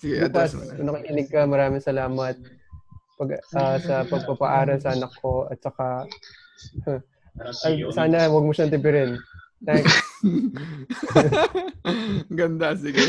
Sige, 0.00 0.24
Bukas, 0.24 0.50
address 0.50 0.52
mo 0.56 0.62
na. 0.64 0.72
kung 0.74 0.86
nakikinig 0.88 1.28
ka, 1.28 1.40
maraming 1.44 1.84
salamat 1.84 2.34
pag, 3.18 3.30
ah, 3.52 3.76
sa 3.78 4.06
pagpapaaral 4.08 4.78
sa 4.80 4.96
anak 4.96 5.12
ko 5.20 5.46
at 5.46 5.58
saka 5.60 6.08
ay, 7.62 7.86
sana 7.92 8.26
wag 8.26 8.46
mo 8.46 8.50
siyang 8.50 8.72
tipirin. 8.72 9.14
Thanks. 9.58 9.90
Ganda, 12.38 12.74
sige. 12.78 13.02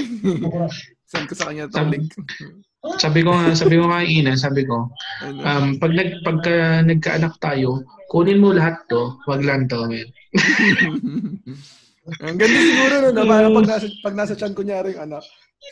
Send 1.05 1.25
ko 1.25 1.33
sa 1.33 1.49
kanya 1.49 1.69
itong 1.69 1.89
Sabi- 1.89 1.93
link. 2.01 2.09
Sabi 2.95 3.19
ko 3.21 3.35
nga, 3.35 3.51
sabi 3.51 3.75
ko 3.75 3.91
nga 3.91 4.01
ina, 4.01 4.33
sabi 4.39 4.63
ko, 4.63 4.87
Ano? 5.19 5.39
um, 5.43 5.65
pag 5.77 5.91
nag, 5.91 6.09
pagka 6.23 6.79
nagkaanak 6.81 7.35
tayo, 7.43 7.83
kunin 8.07 8.39
mo 8.39 8.55
lahat 8.55 8.79
to, 8.87 9.19
wag 9.27 9.43
lang 9.43 9.67
to, 9.67 9.83
man. 9.83 10.07
Ang 12.25 12.37
ganda 12.41 12.57
siguro 12.57 12.93
nun, 13.03 13.13
no? 13.13 13.27
parang 13.27 13.53
pag 13.53 13.67
nasa, 13.67 13.85
pag 14.01 14.15
nasa 14.17 14.33
chan 14.33 14.55
kunyari 14.55 14.95
yung 14.95 15.11
anak, 15.11 15.21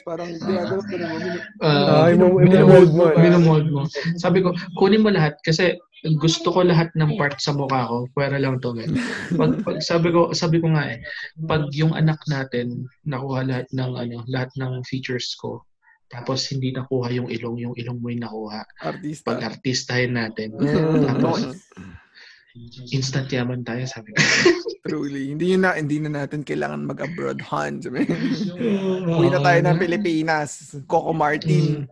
parang 0.04 0.32
ginagawa 0.36 0.82
ko 0.84 0.96
na 1.00 1.08
mo. 1.08 1.28
Uh, 1.64 2.04
Ay, 2.04 2.14
mo- 2.16 2.36
mo. 2.92 3.04
Minomold 3.16 3.68
mo. 3.72 3.82
Sabi 4.20 4.44
ko, 4.44 4.52
kunin 4.76 5.04
mo 5.04 5.10
lahat 5.12 5.40
kasi 5.44 5.76
gusto 6.22 6.54
ko 6.54 6.62
lahat 6.62 6.94
ng 6.94 7.18
part 7.18 7.40
sa 7.42 7.56
mukha 7.56 7.88
ko. 7.90 8.06
Pwera 8.14 8.38
lang 8.38 8.62
to, 8.62 8.76
man. 8.76 8.94
Pag, 9.34 9.52
pag 9.66 9.78
sabi 9.82 10.14
ko, 10.14 10.32
sabi 10.32 10.62
ko 10.62 10.70
nga 10.76 10.94
eh, 10.94 11.00
pag 11.48 11.72
yung 11.74 11.96
anak 11.96 12.20
natin 12.30 12.86
nakuha 13.04 13.42
lahat 13.44 13.68
ng 13.74 13.92
ano, 13.98 14.18
lahat 14.30 14.52
ng 14.60 14.84
features 14.86 15.34
ko, 15.40 15.64
tapos 16.08 16.48
hindi 16.48 16.72
nakuha 16.72 17.12
yung 17.12 17.28
ilong, 17.28 17.58
yung 17.60 17.76
ilong 17.76 18.00
mo 18.00 18.08
yung 18.08 18.24
nakuha. 18.24 18.62
Artista. 18.80 19.26
Pag 19.28 19.40
artistahin 19.44 20.16
natin, 20.16 20.56
Mm. 20.56 21.04
tapos 21.04 21.40
instant 22.90 23.28
yaman 23.28 23.62
tayo, 23.62 23.84
sabi 23.84 24.12
ko. 24.12 24.20
Truly. 24.88 25.36
Hindi 25.36 25.52
yun 25.52 25.62
na, 25.62 25.76
hindi 25.76 26.00
na 26.00 26.16
natin 26.16 26.42
kailangan 26.42 26.88
mag-abroad, 26.88 27.44
Han. 27.44 27.80
Sabi. 27.80 28.08
Uwi 29.06 29.28
na 29.28 29.42
tayo 29.42 29.60
ng 29.62 29.78
Pilipinas. 29.78 30.80
Coco 30.86 31.12
Martin. 31.12 31.84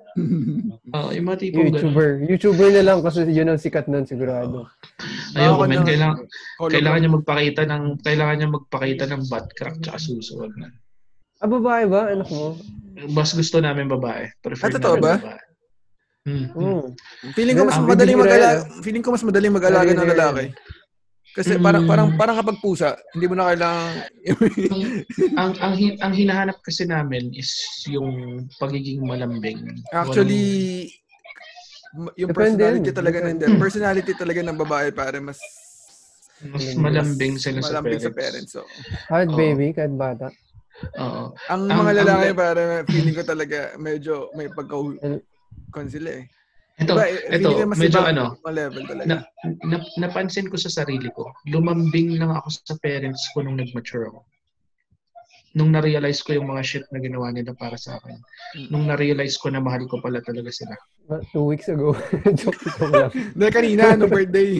Oo, 0.89 1.09
yung 1.11 1.27
mga 1.27 1.39
tipong 1.41 1.67
ganun. 1.67 1.75
YouTuber. 1.75 2.09
YouTuber 2.25 2.69
na 2.71 2.83
lang 2.83 2.99
kasi 3.01 3.27
yun 3.27 3.51
ang 3.51 3.59
sikat 3.59 3.85
nun 3.85 4.07
sigurado. 4.07 4.63
Ayoko, 5.33 5.59
Ako 5.59 5.63
man. 5.65 5.75
na- 5.75 5.83
Kailangan, 5.83 6.17
Hologram. 6.55 6.71
kailangan 6.71 6.99
niya 7.01 7.11
magpakita 7.11 7.61
ng, 7.65 7.83
kailangan 7.99 8.35
niya 8.37 8.49
magpakita 8.49 9.03
ng 9.05 9.21
butt 9.27 9.47
crack 9.53 9.75
tsaka 9.81 9.99
suso. 9.99 10.39
Wag 10.39 10.55
na. 10.55 10.71
Ah, 11.37 11.51
babae 11.51 11.83
ba? 11.85 12.01
Anak 12.09 12.31
mo? 12.31 12.55
Mas 13.11 13.35
gusto 13.35 13.59
namin 13.59 13.91
babae. 13.91 14.31
Prefer 14.39 14.71
Ah, 14.71 14.75
totoo 14.79 14.95
namin 14.95 15.03
ba? 15.03 15.15
babae. 15.19 15.41
Hmm. 16.25 16.49
Mm. 16.51 16.83
Feeling 17.37 17.53
ko 17.53 17.63
mas 17.63 17.77
Ang 17.77 17.85
madaling 17.85 18.17
mag-alaga, 18.17 18.61
feeling 18.81 19.03
ko 19.05 19.13
mas 19.13 19.21
madaling 19.21 19.53
mag-alaga 19.53 19.91
ng 19.93 20.09
lalaki. 20.09 20.45
Kasi 21.31 21.53
Mm. 21.53 21.61
parang 21.61 21.83
parang 21.85 22.07
parang 22.15 22.35
kapag 22.35 22.57
pusa, 22.57 22.97
hindi 23.13 23.27
mo 23.27 23.35
na 23.35 23.51
kailangan 23.51 23.93
ang 25.35 25.51
ang 25.59 25.73
hin- 25.75 25.99
ang 25.99 26.13
hinahanap 26.13 26.57
kasi 26.61 26.81
namin 26.83 27.29
is 27.29 27.53
yung 27.85 28.09
pagiging 28.55 29.03
malambing. 29.03 29.59
actually 29.91 30.89
m- 31.93 32.09
yung 32.15 32.31
Depende 32.31 32.57
personality 32.57 32.89
talaga 32.89 33.17
ng 33.21 33.37
Depende. 33.37 33.61
personality 33.61 34.11
talaga 34.13 34.39
ng 34.41 34.57
babae 34.57 34.89
para 34.91 35.19
mas 35.19 35.37
Walang- 36.41 36.51
mas 36.51 36.65
malambing 36.75 37.35
sila 37.37 37.59
sa 37.59 37.69
malambing 37.69 37.99
parents. 37.99 38.03
sa 38.03 38.11
parents. 38.11 38.51
So, 38.51 38.61
Kahit 39.05 39.29
Oo. 39.29 39.37
baby, 39.37 39.67
kahit 39.71 39.93
bata. 39.93 40.27
Oo. 40.97 41.31
ang 41.45 41.61
Ang- 41.61 41.71
mga 41.77 41.83
ang- 41.85 41.99
lalaki 42.01 42.27
para 42.33 42.61
feeling 42.85 43.13
ko 43.13 43.23
talaga 43.23 43.59
medyo 43.77 44.33
may 44.33 44.47
pagka 44.49 44.75
kon 45.71 45.89
sila 45.89 46.21
eh. 46.21 46.25
Ito, 46.75 46.91
Diba, 46.91 47.07
eh, 47.07 47.39
ito, 47.39 47.47
ko 47.55 47.71
medyo 47.71 47.99
ano, 48.03 48.35
level 48.51 48.83
talaga. 48.83 49.07
na, 49.07 49.15
na, 49.63 49.77
napansin 49.95 50.51
ko 50.51 50.59
sa 50.59 50.67
sarili 50.67 51.07
ko, 51.15 51.31
lumambing 51.47 52.19
lang 52.19 52.35
ako 52.35 52.51
sa 52.51 52.75
parents 52.83 53.31
ko 53.31 53.47
nung 53.47 53.55
nag-mature 53.55 54.11
ako. 54.11 54.27
Nung 55.55 55.71
na-realize 55.71 56.19
ko 56.19 56.35
yung 56.35 56.51
mga 56.51 56.67
shit 56.67 56.83
na 56.91 56.99
ginawa 56.99 57.31
nila 57.31 57.55
para 57.55 57.79
sa 57.79 57.95
akin. 57.95 58.19
Mm. 58.59 58.67
Nung 58.75 58.85
na-realize 58.91 59.39
ko 59.39 59.47
na 59.47 59.63
mahal 59.63 59.87
ko 59.87 60.03
pala 60.03 60.19
talaga 60.19 60.51
sila. 60.51 60.75
Ah, 61.07 61.23
Two 61.31 61.47
weeks 61.47 61.71
ago. 61.71 61.95
Joke 62.43 62.59
joke 62.59 62.91
lang. 62.91 63.07
Dahil 63.39 63.53
kanina, 63.55 63.95
no 63.95 64.11
birthday. 64.11 64.59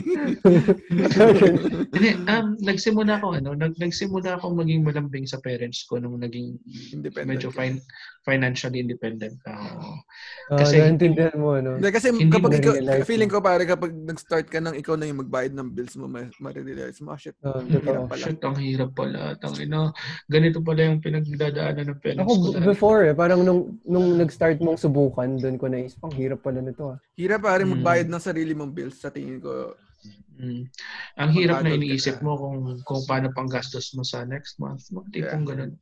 Hindi, 1.92 2.10
um, 2.24 2.56
nagsimula 2.64 3.20
ako, 3.20 3.28
ano, 3.40 3.52
nag, 3.52 3.76
nagsimula 3.76 4.40
ako 4.40 4.56
maging 4.56 4.88
malambing 4.88 5.28
sa 5.28 5.36
parents 5.42 5.84
ko 5.84 6.00
nung 6.00 6.16
naging 6.16 6.56
Independent. 6.96 7.28
medyo 7.28 7.48
fin- 7.52 7.82
financially 8.26 8.82
independent 8.82 9.38
ako. 9.46 10.02
Ah, 10.46 10.58
Kasi- 10.58 10.82
naintindihan 10.82 11.38
mo, 11.38 11.54
no? 11.56 11.78
Hindi, 11.78 11.90
kasi 11.90 12.10
Hindi 12.10 12.26
kapag 12.28 12.58
ikaw, 12.58 12.74
feeling 13.02 13.30
ko 13.30 13.38
pare 13.38 13.62
kapag 13.62 13.94
nag-start 13.94 14.46
ka 14.46 14.58
nang 14.58 14.74
ikaw 14.74 14.98
na 14.98 15.06
yung 15.06 15.22
magbayad 15.22 15.54
ng 15.54 15.70
bills 15.70 15.94
mo, 15.94 16.06
ma- 16.06 16.26
ma-realize 16.36 16.98
mo, 17.00 17.14
ah, 17.14 17.18
shit, 17.18 17.38
Ah, 17.40 17.56
ang 17.56 17.70
hirap 17.70 18.10
pala. 18.10 18.18
Shit, 18.18 18.42
ang 18.42 18.58
hirap 18.58 18.90
pala. 18.92 19.20
Tangina, 19.38 19.94
ganito 20.26 20.58
pala 20.58 20.80
yung 20.84 20.98
pinagdadaanan 20.98 21.86
ng 21.86 21.98
parents 22.02 22.20
Ako, 22.20 22.32
ko. 22.34 22.48
before 22.60 23.00
eh, 23.06 23.14
parang 23.14 23.46
nung, 23.46 23.78
nung 23.86 24.18
nag-start 24.18 24.58
mong 24.58 24.76
subukan, 24.76 25.38
doon 25.38 25.54
ko 25.54 25.70
naisip, 25.70 26.02
ang 26.02 26.14
hirap 26.14 26.42
pala 26.42 26.58
nito 26.58 26.92
ah. 26.92 26.98
Hirap 27.14 27.40
pare 27.40 27.62
Mm. 27.62 27.78
magbayad 27.78 28.06
ng 28.06 28.22
sarili 28.22 28.52
mong 28.52 28.74
bills 28.74 28.98
sa 28.98 29.08
tingin 29.08 29.38
ko. 29.38 29.70
Mm. 30.36 30.68
Ang 31.16 31.30
hirap 31.32 31.64
na 31.64 31.72
iniisip 31.72 32.20
mo 32.20 32.36
kung 32.36 32.76
kung 32.84 33.02
paano 33.08 33.32
pang 33.32 33.48
gastos 33.48 33.96
mo 33.96 34.04
sa 34.04 34.28
next 34.28 34.60
month. 34.60 34.84
Mga 34.92 35.08
tipong 35.16 35.44
ganun. 35.48 35.72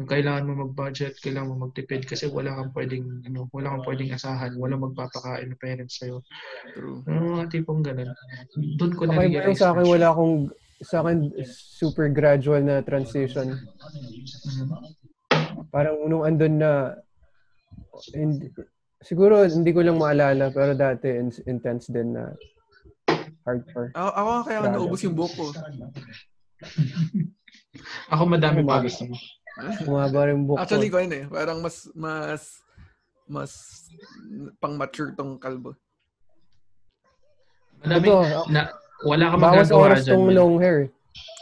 Kung 0.00 0.08
kailangan 0.08 0.48
mo 0.48 0.52
mag-budget, 0.64 1.20
kailangan 1.20 1.52
mo 1.52 1.68
magtipid 1.68 2.08
kasi 2.08 2.24
wala 2.32 2.56
kang 2.56 2.72
pwedeng 2.72 3.20
ano, 3.28 3.52
wala 3.52 3.76
kang 3.76 3.84
pwedeng 3.84 4.16
asahan, 4.16 4.56
wala 4.56 4.80
magpapakain 4.80 5.52
ng 5.52 5.60
parents 5.60 6.00
sa'yo. 6.00 6.24
True. 6.72 7.04
Ano 7.04 7.36
mga 7.36 7.52
tipong 7.52 7.84
ganun. 7.84 8.16
Doon 8.80 8.92
ko 8.96 9.02
na 9.04 9.20
Okay, 9.20 9.28
realize. 9.28 9.60
sa 9.60 9.76
akin, 9.76 9.84
wala 9.84 10.06
akong, 10.08 10.34
sa 10.80 10.96
akin, 11.04 11.16
super 11.44 12.08
gradual 12.08 12.64
na 12.64 12.80
transition. 12.80 13.60
Parang 15.68 16.00
nung 16.08 16.24
andun 16.24 16.56
na, 16.56 16.96
hindi, 18.16 18.48
siguro 19.04 19.44
hindi 19.44 19.68
ko 19.76 19.84
lang 19.84 20.00
maalala, 20.00 20.48
pero 20.48 20.72
dati 20.72 21.12
in- 21.12 21.44
intense 21.44 21.92
din 21.92 22.16
na 22.16 22.32
hardcore. 23.46 23.90
Ako, 23.94 24.10
ako 24.10 24.30
kaya 24.46 24.58
Grabe. 24.62 24.74
naubos 24.74 25.00
yung 25.02 25.16
buhok 25.16 25.34
ko. 25.34 25.44
Ako 28.12 28.22
madami 28.28 28.60
Ako, 28.62 28.68
pa 28.68 28.84
gusto 28.84 29.02
mo. 29.08 29.16
Umaba 29.88 30.20
rin 30.28 30.44
buhok 30.46 30.58
Actually, 30.62 30.88
ko. 30.92 31.00
yun 31.02 31.12
eh. 31.12 31.24
Parang 31.26 31.58
mas, 31.60 31.88
mas, 31.96 32.62
mas 33.26 33.52
pang 34.62 34.76
mature 34.76 35.16
tong 35.16 35.40
kalbo. 35.40 35.74
Madami, 37.82 38.06
Ito, 38.06 38.46
na, 38.52 38.70
wala 39.02 39.24
kang 39.34 39.42
bawas 39.42 39.68
magagawa 39.68 39.82
oras 39.90 40.00
dyan. 40.06 40.12
tong 40.14 40.26
man. 40.30 40.34
long 40.38 40.56
hair. 40.62 40.78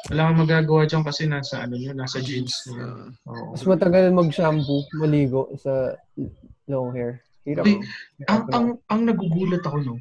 Wala 0.08 0.20
kang 0.24 0.40
magagawa 0.40 0.82
dyan 0.88 1.02
kasi 1.04 1.22
nasa 1.28 1.54
ano 1.68 1.76
yun, 1.76 1.96
nasa 1.98 2.18
jeans. 2.24 2.64
Uh. 2.72 3.12
Oo. 3.28 3.52
Mas 3.52 3.62
matagal 3.68 4.08
mag-shampoo, 4.10 4.88
maligo 4.96 5.52
sa 5.60 5.94
long 6.64 6.90
hair. 6.96 7.20
Hirap. 7.44 7.64
Hindi. 7.64 7.84
ang 8.28 8.42
ang 8.52 8.66
ang 8.88 9.00
nagugulat 9.08 9.64
ako 9.64 9.76
no. 9.80 9.94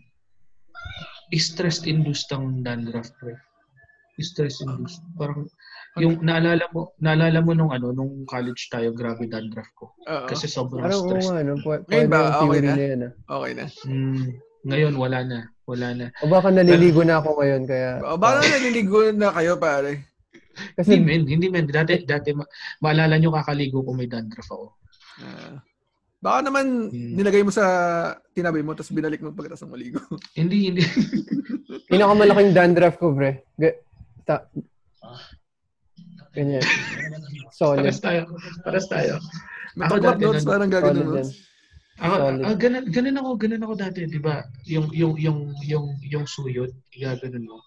Stress 1.29 1.85
induced 1.85 2.29
ang 2.33 2.65
dandruff 2.65 3.13
pre. 3.21 3.37
Stress 4.19 4.59
induced. 4.65 4.99
Parang 5.15 5.45
yung 5.97 6.21
naalala 6.21 6.65
mo, 6.73 6.93
naalala 7.01 7.39
mo 7.41 7.51
nung 7.53 7.71
ano, 7.73 7.89
nung 7.91 8.23
college 8.25 8.69
tayo, 8.69 8.93
grabe 8.93 9.25
dandruff 9.25 9.67
ko. 9.77 9.93
Oo. 10.05 10.27
Kasi 10.29 10.45
sobrang 10.49 10.85
Parang 10.85 11.01
oo 11.01 11.07
stress. 11.09 11.25
nga, 11.29 11.41
no? 11.45 11.55
Pw- 11.61 11.83
Ngayon 11.87 12.09
ba? 12.09 12.19
Okay 12.41 12.59
na? 12.61 12.71
na 12.73 12.83
yan, 12.85 13.01
ah. 13.05 13.13
okay 13.29 13.51
na. 13.57 13.65
Mm, 13.85 14.25
Ngayon, 14.69 14.93
wala 14.97 15.19
na. 15.23 15.39
Wala 15.69 15.87
na. 15.93 16.05
O 16.19 16.29
baka 16.29 16.49
naliligo 16.49 17.01
na 17.05 17.21
ako 17.21 17.29
ngayon, 17.41 17.63
kaya... 17.69 17.89
O, 18.01 18.17
baka 18.17 18.41
naliligo 18.43 18.99
na 19.13 19.29
kayo, 19.33 19.53
pare. 19.55 20.03
Kasi, 20.75 20.99
Hindi, 20.99 21.05
men. 21.07 21.21
Hindi, 21.29 21.47
men. 21.47 21.65
Dati, 21.69 22.03
dati, 22.03 22.33
ma- 22.35 22.49
maalala 22.83 23.15
nyo 23.15 23.31
kakaligo 23.31 23.85
kung 23.85 23.95
may 24.01 24.09
dandruff 24.09 24.49
ako. 24.49 24.67
Ah. 25.23 25.61
Baka 26.19 26.37
naman 26.43 26.65
Hmm. 26.87 27.15
nilagay 27.15 27.41
mo 27.41 27.49
sa 27.49 27.65
tinabi 28.31 28.59
mo 28.59 28.75
tapos 28.75 28.91
binalik 28.91 29.19
mo 29.19 29.31
pagkatapos 29.31 29.63
ng 29.63 29.71
maligo. 29.71 29.99
Hindi, 30.39 30.57
hindi. 30.67 30.83
pinakamalaking 31.91 32.51
dandruff 32.51 32.95
ko, 32.95 33.11
pre. 33.11 33.47
Ga- 33.55 33.79
ta- 34.23 34.47
Ganyan. 36.29 36.61
Solid. 37.57 37.83
Paras 37.83 37.99
tayo. 37.99 38.21
Paras 38.61 38.85
tayo. 38.85 39.13
Ako 39.75 39.95
dati, 39.97 40.21
notes 40.21 40.43
nun- 40.43 40.51
parang 40.51 40.69
gagawin 40.69 41.07
yan. 41.15 41.29
Ako, 41.99 42.15
ah, 42.47 42.55
ganun, 42.55 42.87
ganun 42.87 43.19
ako, 43.19 43.29
ganun 43.35 43.59
ako 43.59 43.73
dati, 43.75 44.07
di 44.07 44.23
ba? 44.23 44.39
Yung, 44.63 44.87
yung, 44.95 45.19
yung, 45.19 45.39
yung, 45.67 45.85
yung 45.99 46.23
suyod, 46.23 46.71
igaganon 46.95 47.43
mo. 47.43 47.59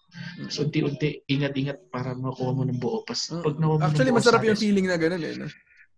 So, 0.48 0.64
unti-unti, 0.64 1.20
ingat-ingat 1.28 1.92
para 1.92 2.16
makuha 2.16 2.57
mo 2.57 2.64
ng 2.64 2.80
buo. 2.80 3.05
Pas, 3.05 3.18
pag 3.28 3.61
nakuha 3.61 3.76
mo 3.76 3.84
Mm. 3.84 3.88
Actually, 3.92 4.09
ng 4.09 4.16
buo, 4.16 4.20
masarap 4.24 4.40
yung 4.40 4.57
feeling 4.57 4.88
na 4.88 4.96
ganun 4.96 5.20
eh. 5.20 5.36
No? 5.36 5.46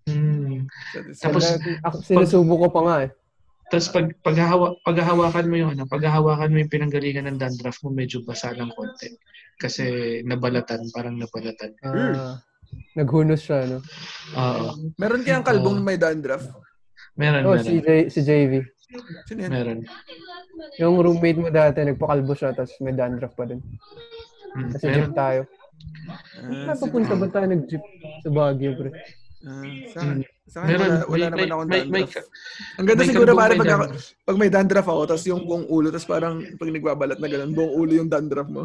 Hmm. 0.04 0.43
Tapos, 1.16 1.44
ako, 1.82 1.96
sinusubo 2.02 2.54
ko 2.60 2.66
pa 2.70 2.80
nga 2.84 2.96
eh. 3.04 3.10
Tapos 3.64 3.88
pag 3.90 4.06
paghahawa, 4.20 4.76
paghahawakan 4.84 5.46
mo 5.48 5.56
yung 5.56 5.70
ano, 5.72 5.82
paghahawakan 5.88 6.52
mo 6.52 6.56
yung 6.60 6.68
pinanggalingan 6.70 7.26
ng 7.26 7.40
dandruff 7.40 7.80
mo, 7.80 7.88
medyo 7.90 8.20
basa 8.20 8.52
ng 8.52 8.70
konti. 8.70 9.08
Kasi 9.56 9.84
nabalatan, 10.22 10.92
parang 10.92 11.16
nabalatan. 11.16 11.72
Ah, 11.80 12.38
naghunos 12.92 13.40
siya, 13.40 13.64
no? 13.66 13.78
Oo. 14.36 14.92
Meron 14.94 15.24
kayang 15.24 15.46
kalbong 15.46 15.80
may 15.80 15.96
dandruff. 15.96 16.44
Meron, 17.16 17.46
Oh, 17.46 17.54
meron. 17.56 17.64
si, 17.64 17.74
J- 17.80 18.08
si 18.10 18.20
JV. 18.20 18.52
Sino? 19.24 19.48
Meron. 19.48 19.80
Yung 20.78 20.98
roommate 20.98 21.38
mo 21.38 21.48
dati, 21.48 21.82
nagpakalbo 21.82 22.34
siya, 22.34 22.52
tapos 22.52 22.74
may 22.78 22.92
dandruff 22.92 23.32
pa 23.32 23.46
din. 23.46 23.62
Hmm, 24.54 24.70
Kasi 24.70 24.84
meron. 24.86 24.98
jeep 25.00 25.14
tayo. 25.14 25.40
Ah, 26.36 26.68
Napapunta 26.68 27.14
ba 27.16 27.26
tayo 27.26 27.46
nag-jeep 27.48 27.82
sa 28.20 28.28
Baguio, 28.28 28.76
pre? 28.76 28.90
Ah, 29.42 29.72
sa, 29.88 29.98
Hmm. 30.04 30.22
Sa 30.44 30.60
akin, 30.60 30.70
Meron. 30.70 30.84
wala, 30.84 30.96
wala 31.04 31.08
May- 31.08 31.24
naman 31.24 31.38
may- 31.38 31.48
akong 31.48 31.64
may- 31.64 31.84
may- 31.88 32.04
dandruff. 32.04 32.26
Ang 32.76 32.86
ganda 32.86 33.00
may 33.00 33.08
siguro 33.08 33.30
pare 33.32 33.52
may 33.52 33.58
pag, 33.58 33.68
ako- 33.68 33.80
dandruff. 33.88 34.06
pag 34.24 34.36
may 34.36 34.50
dandruff 34.52 34.88
ako, 34.88 35.00
tapos 35.06 35.24
yung 35.24 35.42
buong 35.42 35.66
ulo, 35.66 35.88
tapos 35.88 36.06
parang 36.06 36.34
pag 36.54 36.70
nagbabalat 36.70 37.18
na 37.18 37.28
ganun, 37.28 37.50
buong 37.52 37.72
ulo 37.74 37.92
yung 37.94 38.10
dandruff 38.10 38.48
mo. 38.48 38.64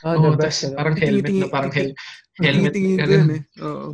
Ah, 0.00 0.16
the 0.16 0.30
tas 0.32 0.40
best. 0.40 0.60
ano? 0.64 0.76
parang 0.76 0.96
helmet 0.96 1.34
na 1.34 1.46
parang 1.48 1.72
hel 1.72 1.90
helmet. 2.40 2.72
Tingin 2.72 2.96
ko 2.96 3.04
ganun. 3.04 3.12
yun 3.14 3.30
eh. 3.36 3.42
Oo. 3.60 3.86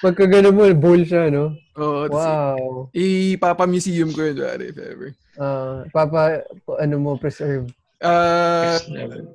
Pagka 0.00 0.24
gano'n 0.26 0.54
mo, 0.54 0.62
bowl 0.74 1.02
siya, 1.02 1.30
no? 1.30 1.54
Oo. 1.78 2.10
Wow. 2.10 2.90
Ipapa-museum 2.90 4.10
ko 4.10 4.22
yun, 4.24 4.38
pare, 4.38 4.64
if 4.66 4.78
ever. 4.78 5.10
Ah, 5.38 5.82
papa, 5.90 6.42
ano 6.78 6.94
mo, 6.98 7.14
preserve. 7.14 7.70
Ah, 7.98 8.78
level. 8.90 9.34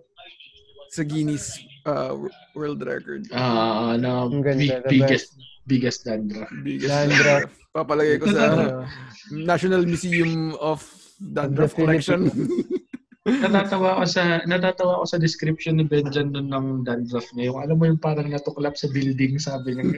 sa 0.91 1.01
Guinness 1.01 1.57
uh, 1.87 2.13
World 2.53 2.83
Record. 2.83 3.25
Ah, 3.31 3.95
ano, 3.95 4.27
Ang 4.31 4.43
ganda, 4.43 4.59
big, 4.59 4.83
the 4.83 4.91
biggest, 4.93 5.33
biggest 5.63 6.03
dandruff. 6.03 6.49
Biggest 6.61 6.89
Dandruff. 6.89 7.51
Papalagay 7.75 8.17
ko 8.17 8.25
sa 8.27 8.41
Ah, 8.45 8.85
National 9.29 9.81
Museum 9.83 10.53
of 10.57 10.83
Dandruff 11.17 11.73
Collection. 11.73 12.29
natatawa 13.23 13.95
ako 13.95 14.03
sa 14.05 14.23
natatawa 14.43 14.99
ako 14.99 15.05
sa 15.07 15.17
description 15.17 15.79
ni 15.79 15.87
Benjan 15.87 16.29
nun 16.29 16.51
ng 16.51 16.67
dandruff 16.83 17.23
niya. 17.31 17.49
Yung 17.49 17.59
alam 17.59 17.79
mo 17.79 17.87
yung 17.87 17.97
parang 17.97 18.27
natuklap 18.27 18.75
sa 18.75 18.91
building, 18.91 19.39
sabi 19.39 19.73
niya. 19.73 19.95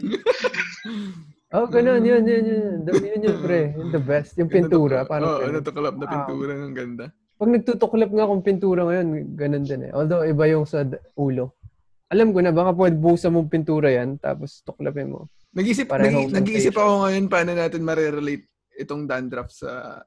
oh, 1.57 1.65
ganun, 1.65 2.05
yun, 2.05 2.21
yun, 2.21 2.45
yun. 2.45 2.73
The- 2.85 3.01
Yun 3.01 3.25
yun, 3.25 3.37
pre. 3.41 3.73
Yun 3.73 3.89
the 3.89 3.99
best. 3.99 4.37
Yung 4.37 4.47
pintura, 4.47 5.03
parang 5.03 5.25
Oo, 5.27 5.39
ganun. 5.41 5.55
natuklap 5.57 5.95
na 5.97 6.05
Wow. 6.05 6.13
pintura. 6.13 6.51
Ang 6.53 6.75
ganda. 6.77 7.05
Pag 7.35 7.49
nagtutuklap 7.51 8.11
nga 8.13 8.23
akong 8.23 8.45
pintura 8.45 8.81
ngayon, 8.85 9.07
ganun 9.35 9.65
din 9.65 9.81
eh. 9.83 9.91
Although, 9.91 10.23
iba 10.23 10.45
yung 10.47 10.63
sa 10.63 10.85
ulo. 11.15 11.57
Alam 12.07 12.31
ko 12.31 12.39
na, 12.39 12.53
baka 12.53 12.71
pwede 12.71 12.95
buhusan 12.95 13.33
mong 13.33 13.49
pintura 13.49 13.89
yan, 13.89 14.15
tapos 14.15 14.61
tuklapin 14.61 15.11
mo. 15.11 15.27
Nag-isip, 15.55 15.87
nag-iisip 15.87 16.75
ako 16.75 17.07
ngayon 17.07 17.25
paano 17.25 17.55
natin 17.55 17.81
marerelate 17.81 18.45
itong 18.75 19.07
dandruff 19.07 19.47
sa 19.49 20.03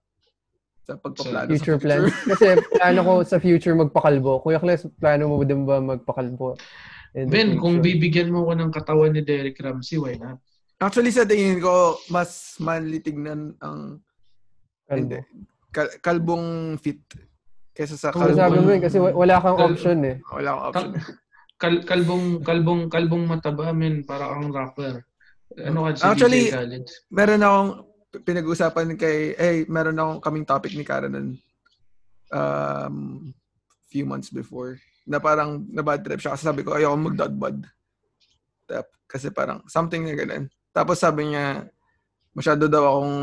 sa 0.85 0.97
pagpaplano 0.97 1.49
Future 1.51 1.77
sa 1.77 1.83
plans. 1.83 2.13
Kasi 2.27 2.47
plano 2.77 3.01
ko 3.01 3.13
sa 3.23 3.37
future 3.37 3.73
magpakalbo. 3.75 4.41
Kuya 4.41 4.57
Kles, 4.57 4.89
plano 4.95 5.29
mo 5.29 5.41
din 5.41 5.65
ba 5.65 5.81
magpakalbo? 5.81 6.57
Ben, 7.13 7.57
kung 7.57 7.81
future? 7.81 7.85
bibigyan 7.89 8.29
mo 8.29 8.45
ko 8.45 8.53
ng 8.53 8.69
katawan 8.69 9.13
ni 9.13 9.21
Derek 9.21 9.57
Ramsey, 9.57 9.97
why 9.97 10.17
not? 10.17 10.37
Actually, 10.79 11.11
sa 11.11 11.25
tingin 11.25 11.59
ko, 11.59 11.97
mas 12.09 12.55
manly 12.59 13.01
tignan 13.01 13.57
ang 13.59 13.99
Kalbo. 14.85 15.21
kal- 15.69 15.97
kalbong 15.99 16.47
fit 16.79 17.01
kaysa 17.75 17.97
sa 17.97 18.09
Kung 18.09 18.25
sabi 18.25 18.37
kalbong 18.57 18.65
mo 18.65 18.71
yun, 18.71 18.81
kasi 18.81 18.97
wa- 18.97 19.13
wala 19.13 19.35
kang 19.39 19.57
Kal- 19.57 19.69
option 19.71 19.99
eh. 20.05 20.17
wala 20.29 20.51
akong 20.51 20.69
option. 20.71 20.91
Kal 21.59 21.75
kalbong 21.83 22.25
kalbong 22.41 22.83
kalbong 22.87 23.25
mataba 23.27 23.73
men 23.73 24.07
para 24.07 24.31
kang 24.31 24.49
rapper. 24.49 25.05
Ano 25.57 25.89
ka 25.89 25.97
si 25.97 26.05
Actually, 26.05 26.45
meron 27.09 27.41
akong 27.45 27.71
pinag-usapan 28.25 28.97
kay, 29.01 29.33
eh, 29.35 29.65
meron 29.69 29.97
akong 29.97 30.21
kaming 30.21 30.47
topic 30.49 30.73
ni 30.77 30.85
Karen 30.85 31.13
nun, 31.13 31.29
um, 32.33 32.97
few 33.89 34.05
months 34.05 34.29
before, 34.29 34.77
na 35.09 35.17
parang 35.17 35.65
na 35.73 35.81
bad 35.81 36.05
trip 36.05 36.21
siya 36.21 36.37
kasi 36.37 36.45
sabi 36.45 36.61
ko, 36.61 36.77
ayoko 36.77 36.97
mag 37.01 37.17
bad 37.17 37.57
Tap, 38.69 38.85
kasi 39.09 39.33
parang 39.33 39.65
something 39.65 40.05
na 40.05 40.13
ganun. 40.13 40.45
Tapos 40.77 41.01
sabi 41.01 41.33
niya, 41.33 41.65
masyado 42.37 42.69
daw 42.69 42.85
akong 42.85 43.17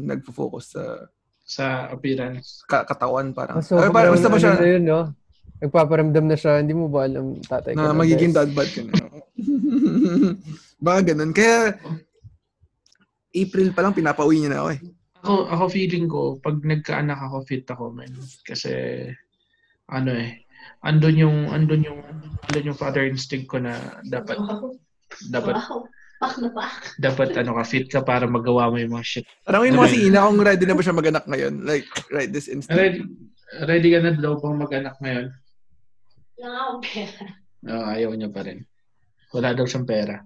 nagfo-focus 0.00 0.64
sa 0.72 0.84
sa 1.44 1.66
appearance. 1.92 2.64
ka- 2.64 2.86
katawan 2.88 3.34
parang. 3.36 3.60
So, 3.60 3.76
Ay, 3.76 3.92
parang, 3.92 4.16
basta 4.16 4.32
ba 4.32 4.38
siya 4.40 4.56
na 4.56 4.68
yun, 4.70 4.84
no? 4.86 5.00
Nagpaparamdam 5.60 6.24
na 6.24 6.36
siya, 6.40 6.64
hindi 6.64 6.72
mo 6.72 6.88
ba 6.88 7.04
alam, 7.04 7.36
tatay 7.44 7.76
ko 7.76 7.84
na 7.84 7.92
magiging 7.92 8.32
dad 8.32 8.48
bod 8.56 8.70
ka 8.72 8.80
na. 8.80 8.94
Baka 10.80 11.12
ganun. 11.12 11.30
Kaya, 11.36 11.76
April 13.30 13.70
pa 13.70 13.84
lang, 13.84 13.94
pinapauwi 13.94 14.42
niya 14.42 14.50
na 14.50 14.58
ako 14.64 14.68
eh. 14.74 14.80
Ako 15.20 15.34
ako 15.52 15.64
feeling 15.68 16.08
ko 16.08 16.40
pag 16.40 16.56
nagkaanak 16.64 17.20
ako 17.20 17.44
fit 17.44 17.68
ako 17.68 17.92
men 17.92 18.08
kasi 18.40 18.72
ano 19.92 20.16
eh 20.16 20.48
andun 20.80 21.12
yung 21.20 21.38
andun 21.52 21.84
yung 21.84 22.00
andun 22.48 22.72
yung 22.72 22.80
father 22.80 23.04
instinct 23.04 23.44
ko 23.44 23.60
na 23.60 24.00
dapat 24.08 24.40
dapat 25.28 25.60
Wow. 25.60 25.84
Pak 26.20 26.36
na 26.36 26.52
pak. 26.52 26.72
dapat 27.00 27.32
ano 27.40 27.56
ka 27.56 27.64
fit 27.64 27.88
ka 27.88 28.04
para 28.04 28.28
magawa 28.28 28.68
mo 28.68 28.76
yung 28.76 28.92
mga 28.92 29.08
shit. 29.08 29.26
Parang 29.40 29.64
mo 29.72 29.88
kasi 29.88 30.04
ina 30.04 30.28
kung 30.28 30.36
ready 30.36 30.68
na 30.68 30.76
ba 30.76 30.84
siya 30.84 30.92
maganak 30.92 31.24
ngayon. 31.24 31.64
Like, 31.64 31.88
right 32.12 32.28
this 32.28 32.44
instant. 32.44 32.76
Ready, 32.76 33.00
ready 33.64 33.88
ka 33.88 34.04
na 34.04 34.12
daw 34.12 34.36
pang 34.36 34.60
mag-anak 34.60 35.00
ngayon? 35.00 35.32
Lang 36.44 36.52
akong 36.60 36.82
pera. 36.84 37.24
No, 37.64 37.88
ayaw 37.88 38.12
niya 38.12 38.28
pa 38.28 38.44
rin. 38.44 38.68
Wala 39.32 39.56
daw 39.56 39.64
siyang 39.64 39.88
pera. 39.88 40.20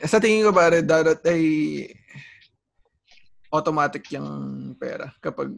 Sa 0.00 0.18
tingin 0.18 0.46
ko 0.46 0.52
pare, 0.52 0.82
darat 0.82 1.22
ay 1.26 1.42
automatic 3.48 4.04
yung 4.12 4.28
pera 4.76 5.08
kapag 5.18 5.56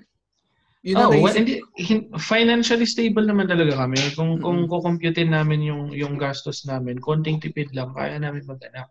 yun 0.80 0.96
oh, 0.96 1.12
ang 1.12 1.20
well, 1.20 1.36
hindi 1.36 1.60
hin- 1.76 2.08
financially 2.16 2.88
stable 2.88 3.28
naman 3.28 3.44
talaga 3.44 3.84
kami. 3.84 4.00
Kung 4.16 4.40
Mm. 4.40 4.42
kung 4.42 4.58
kukomputin 4.64 5.28
namin 5.28 5.60
yung 5.60 5.92
yung 5.92 6.16
gastos 6.16 6.64
namin, 6.64 6.96
konting 6.96 7.36
tipid 7.36 7.68
lang 7.76 7.92
kaya 7.92 8.16
namin 8.16 8.48
mag-anak. 8.48 8.88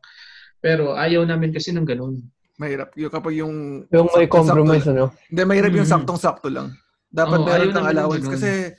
Pero 0.60 0.94
ayaw 0.94 1.26
namin 1.26 1.50
kasi 1.50 1.74
ng 1.74 1.88
ganun. 1.88 2.22
mahirap. 2.60 2.92
Yung 2.94 3.08
kapag 3.08 3.40
yung 3.40 3.88
Yung 3.88 4.12
may 4.12 4.28
compromise, 4.28 4.84
ano? 4.84 5.16
Hindi, 5.32 5.42
mahirap 5.48 5.72
yung 5.72 5.88
saktong-sakto 5.88 6.52
lang. 6.52 6.76
Dapat 7.08 7.40
Oo, 7.40 7.48
meron 7.48 7.72
ng 7.72 7.88
allowance 7.88 8.28
kasi 8.28 8.76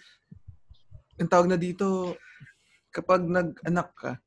yung 1.16 1.26
tawag 1.26 1.48
na 1.48 1.56
dito 1.56 2.12
kapag 2.92 3.24
nag-anak 3.24 3.88
ka 3.96 4.20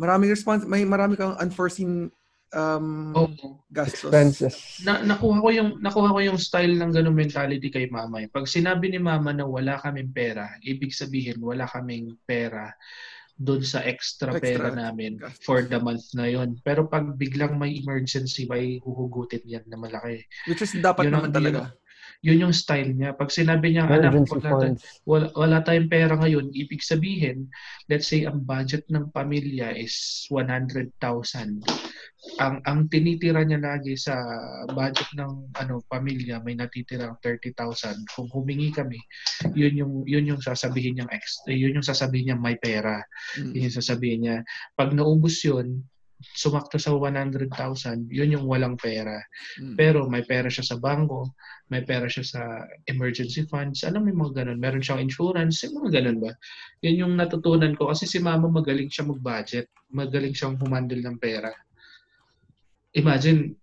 maraming 0.00 0.32
response 0.32 0.64
may 0.64 0.80
marami 0.82 1.14
kang 1.14 1.36
unforeseen 1.36 2.08
um, 2.50 3.12
Oh. 3.12 3.28
gastos. 3.70 4.08
Expenses. 4.10 4.56
Na, 4.82 5.04
nakuha 5.04 5.38
ko 5.38 5.48
yung 5.52 5.70
nakuha 5.78 6.10
ko 6.10 6.18
yung 6.18 6.40
style 6.40 6.74
ng 6.74 6.90
ganung 6.90 7.14
mentality 7.14 7.68
kay 7.68 7.86
mama. 7.86 8.24
eh. 8.24 8.28
Pag 8.28 8.48
sinabi 8.48 8.88
ni 8.88 8.98
mama 8.98 9.30
na 9.30 9.44
wala 9.44 9.78
kaming 9.78 10.10
pera, 10.10 10.48
ibig 10.64 10.90
sabihin 10.90 11.38
wala 11.38 11.68
kaming 11.68 12.16
pera 12.24 12.72
doon 13.40 13.64
sa 13.64 13.80
extra, 13.80 14.36
Extra 14.36 14.42
pera 14.42 14.68
namin 14.68 15.16
gastos. 15.16 15.40
for 15.48 15.64
the 15.64 15.80
month 15.80 16.12
na 16.12 16.28
yon. 16.28 16.60
Pero 16.60 16.84
pag 16.84 17.16
biglang 17.16 17.56
may 17.56 17.72
emergency, 17.78 18.44
may 18.44 18.76
huhugutin 18.84 19.40
yan 19.48 19.64
na 19.64 19.80
malaki. 19.80 20.28
Which 20.44 20.60
is 20.60 20.76
dapat 20.76 21.08
Yun 21.08 21.14
naman 21.16 21.32
talaga. 21.32 21.60
Yun 21.72 21.79
yung 22.20 22.52
style 22.52 22.92
niya. 22.92 23.16
Pag 23.16 23.32
sinabi 23.32 23.72
niya, 23.72 23.88
anak, 23.88 24.28
wala, 24.28 24.76
wala, 25.08 25.26
wala 25.32 25.58
tayong 25.64 25.88
pera 25.88 26.12
ngayon, 26.20 26.52
ibig 26.52 26.84
sabihin, 26.84 27.48
let's 27.88 28.12
say 28.12 28.28
ang 28.28 28.44
budget 28.44 28.84
ng 28.92 29.08
pamilya 29.16 29.72
is 29.72 30.28
100,000. 30.28 31.00
Ang 32.36 32.60
ang 32.68 32.84
tinitira 32.92 33.40
niya 33.40 33.56
lagi 33.56 33.96
sa 33.96 34.20
budget 34.76 35.08
ng 35.16 35.56
ano 35.56 35.80
pamilya 35.88 36.44
may 36.44 36.52
natitirang 36.52 37.16
30,000. 37.24 37.56
Kung 38.12 38.28
humingi 38.28 38.68
kami, 38.68 39.00
yun 39.56 39.80
yung 39.80 39.92
yun 40.04 40.28
yung 40.28 40.42
sasabihin 40.44 41.00
niyang 41.00 41.12
ex, 41.16 41.40
yun 41.48 41.80
yung 41.80 41.86
sasabihin 41.86 42.36
niya 42.36 42.38
may 42.38 42.60
pera. 42.60 43.00
Mm. 43.40 43.56
Yun 43.56 43.66
yung 43.72 43.78
sasabihin 43.80 44.20
niya. 44.20 44.36
Pag 44.76 44.92
naubos 44.92 45.40
yun, 45.40 45.80
sumakto 46.20 46.76
sa 46.76 46.92
100,000, 46.92 47.48
yun 48.12 48.34
yung 48.36 48.44
walang 48.44 48.76
pera. 48.76 49.20
Mm. 49.56 49.74
Pero 49.74 50.04
may 50.06 50.22
pera 50.22 50.52
siya 50.52 50.62
sa 50.64 50.76
bangko, 50.76 51.32
may 51.72 51.80
pera 51.82 52.06
siya 52.06 52.24
sa 52.24 52.40
emergency 52.86 53.48
funds. 53.48 53.82
Alam 53.82 54.04
mo 54.04 54.08
yung 54.12 54.20
mga 54.28 54.34
ganun. 54.44 54.58
Meron 54.60 54.84
siyang 54.84 55.00
insurance, 55.00 55.64
yung 55.64 55.80
mga 55.80 56.00
ganun 56.00 56.18
ba? 56.20 56.32
Yun 56.84 57.00
yung 57.06 57.14
natutunan 57.16 57.72
ko 57.72 57.88
kasi 57.88 58.04
si 58.04 58.20
mama 58.20 58.52
magaling 58.52 58.92
siya 58.92 59.08
mag-budget. 59.08 59.72
Magaling 59.90 60.36
siyang 60.36 60.60
humandle 60.60 61.00
ng 61.00 61.16
pera. 61.16 61.50
Imagine, 62.94 63.56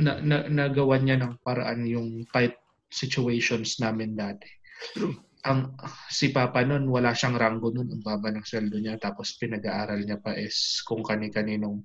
na, 0.00 0.16
na, 0.24 0.48
nagawa 0.48 0.96
niya 0.96 1.20
ng 1.20 1.44
paraan 1.44 1.84
yung 1.84 2.24
type 2.32 2.56
situations 2.88 3.76
namin 3.80 4.16
dati. 4.16 4.48
Ang 5.42 5.74
si 6.06 6.30
Papa 6.30 6.62
noon 6.62 6.86
wala 6.86 7.10
siyang 7.12 7.34
ranggo 7.34 7.74
noon, 7.74 7.90
ang 7.90 8.02
baba 8.02 8.30
ng 8.30 8.46
sweldo 8.46 8.78
niya 8.78 8.94
tapos 8.98 9.34
pinag-aaral 9.42 10.06
niya 10.06 10.22
pa 10.22 10.38
is 10.38 10.78
kung 10.86 11.02
kani-kaninong 11.02 11.82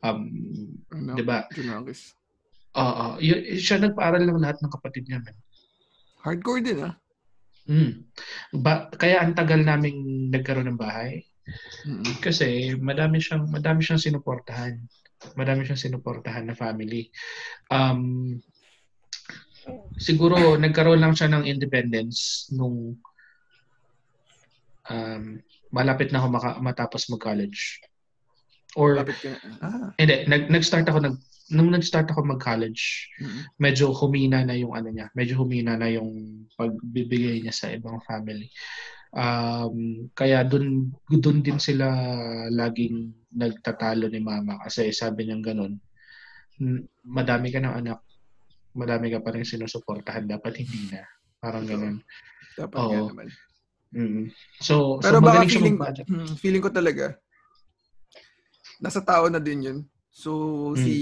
um, 0.00 0.20
Ano, 0.92 1.12
'di 1.12 1.24
ba? 1.24 1.44
Oo, 2.76 3.20
y- 3.20 3.56
siya 3.56 3.80
nagpaaral 3.80 4.24
ng 4.24 4.40
lahat 4.40 4.60
ng 4.60 4.72
kapatid 4.72 5.08
niya. 5.08 5.20
Man. 5.24 5.36
Hardcore 6.24 6.60
din 6.64 6.84
ah. 6.84 6.94
Mm. 7.66 8.04
Ba, 8.62 8.88
kaya 8.94 9.20
ang 9.24 9.34
tagal 9.34 9.60
naming 9.60 10.30
nagkaroon 10.30 10.70
ng 10.70 10.80
bahay 10.80 11.24
Mm. 11.86 12.18
kasi 12.18 12.74
madami 12.74 13.22
siyang 13.22 13.46
madami 13.46 13.78
siyang 13.78 14.02
sinuportahan. 14.02 14.74
Madami 15.38 15.62
siyang 15.62 15.78
sinuportahan 15.78 16.42
na 16.50 16.58
family. 16.58 17.06
Um, 17.70 18.34
siguro 19.96 20.60
nagkaroon 20.60 21.00
lang 21.00 21.14
siya 21.16 21.30
ng 21.32 21.48
independence 21.48 22.48
nung 22.52 22.96
um, 24.90 25.24
malapit 25.72 26.12
na 26.12 26.22
ako 26.22 26.28
maka- 26.30 26.60
matapos 26.62 27.08
mag-college. 27.10 27.80
Or. 28.76 29.00
Ah. 29.64 29.96
hindi, 29.96 30.28
nag, 30.28 30.52
nag-start 30.52 30.84
ako 30.86 31.00
nag 31.00 31.16
nung 31.46 31.70
nag-start 31.70 32.10
ako 32.10 32.26
mag-college, 32.26 33.06
Mm. 33.22 33.42
medyo 33.62 33.94
humina 33.94 34.42
na 34.42 34.58
yung 34.58 34.74
ano 34.74 34.90
niya, 34.90 35.06
medyo 35.14 35.38
humina 35.38 35.78
na 35.78 35.86
yung 35.86 36.42
pagbibigay 36.58 37.38
niya 37.38 37.54
sa 37.54 37.70
ibang 37.70 38.02
family. 38.02 38.50
Um, 39.14 40.10
kaya 40.12 40.42
dun 40.42 40.90
dun 41.06 41.40
din 41.40 41.62
sila 41.62 41.86
laging 42.50 43.14
nagtatalo 43.32 44.10
ni 44.10 44.18
mama 44.20 44.58
kasi 44.60 44.90
sabi 44.90 45.24
niya 45.24 45.38
ganun, 45.40 45.78
"Hmm, 46.58 46.82
madami 47.06 47.54
ka 47.54 47.62
ng 47.62 47.74
anak, 47.78 48.02
madami 48.76 49.08
ka 49.08 49.24
pa 49.24 49.32
rin 49.32 49.42
sinusuportahan, 49.42 50.28
dapat 50.28 50.60
hindi 50.60 50.92
na. 50.92 51.02
Parang 51.40 51.64
ganun. 51.64 51.96
Dapat 52.54 52.78
Oo. 52.78 52.88
nga 52.92 53.00
naman. 53.08 53.28
Mm. 53.96 54.24
So, 54.60 55.00
Pero 55.00 55.18
so 55.18 55.24
baka 55.24 55.48
feeling, 55.48 55.76
hmm, 55.80 56.32
feeling 56.36 56.62
ko 56.62 56.68
talaga, 56.68 57.16
nasa 58.76 59.00
tao 59.00 59.32
na 59.32 59.40
din 59.40 59.64
yun. 59.64 59.78
So, 60.12 60.72
Hmm. 60.72 60.80
si 60.80 60.92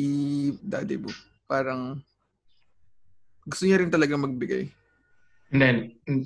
Daddy 0.63 0.99
Boo, 0.99 1.15
parang 1.47 1.99
gusto 3.47 3.63
niya 3.67 3.83
rin 3.83 3.91
talaga 3.91 4.15
magbigay. 4.19 4.71
And 5.55 5.61
then, 5.63 5.77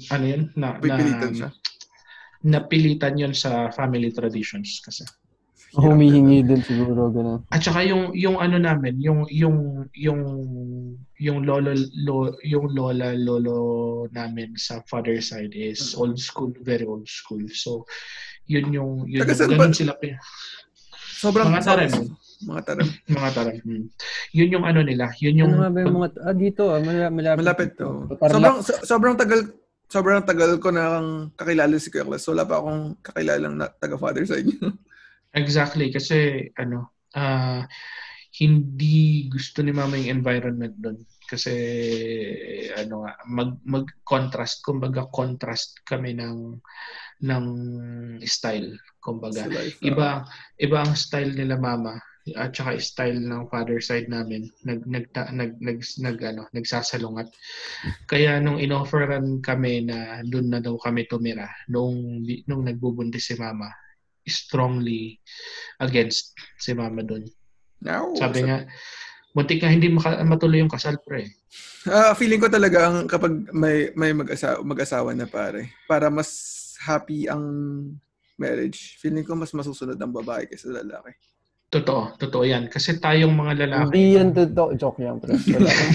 ano 0.08 0.24
yun? 0.24 0.42
Na, 0.56 0.80
Pipilitan 0.80 1.32
na, 1.32 1.36
siya. 1.36 1.50
Napilitan 2.48 3.18
yun 3.18 3.34
sa 3.36 3.68
family 3.74 4.08
traditions 4.14 4.80
kasi. 4.80 5.04
Hirap 5.68 5.84
Humihingi 5.84 6.40
din 6.42 6.60
siguro, 6.60 7.08
gano'n. 7.08 7.44
At 7.48 7.60
saka 7.60 7.84
yung 7.84 8.16
yung 8.16 8.36
ano 8.36 8.56
namin, 8.56 8.96
yung 8.98 9.28
yung 9.28 9.58
yung 9.92 10.20
yung 11.14 11.38
lolo 11.42 11.76
lo, 11.98 12.16
yung 12.40 12.72
lola 12.72 13.12
lolo 13.12 13.58
namin 14.10 14.56
sa 14.56 14.80
father 14.82 15.20
side 15.20 15.52
is 15.52 15.92
Mm. 15.92 16.00
old 16.00 16.16
school, 16.16 16.50
very 16.62 16.82
old 16.82 17.04
school. 17.04 17.44
So 17.50 17.84
yun 18.44 18.72
yung 18.72 19.04
yun 19.04 19.22
Taga 19.22 19.36
yung, 19.38 19.52
ganun 19.52 19.68
ba- 19.68 19.76
sila 19.76 19.92
pi- 19.94 20.16
Sobrang 21.18 21.50
Mga 21.50 21.62
tarim. 21.66 21.92
Mga 22.40 22.62
tarim. 22.62 22.88
mga 23.10 23.30
taram. 23.34 23.54
Mm. 23.60 23.84
Yun 24.32 24.52
yung 24.54 24.64
ano 24.64 24.80
nila, 24.80 25.10
yun 25.18 25.34
yung 25.36 25.52
Ano 25.52 25.68
ba 25.68 25.78
yung 25.82 25.96
mga... 25.96 26.08
Ah, 26.22 26.32
dito 26.32 26.62
ah. 26.70 26.78
Malapit. 26.78 27.36
Malapit. 27.36 27.70
Oh. 27.82 28.06
Tarlac. 28.14 28.30
Sobrang, 28.30 28.56
so- 28.62 28.82
sobrang 28.86 29.16
tagal 29.16 29.40
sobrang 29.84 30.22
tagal 30.22 30.56
ko 30.56 30.70
nang 30.70 31.34
kakilala 31.34 31.74
si 31.76 31.90
Kuya 31.90 32.06
Klas. 32.06 32.22
Wala 32.24 32.46
pa 32.46 32.56
akong 32.56 32.82
kakilalang 33.02 33.58
na, 33.58 33.66
taga-father 33.74 34.22
sa 34.22 34.38
inyo. 34.40 34.54
Exactly. 35.38 35.94
Kasi 35.94 36.50
ano 36.58 36.98
ah 37.14 37.62
hindi 38.38 39.26
gusto 39.32 39.64
ni 39.64 39.72
mama 39.72 39.96
yung 39.96 40.20
environment 40.20 40.76
doon 40.76 40.98
kasi 41.28 41.52
ano 42.76 43.04
nga 43.04 43.12
mag 43.28 43.56
mag-contrast 43.64 44.60
kumbaga 44.64 45.08
contrast 45.08 45.80
kami 45.84 46.16
ng 46.16 46.56
ng 47.24 47.46
style 48.24 48.76
kumbaga. 49.00 49.48
Iba 49.80 50.28
iba 50.60 50.76
ang 50.84 50.94
style 50.94 51.34
nila 51.34 51.56
mama 51.56 51.96
at 52.36 52.52
saka 52.52 52.76
style 52.76 53.20
ng 53.24 53.48
father 53.48 53.80
side 53.80 54.12
namin. 54.12 54.52
Nag 54.68 54.84
nag 54.84 55.08
nag 55.12 55.56
nag, 55.60 55.80
nag 55.80 56.18
ano 56.20 56.42
nagsasalungat. 56.52 57.32
Kaya 58.04 58.38
nung 58.38 58.60
inofferan 58.60 59.40
kami 59.40 59.88
na 59.88 60.20
doon 60.24 60.52
na 60.52 60.60
daw 60.60 60.76
kami 60.76 61.08
tumira 61.08 61.48
nung 61.72 62.22
nung 62.44 62.62
nagbubuntis 62.64 63.32
si 63.32 63.34
mama 63.40 63.72
strongly 64.30 65.18
against 65.80 66.36
si 66.60 66.72
mama 66.72 67.02
doon 67.02 67.26
Now, 67.82 68.10
sabi 68.14 68.44
nga 68.46 68.68
muntik 69.32 69.60
nga 69.62 69.70
hindi 69.70 69.88
maka, 69.90 70.20
matuloy 70.24 70.60
yung 70.62 70.72
kasal 70.72 70.98
pre 71.02 71.28
Ah, 71.88 72.12
feeling 72.12 72.42
ko 72.42 72.50
talaga 72.52 72.90
ang 72.90 73.08
kapag 73.08 73.48
may 73.54 73.88
may 73.96 74.12
mag-asawa, 74.12 74.60
mag-asawa 74.60 75.16
na 75.16 75.24
pare, 75.24 75.72
para 75.88 76.12
mas 76.12 76.28
happy 76.82 77.24
ang 77.30 77.40
marriage. 78.36 78.98
Feeling 79.00 79.24
ko 79.24 79.32
mas 79.38 79.54
masusunod 79.56 79.96
ang 79.96 80.12
babae 80.12 80.44
kaysa 80.44 80.70
lalaki. 80.70 81.16
totoo 81.68 82.16
totoo 82.16 82.48
yan 82.48 82.64
kasi 82.72 82.96
tayong 82.96 83.36
mga 83.36 83.68
lalaki 83.68 83.92
Hindi 83.92 84.16
yan 84.16 84.28
totoo. 84.32 84.72
Joke 84.80 85.04
yan, 85.04 85.20
pre. 85.20 85.36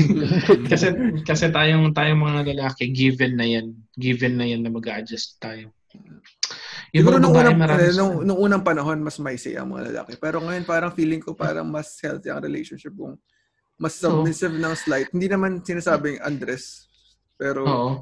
Kasi 0.71 0.93
kasi 1.25 1.49
tayong 1.49 1.97
tayong 1.97 2.21
mga 2.21 2.53
lalaki 2.53 2.93
given 2.93 3.33
na 3.41 3.45
yan 3.49 3.73
given 3.97 4.37
na 4.37 4.45
yan 4.45 4.61
na 4.61 4.69
mag-adjust 4.69 5.41
tayo 5.41 5.73
yung 6.93 7.09
Siguro 7.09 7.17
nung 7.17 7.33
unang, 7.33 7.57
marami 7.57 7.89
eh, 7.89 7.97
nung, 7.97 8.21
nung 8.21 8.39
unang 8.39 8.61
panahon, 8.61 9.01
mas 9.01 9.17
may 9.17 9.33
say 9.35 9.57
ang 9.57 9.73
mga 9.73 9.89
lalaki. 9.89 10.13
Pero 10.21 10.37
ngayon, 10.45 10.63
parang 10.63 10.93
feeling 10.93 11.19
ko 11.19 11.33
parang 11.33 11.65
mas 11.65 11.97
healthy 11.99 12.29
ang 12.29 12.45
relationship 12.45 12.93
kung 12.93 13.17
mas 13.81 13.97
submissive 13.97 14.53
ng 14.53 14.75
slight. 14.77 15.09
Hindi 15.09 15.27
naman 15.27 15.65
sinasabing 15.65 16.21
Andres. 16.21 16.85
Pero, 17.35 17.65
oo 17.65 17.93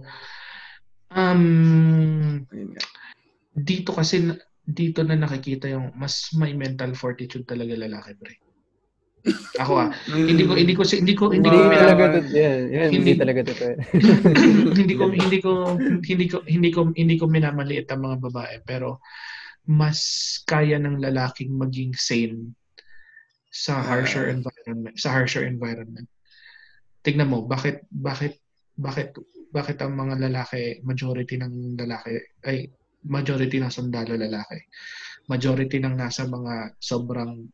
um 1.12 2.40
dito 3.52 3.92
kasi 3.92 4.32
dito 4.64 5.04
na 5.04 5.20
nakikita 5.20 5.68
yung 5.68 5.92
mas 6.00 6.32
may 6.40 6.56
mental 6.56 6.96
fortitude 6.96 7.44
talaga 7.44 7.76
lalaki 7.76 8.16
pre 8.16 8.40
ako 9.58 9.74
ah 9.78 9.90
hindi 10.10 10.44
ko 10.44 10.54
hindi 10.58 10.74
ko 10.74 10.82
hindi 10.82 11.14
ko 11.14 11.24
hindi 11.30 11.46
Hindi 11.46 11.62
ko 11.62 11.78
talaga 11.78 12.06
totoo. 12.18 12.34
Yan, 12.34 12.60
yan, 12.74 12.88
hindi 12.90 13.12
Hindi- 13.14 13.20
talaga 13.22 13.42
totoo. 13.46 13.74
hindi 14.82 14.94
ko 14.98 15.04
hindi 15.14 15.38
ko 15.40 15.52
hindi 16.02 16.26
ko 16.26 16.38
hindi 16.48 16.70
ko 16.74 16.80
hindi 16.98 17.16
ko 17.22 17.26
minamaliit 17.30 17.88
ang 17.94 18.02
mga 18.02 18.18
babae 18.18 18.56
pero 18.66 18.98
mas 19.70 20.00
kaya 20.50 20.82
ng 20.82 20.98
lalaking 20.98 21.54
maging 21.54 21.94
sane 21.94 22.58
sa 23.54 23.78
harsher 23.84 24.32
Ah. 24.32 24.34
environment 24.34 24.96
sa 24.98 25.14
harsher 25.14 25.46
environment 25.46 26.08
tignan 27.06 27.30
mo 27.30 27.46
bakit 27.46 27.86
bakit 27.94 28.42
bakit 28.74 29.14
bakit 29.52 29.78
ang 29.84 29.94
mga 29.94 30.18
lalaki 30.18 30.80
majority 30.82 31.36
ng 31.38 31.76
lalaki 31.78 32.18
ay 32.48 32.72
majority 33.06 33.60
ng 33.60 33.70
sundalo 33.70 34.18
lalaki 34.18 34.58
majority 35.30 35.78
ng 35.78 35.94
nasa 35.94 36.26
mga 36.26 36.74
sobrang 36.82 37.46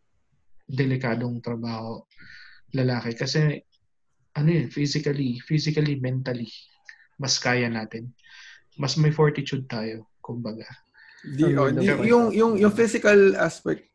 delikadong 0.67 1.39
trabaho 1.39 2.03
lalaki 2.75 3.15
kasi 3.15 3.63
ano 4.37 4.49
yun, 4.53 4.67
physically, 4.69 5.41
physically, 5.41 5.97
mentally, 5.97 6.45
mas 7.17 7.41
kaya 7.41 7.65
natin. 7.65 8.13
Mas 8.77 8.93
may 8.93 9.09
fortitude 9.09 9.65
tayo, 9.65 10.05
kumbaga. 10.21 10.67
Di, 11.25 11.57
oh, 11.57 11.73
di- 11.73 12.05
yung, 12.05 12.29
yung, 12.29 12.53
yung 12.53 12.69
physical 12.69 13.33
aspect, 13.41 13.89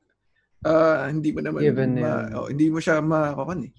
ah 0.66 1.06
hindi 1.06 1.30
mo 1.30 1.46
naman, 1.46 1.62
Given 1.62 1.94
ma, 1.94 2.26
yan. 2.26 2.34
oh, 2.34 2.46
hindi 2.50 2.66
mo 2.66 2.82
siya 2.82 2.98
makakan 2.98 3.70
eh. 3.70 3.72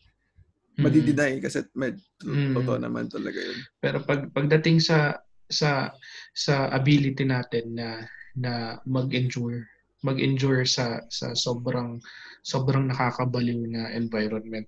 Mm. 0.74 0.84
Madideny 0.88 1.36
kasi 1.44 1.68
med, 1.76 2.00
Mm. 2.24 2.56
totoo 2.56 2.78
naman 2.80 3.12
talaga 3.12 3.38
yun. 3.38 3.60
Pero 3.84 4.00
pag 4.08 4.32
pagdating 4.32 4.80
sa 4.80 5.20
sa 5.46 5.92
sa 6.32 6.72
ability 6.72 7.28
natin 7.28 7.76
na 7.76 8.08
na 8.34 8.52
mag-endure, 8.88 9.68
mag-endure 10.04 10.68
sa 10.68 11.00
sa 11.08 11.32
sobrang 11.34 11.98
sobrang 12.44 12.92
nakakabaliw 12.92 13.64
na 13.72 13.96
environment, 13.96 14.68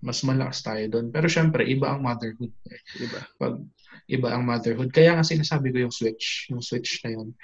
mas 0.00 0.24
malakas 0.24 0.64
tayo 0.64 0.88
doon. 0.88 1.12
Pero 1.12 1.28
syempre, 1.28 1.68
iba 1.68 1.92
ang 1.92 2.00
motherhood. 2.00 2.52
eh. 2.66 2.80
Diba? 2.96 3.20
pag 3.36 3.60
iba 4.08 4.28
ang 4.32 4.42
motherhood. 4.42 4.88
Kaya 4.88 5.14
nga 5.14 5.22
sinasabi 5.22 5.70
ko 5.70 5.84
yung 5.84 5.92
switch, 5.94 6.48
yung 6.48 6.64
switch 6.64 7.04
na 7.04 7.12
yun. 7.12 7.36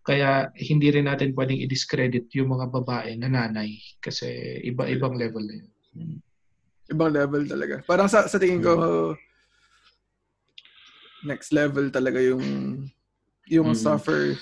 Kaya 0.00 0.48
hindi 0.56 0.88
rin 0.88 1.04
natin 1.04 1.36
pwedeng 1.36 1.60
i-discredit 1.60 2.32
yung 2.32 2.48
mga 2.48 2.72
babae 2.72 3.12
na 3.20 3.28
nanay 3.28 3.76
kasi 4.00 4.24
iba-ibang 4.64 5.12
level 5.12 5.44
na 5.44 5.54
yun. 5.60 5.68
Ibang 6.88 7.12
level 7.12 7.42
talaga. 7.44 7.84
Parang 7.84 8.08
sa, 8.08 8.24
sa 8.24 8.40
tingin 8.40 8.64
ko, 8.64 8.72
next 11.20 11.52
level 11.52 11.90
talaga 11.90 12.22
yung 12.22 12.40
yung 13.48 13.72
Mm. 13.72 13.76
suffer 13.76 14.36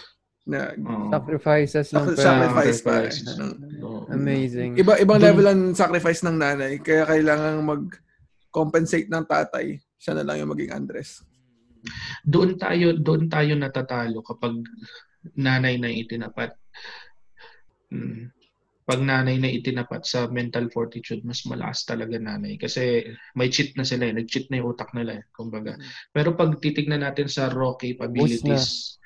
Na, 0.47 0.71
Oo. 0.79 1.11
Sacrifices 1.11 1.91
ng 1.91 2.15
pera. 2.15 2.23
sacrifice 2.23 2.79
pa. 2.87 2.95
Amazing. 4.15 4.79
Iba, 4.79 4.95
ibang 5.03 5.19
Dun- 5.19 5.27
level 5.27 5.47
ang 5.51 5.63
sacrifice 5.75 6.23
ng 6.23 6.39
nanay. 6.39 6.79
Kaya 6.79 7.03
kailangan 7.03 7.67
mag-compensate 7.67 9.11
ng 9.11 9.27
tatay. 9.27 9.83
Siya 9.99 10.15
na 10.15 10.23
lang 10.23 10.47
yung 10.47 10.55
maging 10.55 10.71
Andres. 10.71 11.27
doon 12.27 12.59
tayo 12.59 12.99
doon 12.99 13.31
tayo 13.31 13.55
natatalo 13.55 14.19
kapag 14.23 14.59
nanay 15.39 15.79
na 15.79 15.91
itinapat. 15.91 16.55
Mm. 17.91 18.31
Pag 18.87 19.03
nanay 19.03 19.43
na 19.43 19.51
itinapat 19.51 20.07
sa 20.07 20.31
mental 20.31 20.71
fortitude, 20.71 21.27
mas 21.27 21.43
malakas 21.43 21.83
talaga 21.83 22.23
nanay. 22.23 22.55
Kasi 22.55 23.03
may 23.35 23.51
cheat 23.51 23.75
na 23.75 23.83
sila 23.83 24.07
eh. 24.07 24.15
Nag-cheat 24.15 24.47
na 24.47 24.63
yung 24.63 24.79
utak 24.79 24.95
nila 24.95 25.19
eh. 25.19 25.25
Kumbaga. 25.35 25.75
Pero 26.15 26.39
pag 26.39 26.55
titignan 26.63 27.03
natin 27.03 27.27
sa 27.27 27.51
raw 27.51 27.75
capabilities, 27.75 28.99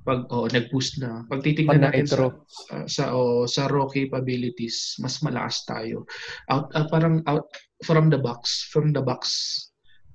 pag 0.00 0.24
oh, 0.32 0.48
nag-boost 0.48 1.00
na. 1.04 1.28
Pag 1.28 1.44
titignan 1.44 1.84
Pag 1.84 1.92
natin 1.92 2.06
sa, 2.08 2.16
uh, 2.28 2.86
sa 2.88 3.04
oh, 3.12 3.44
sa 3.44 3.68
raw 3.68 3.84
capabilities, 3.84 4.96
mas 4.96 5.20
malakas 5.20 5.64
tayo. 5.68 6.08
Out 6.48 6.72
ah, 6.72 6.88
parang 6.88 7.20
out 7.28 7.48
from 7.84 8.08
the 8.08 8.16
box, 8.16 8.68
from 8.72 8.96
the 8.96 9.02
box, 9.04 9.28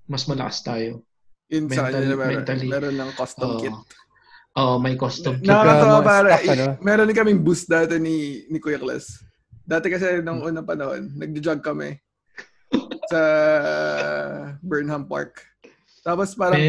mas 0.09 0.25
malakas 0.25 0.65
tayo. 0.65 1.05
Yun 1.53 1.69
sa 1.69 1.85
Mental- 1.89 1.93
kanila 1.93 2.13
meron, 2.17 2.33
mentally. 2.33 2.67
meron 2.69 2.95
ng 2.97 3.11
custom 3.13 3.49
Oo. 3.53 3.61
kit. 3.61 3.77
Oh, 4.55 4.75
may 4.81 4.95
custom 4.97 5.37
kit. 5.37 5.51
Nakakatawa 5.51 5.99
para, 6.01 6.29
ano? 6.41 6.65
meron 6.81 7.05
din 7.05 7.17
kaming 7.17 7.41
boost 7.45 7.69
dati 7.69 8.01
ni, 8.01 8.47
ni 8.49 8.57
Kuya 8.57 8.81
Kles. 8.81 9.21
Dati 9.65 9.89
kasi 9.89 10.21
nung 10.25 10.41
unang 10.41 10.65
panahon, 10.65 11.13
nag-jog 11.13 11.61
kami 11.61 11.97
sa 13.09 13.21
Burnham 14.65 15.05
Park. 15.05 15.45
Tapos 16.05 16.37
parang 16.37 16.61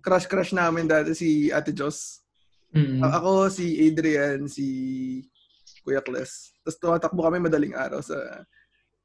crush-crush 0.00 0.56
namin 0.56 0.88
dati 0.88 1.12
si 1.12 1.52
Ate 1.52 1.72
Jos. 1.72 2.24
Mm. 2.68 3.00
A- 3.00 3.16
Ako, 3.16 3.48
si 3.48 3.80
Adrian, 3.80 4.44
si 4.44 4.66
Kuya 5.80 6.00
Kles. 6.00 6.52
Tapos 6.60 6.76
tumatakbo 6.76 7.24
kami 7.24 7.40
madaling 7.40 7.72
araw 7.72 8.00
sa 8.00 8.44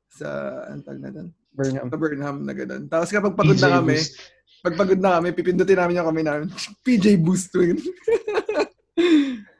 sa 0.09 0.27
ang 0.67 0.83
tawag 0.83 0.99
na 0.99 1.09
doon? 1.09 1.29
Burnham. 1.53 1.87
Sa 1.87 1.97
Burnham 1.97 2.37
na 2.43 2.53
ganun. 2.53 2.83
Tapos 2.85 3.09
kapag 3.09 3.33
pagod 3.33 3.55
na 3.55 3.69
PJ 3.69 3.73
kami, 3.73 3.95
Boost. 3.95 4.13
pag 4.61 4.75
pagod 4.75 4.99
na 4.99 5.11
kami, 5.17 5.29
pipindutin 5.31 5.77
namin 5.77 5.97
yung 5.97 6.09
kami 6.09 6.21
namin. 6.21 6.47
PJ 6.83 7.05
Boost. 7.17 7.53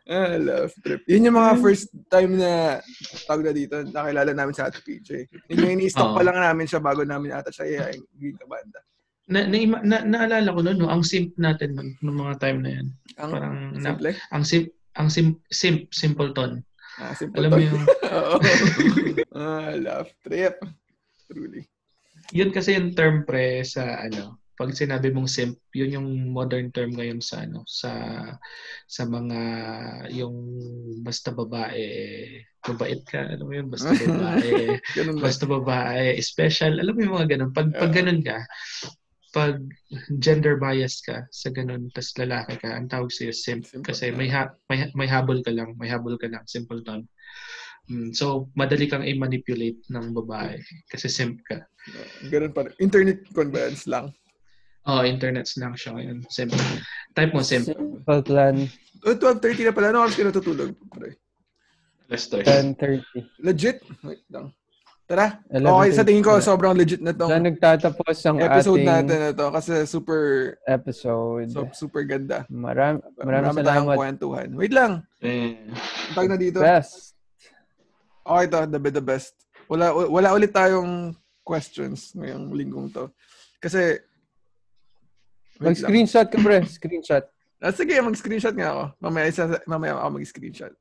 ah, 0.04 0.36
love 0.38 0.74
trip. 0.84 1.02
Yun 1.08 1.32
yung 1.32 1.38
mga 1.38 1.54
first 1.58 1.88
time 2.12 2.36
na 2.36 2.84
tawag 3.24 3.44
na 3.46 3.54
dito, 3.56 3.76
nakilala 3.88 4.32
namin 4.36 4.54
sa 4.54 4.68
Ate 4.68 4.84
PJ. 4.84 5.26
Yun 5.48 5.64
yung 5.64 5.74
ini-stock 5.80 6.12
Oo. 6.12 6.18
pa 6.20 6.28
lang 6.28 6.38
namin 6.38 6.68
siya 6.68 6.84
bago 6.84 7.02
namin 7.02 7.32
ata 7.32 7.50
siya 7.50 7.66
yayain 7.66 8.04
green 8.14 8.36
ka 8.36 8.46
banda. 8.46 8.80
Na, 9.34 9.50
na, 9.50 9.58
na, 9.82 9.98
naalala 10.06 10.54
ko 10.54 10.62
noon, 10.62 10.78
no, 10.78 10.94
ang 10.94 11.02
simp 11.02 11.34
natin 11.42 11.74
nun, 11.74 11.90
nung 12.06 12.22
mga 12.22 12.38
time 12.38 12.60
na 12.62 12.72
yan. 12.78 12.88
Ang 13.18 13.32
Parang, 13.34 13.56
na, 13.74 13.90
simple. 13.98 14.12
ang 14.30 14.44
simp, 14.46 14.68
ang 14.94 15.10
simp, 15.10 15.34
simp, 15.50 15.80
simpleton. 15.90 16.62
Ah, 17.02 17.18
simple 17.18 17.42
Alam 17.42 17.52
mo 17.58 17.62
yung, 17.66 17.82
Oo. 18.14 18.36
ah, 19.34 19.74
love 19.74 20.14
trip. 20.22 20.62
Truly. 21.26 21.66
yun 22.30 22.54
kasi 22.54 22.78
yung 22.78 22.94
term 22.94 23.26
pre 23.26 23.66
sa 23.66 24.06
ano, 24.06 24.38
pag 24.54 24.70
sinabi 24.70 25.10
mong 25.10 25.26
simp, 25.26 25.58
yun 25.74 25.98
yung 25.98 26.08
modern 26.30 26.70
term 26.70 26.94
ngayon 26.94 27.18
sa 27.26 27.42
ano, 27.42 27.66
sa 27.66 27.90
sa 28.86 29.04
mga 29.10 29.42
yung 30.14 30.36
basta 31.02 31.34
babae, 31.34 31.82
mabait 32.70 33.02
ka, 33.02 33.34
ano 33.34 33.50
mo 33.50 33.54
yun, 33.58 33.66
basta 33.74 33.90
babae, 33.98 34.78
basta 35.18 35.44
babae, 35.50 36.22
special, 36.22 36.78
alam 36.78 36.94
mo 36.94 37.02
yung 37.02 37.16
mga 37.18 37.30
ganun. 37.34 37.52
Pag, 37.52 37.74
pag 37.74 37.92
ganun 37.92 38.22
ka, 38.22 38.46
pag 39.34 39.58
gender 40.22 40.62
bias 40.62 41.02
ka 41.02 41.26
sa 41.34 41.50
ganun, 41.50 41.90
tas 41.92 42.14
lalaki 42.22 42.54
ka, 42.62 42.70
ang 42.70 42.86
tawag 42.86 43.10
sa'yo 43.10 43.34
simp. 43.34 43.66
Simp. 43.66 43.82
Kasi 43.82 44.14
may, 44.14 44.30
ha, 44.30 44.54
may, 44.70 44.86
may 44.94 45.10
habol 45.10 45.42
ka 45.42 45.50
lang, 45.50 45.74
may 45.82 45.90
habol 45.90 46.16
ka 46.22 46.30
lang, 46.30 46.46
simpleton. 46.46 47.10
Mm, 47.90 48.14
so, 48.16 48.48
madali 48.56 48.88
kang 48.88 49.04
i-manipulate 49.04 49.82
ng 49.92 50.16
babae 50.16 50.62
kasi 50.88 51.10
simp 51.10 51.42
ka. 51.50 51.66
Ganun 52.32 52.54
pa. 52.54 52.70
Internet 52.80 53.28
conveyance 53.36 53.90
lang. 53.90 54.14
Oh, 54.86 55.04
internets 55.04 55.58
lang 55.60 55.76
siya 55.76 55.98
ngayon. 55.98 56.24
Simp. 56.30 56.54
Type 57.18 57.34
mo 57.34 57.42
simp. 57.44 57.68
Simple 57.68 58.24
plan. 58.24 58.70
Oh, 59.04 59.18
12.30 59.18 59.68
na 59.68 59.76
pala. 59.76 59.92
Ano 59.92 60.06
oras 60.06 60.16
ka 60.16 60.24
natutulog? 60.24 60.78
Pre? 60.94 61.12
Lester. 62.08 62.44
10.30. 62.46 63.42
Legit? 63.44 63.82
Wait 64.06 64.24
lang. 64.32 64.54
Tara. 65.04 65.36
11:30. 65.52 65.68
Okay, 65.68 65.90
sa 65.92 66.04
tingin 66.08 66.24
ko, 66.24 66.40
sobrang 66.40 66.72
legit 66.74 67.04
na 67.04 67.12
tong 67.12 67.28
Diyan 67.28 67.44
nagtatapos 67.52 68.16
ang 68.24 68.40
episode 68.40 68.80
ating 68.80 68.88
natin 68.88 69.18
na 69.20 69.32
to 69.36 69.48
kasi 69.52 69.74
super 69.84 70.22
episode. 70.64 71.52
so, 71.52 71.68
super 71.76 72.08
ganda. 72.08 72.48
Maram, 72.48 73.04
maraming 73.20 73.52
Marami 73.52 73.60
tayong 73.62 73.88
salamat. 73.92 73.98
kwentuhan. 74.00 74.48
Wait 74.56 74.72
lang. 74.72 75.04
Eh, 75.20 75.60
Tag 76.16 76.32
na 76.32 76.40
dito. 76.40 76.64
Best. 76.64 77.20
Okay 78.24 78.46
to, 78.48 78.64
the 78.64 78.80
best, 78.80 78.96
the 78.96 79.04
best. 79.04 79.34
Wala, 79.68 79.92
wala 79.92 80.32
ulit 80.32 80.56
tayong 80.56 81.12
questions 81.44 82.16
ngayong 82.16 82.56
linggong 82.56 82.88
to. 82.88 83.12
Kasi. 83.60 84.00
Mag-screenshot 85.60 86.28
ka, 86.32 86.40
pre. 86.40 86.64
Screenshot. 86.64 87.24
Ah, 87.60 87.72
sige, 87.72 87.96
mag-screenshot 88.00 88.56
nga 88.56 88.72
ako. 88.72 88.84
Mamaya, 89.00 89.28
isa, 89.28 89.44
mamaya 89.64 89.96
ako 89.96 90.20
mag-screenshot. 90.20 90.72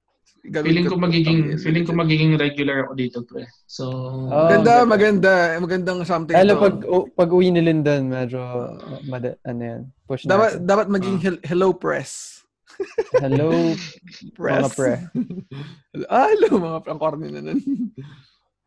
Gagawin 0.43 0.67
feeling 0.67 0.87
ko 0.87 0.97
to- 0.99 1.05
magiging 1.07 1.39
feeling 1.57 1.85
ko 1.87 1.93
magiging 1.95 2.35
regular 2.35 2.83
ako 2.83 2.93
dito, 2.95 3.19
pre. 3.23 3.47
So, 3.65 3.87
Oh, 4.27 4.51
Ganda, 4.51 4.83
ganda. 4.83 4.91
maganda. 4.91 5.33
Magandang 5.57 6.01
something. 6.03 6.35
To. 6.35 6.59
pag, 6.59 6.77
u- 6.83 7.09
pag 7.09 7.31
uwi 7.31 7.49
ni 7.49 7.63
Lyndon, 7.63 8.11
medyo, 8.11 8.43
mada, 9.05 9.39
ano 9.43 9.63
yan, 9.63 9.83
push 10.03 10.27
dapat, 10.27 10.59
natin. 10.59 10.67
dapat 10.67 10.87
maging 10.91 11.17
hel- 11.21 11.45
hello 11.47 11.71
press. 11.71 12.43
Hello, 13.15 13.53
Press. 14.35 14.65
mga 14.65 14.69
pre. 14.75 14.93
ah, 16.11 16.27
hello, 16.27 16.51
mga 16.59 16.79
pre. 16.81 16.91
Ang 16.91 17.01
corny 17.01 17.29
na 17.31 17.41
nun. 17.41 17.61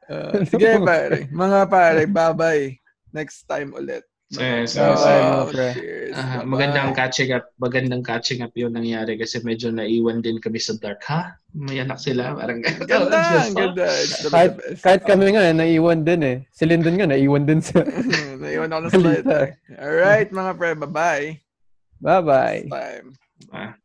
Ah, 0.06 0.38
sige, 0.46 0.86
pare. 0.86 1.26
Mga 1.28 1.60
pare, 1.66 2.06
bye-bye. 2.06 2.78
Next 3.10 3.50
time 3.50 3.74
ulit. 3.74 4.06
Yes. 4.34 4.74
Bye-bye, 4.74 5.22
mga 5.22 5.70
Oh, 6.16 6.18
ah, 6.18 6.42
Bye-bye. 6.42 6.48
magandang 6.50 6.92
catching 6.98 7.30
up, 7.30 7.46
magandang 7.62 8.02
catching 8.02 8.42
up 8.42 8.50
'yung 8.58 8.74
nangyari 8.74 9.22
kasi 9.22 9.38
medyo 9.46 9.70
naiwan 9.70 10.26
din 10.26 10.42
kami 10.42 10.58
sa 10.58 10.74
dark. 10.82 11.06
Ha? 11.06 11.38
May 11.54 11.78
anak 11.84 12.02
sila, 12.02 12.34
parang 12.34 12.64
Ganda, 12.64 13.46
ganda. 13.54 13.86
The 13.86 14.30
Kahit, 14.34 14.54
kahit 14.82 15.02
kami 15.06 15.38
nga, 15.38 15.54
naiwan 15.54 16.02
din 16.02 16.22
eh. 16.26 16.38
Si 16.50 16.66
Lyndon 16.66 16.98
nga, 16.98 17.06
naiwan 17.06 17.46
din 17.46 17.62
sa... 17.62 17.86
Naiwan 18.42 18.74
ako 18.74 18.82
ng 18.82 18.92
slide. 18.92 19.24
Balita. 19.24 19.38
Alright, 19.78 20.30
mga 20.34 20.52
pre, 20.58 20.70
bye-bye. 20.74 21.28
Bye-bye. 22.02 22.60
Ah. 23.54 23.78